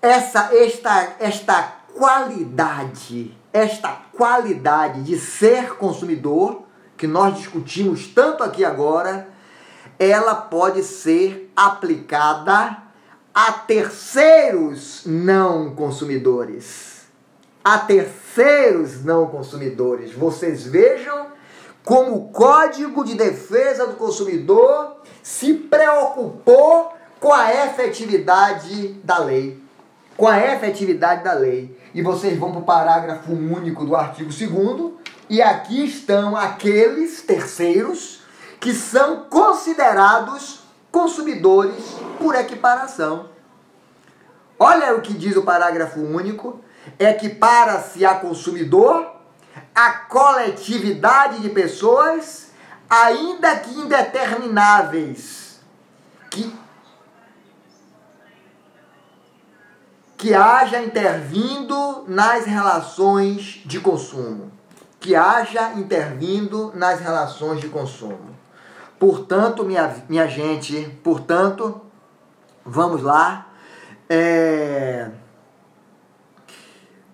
Essa 0.00 0.54
esta 0.54 1.16
esta 1.18 1.62
qualidade, 1.94 3.36
esta 3.52 3.90
qualidade 4.16 5.02
de 5.02 5.18
ser 5.18 5.74
consumidor 5.74 6.62
que 6.96 7.06
nós 7.06 7.36
discutimos 7.36 8.06
tanto 8.08 8.42
aqui 8.42 8.64
agora, 8.64 9.28
ela 9.98 10.34
pode 10.34 10.82
ser 10.82 11.50
aplicada 11.56 12.76
a 13.34 13.52
terceiros 13.52 15.02
não 15.06 15.74
consumidores. 15.74 17.06
A 17.64 17.78
terceiros 17.78 19.04
não 19.04 19.26
consumidores. 19.26 20.12
Vocês 20.12 20.64
vejam 20.64 21.28
como 21.84 22.16
o 22.16 22.28
Código 22.28 23.04
de 23.04 23.14
Defesa 23.14 23.86
do 23.86 23.94
Consumidor 23.94 24.96
se 25.22 25.54
preocupou 25.54 26.92
com 27.20 27.32
a 27.32 27.52
efetividade 27.52 28.94
da 29.04 29.18
lei. 29.18 29.62
Com 30.16 30.26
a 30.26 30.38
efetividade 30.38 31.22
da 31.22 31.32
lei. 31.32 31.76
E 31.94 32.02
vocês 32.02 32.38
vão 32.38 32.50
para 32.50 32.60
o 32.60 32.64
parágrafo 32.64 33.32
único 33.32 33.84
do 33.84 33.96
artigo 33.96 34.30
2 34.30 34.98
e 35.30 35.42
aqui 35.42 35.84
estão 35.84 36.34
aqueles 36.36 37.22
terceiros 37.22 38.22
que 38.58 38.72
são 38.72 39.24
considerados 39.24 40.60
consumidores 40.90 41.96
por 42.18 42.34
equiparação. 42.34 43.28
Olha 44.58 44.94
o 44.94 45.02
que 45.02 45.12
diz 45.12 45.36
o 45.36 45.42
parágrafo 45.42 46.00
único: 46.00 46.60
equipara-se 46.98 48.04
a 48.04 48.14
consumidor 48.14 49.18
a 49.74 49.90
coletividade 49.92 51.40
de 51.40 51.50
pessoas, 51.50 52.50
ainda 52.88 53.56
que 53.56 53.70
indetermináveis, 53.70 55.60
que, 56.30 56.52
que 60.18 60.34
haja 60.34 60.82
intervindo 60.82 62.04
nas 62.08 62.44
relações 62.44 63.62
de 63.64 63.78
consumo. 63.78 64.50
Que 64.98 65.14
haja 65.14 65.74
intervindo 65.74 66.72
nas 66.74 66.98
relações 66.98 67.60
de 67.60 67.68
consumo. 67.68 68.36
Portanto, 68.98 69.64
minha, 69.64 70.04
minha 70.08 70.26
gente, 70.26 70.98
portanto, 71.04 71.80
vamos 72.66 73.00
lá. 73.00 73.46
É, 74.10 75.08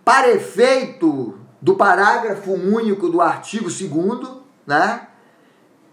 para 0.03 0.31
efeito 0.31 1.39
do 1.61 1.77
parágrafo 1.77 2.53
único 2.53 3.11
do 3.11 3.21
artigo 3.21 3.69
2 3.69 4.45
né, 4.67 5.09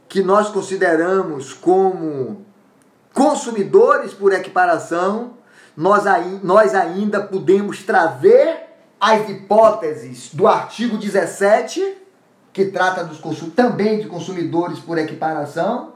que 0.07 0.23
nós 0.23 0.47
consideramos 0.47 1.53
como 1.53 2.45
consumidores 3.13 4.13
por 4.13 4.31
equiparação, 4.31 5.40
nós, 5.75 6.03
nós 6.43 6.75
ainda 6.75 7.21
podemos 7.21 7.83
trazer 7.83 8.69
as 8.99 9.29
hipóteses 9.29 10.33
do 10.33 10.47
artigo 10.47 10.97
17 10.97 12.01
que 12.53 12.65
trata 12.65 13.03
dos 13.03 13.19
também 13.55 13.99
de 13.99 14.07
consumidores 14.07 14.79
por 14.79 14.97
equiparação. 14.97 15.93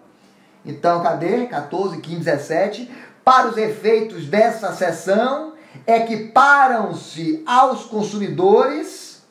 Então, 0.66 1.04
cadê? 1.04 1.46
14, 1.48 2.00
15, 2.00 2.18
17. 2.18 2.92
Para 3.24 3.48
os 3.48 3.58
efeitos 3.58 4.28
dessa 4.28 4.72
seção, 4.74 5.54
equiparam-se 5.86 7.44
aos 7.46 7.86
consumidores 7.86 9.24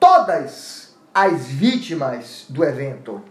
todas 0.00 0.96
as 1.12 1.46
vítimas 1.46 2.46
do 2.48 2.64
evento. 2.64 3.22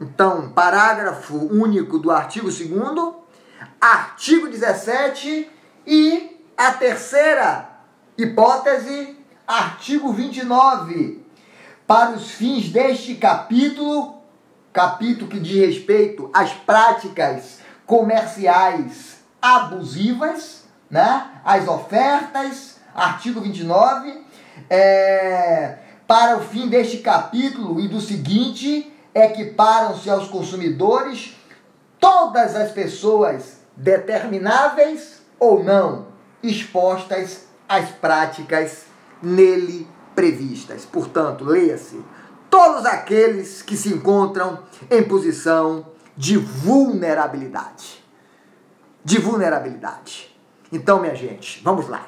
Então, 0.00 0.50
parágrafo 0.50 1.36
único 1.36 1.98
do 1.98 2.10
artigo 2.10 2.50
2 2.50 2.60
artigo 3.82 4.48
17 4.48 5.50
e 5.84 6.40
a 6.56 6.70
terceira 6.70 7.68
hipótese, 8.16 9.18
artigo 9.44 10.12
29 10.12 11.26
para 11.84 12.12
os 12.12 12.30
fins 12.30 12.68
deste 12.68 13.16
capítulo, 13.16 14.18
capítulo 14.72 15.28
que 15.28 15.40
diz 15.40 15.66
respeito 15.66 16.30
às 16.32 16.52
práticas 16.52 17.58
comerciais 17.84 19.16
abusivas, 19.42 20.62
né? 20.88 21.32
as 21.44 21.66
ofertas, 21.66 22.76
artigo 22.94 23.40
29, 23.40 24.24
é, 24.70 25.78
para 26.06 26.36
o 26.36 26.40
fim 26.44 26.68
deste 26.68 26.98
capítulo 26.98 27.80
e 27.80 27.88
do 27.88 28.00
seguinte, 28.00 28.96
equiparam-se 29.12 30.08
aos 30.08 30.28
consumidores 30.28 31.34
todas 31.98 32.54
as 32.54 32.70
pessoas 32.70 33.61
determináveis 33.76 35.22
ou 35.38 35.62
não 35.62 36.06
expostas 36.42 37.46
às 37.68 37.90
práticas 37.90 38.84
nele 39.22 39.88
previstas. 40.14 40.84
Portanto, 40.84 41.44
leia-se: 41.44 42.00
todos 42.50 42.84
aqueles 42.84 43.62
que 43.62 43.76
se 43.76 43.88
encontram 43.90 44.60
em 44.90 45.02
posição 45.02 45.86
de 46.16 46.36
vulnerabilidade. 46.36 48.02
De 49.04 49.18
vulnerabilidade. 49.18 50.36
Então, 50.70 51.00
minha 51.00 51.14
gente, 51.14 51.60
vamos 51.62 51.88
lá. 51.88 52.06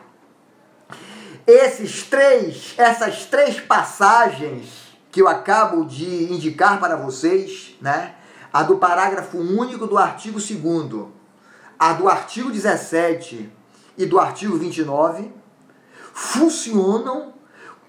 Esses 1.47 2.05
três, 2.05 2.75
essas 2.79 3.27
três 3.27 3.61
passagens 3.61 4.85
que 5.11 5.21
eu 5.21 5.29
acabo 5.29 5.85
de 5.85 6.33
indicar 6.33 6.81
para 6.81 6.97
vocês, 6.97 7.77
né? 7.81 8.15
A 8.53 8.63
do 8.63 8.79
parágrafo 8.79 9.39
único 9.39 9.87
do 9.87 9.99
artigo 9.99 10.39
2 10.39 10.51
a 11.79 11.93
do 11.93 12.09
artigo 12.09 12.51
17 12.51 13.51
e 13.97 14.07
do 14.07 14.19
artigo 14.19 14.57
29 14.57 15.33
funcionam 16.13 17.35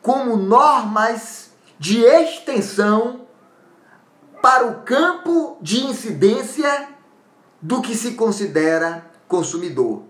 como 0.02 0.36
normas 0.36 1.52
de 1.80 2.02
extensão 2.02 3.28
para 4.42 4.68
o 4.68 4.82
campo 4.84 5.58
de 5.62 5.84
incidência 5.84 6.90
do 7.62 7.82
que 7.82 7.96
se 7.96 8.12
considera 8.12 9.10
consumidor. 9.28 10.04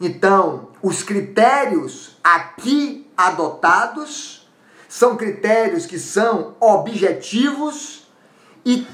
Então, 0.00 0.68
os 0.80 1.02
critérios 1.02 2.16
aqui 2.22 3.10
adotados 3.16 4.48
são 4.88 5.16
critérios 5.16 5.84
que 5.86 5.98
são 5.98 6.54
objetivos 6.60 8.08
e 8.64 8.86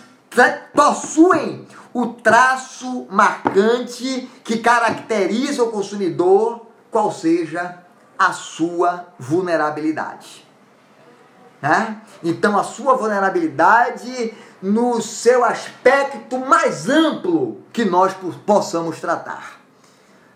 possuem 0.74 1.65
o 1.96 2.08
traço 2.08 3.06
marcante 3.08 4.28
que 4.44 4.58
caracteriza 4.58 5.62
o 5.62 5.70
consumidor, 5.70 6.66
qual 6.90 7.10
seja 7.10 7.78
a 8.18 8.34
sua 8.34 9.06
vulnerabilidade. 9.18 10.46
Né? 11.62 11.96
Então, 12.22 12.58
a 12.58 12.62
sua 12.62 12.96
vulnerabilidade 12.96 14.34
no 14.60 15.00
seu 15.00 15.42
aspecto 15.42 16.38
mais 16.38 16.86
amplo 16.86 17.62
que 17.72 17.86
nós 17.86 18.12
possamos 18.44 19.00
tratar. 19.00 19.58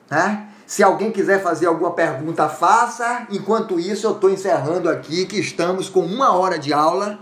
Né? 0.08 0.48
Se 0.66 0.82
alguém 0.82 1.12
quiser 1.12 1.42
fazer 1.42 1.66
alguma 1.66 1.90
pergunta, 1.90 2.48
faça. 2.48 3.26
Enquanto 3.30 3.78
isso, 3.78 4.06
eu 4.06 4.12
estou 4.12 4.30
encerrando 4.30 4.88
aqui 4.88 5.26
que 5.26 5.38
estamos 5.38 5.90
com 5.90 6.00
uma 6.00 6.34
hora 6.34 6.58
de 6.58 6.72
aula 6.72 7.18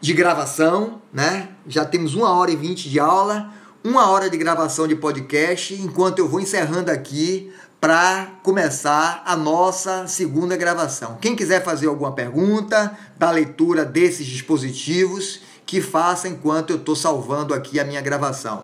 de 0.00 0.12
gravação, 0.12 1.00
né? 1.12 1.48
Já 1.66 1.84
temos 1.84 2.14
uma 2.14 2.30
hora 2.30 2.50
e 2.50 2.56
vinte 2.56 2.88
de 2.88 3.00
aula, 3.00 3.52
uma 3.82 4.10
hora 4.10 4.28
de 4.28 4.36
gravação 4.36 4.86
de 4.86 4.96
podcast, 4.96 5.74
enquanto 5.74 6.18
eu 6.18 6.28
vou 6.28 6.40
encerrando 6.40 6.90
aqui 6.90 7.52
para 7.80 8.26
começar 8.42 9.22
a 9.26 9.36
nossa 9.36 10.06
segunda 10.06 10.56
gravação. 10.56 11.18
Quem 11.20 11.36
quiser 11.36 11.62
fazer 11.62 11.86
alguma 11.86 12.12
pergunta 12.12 12.96
da 13.16 13.30
leitura 13.30 13.84
desses 13.84 14.26
dispositivos, 14.26 15.40
que 15.64 15.80
faça 15.80 16.28
enquanto 16.28 16.70
eu 16.70 16.76
estou 16.76 16.94
salvando 16.94 17.52
aqui 17.52 17.78
a 17.80 17.84
minha 17.84 18.00
gravação. 18.00 18.54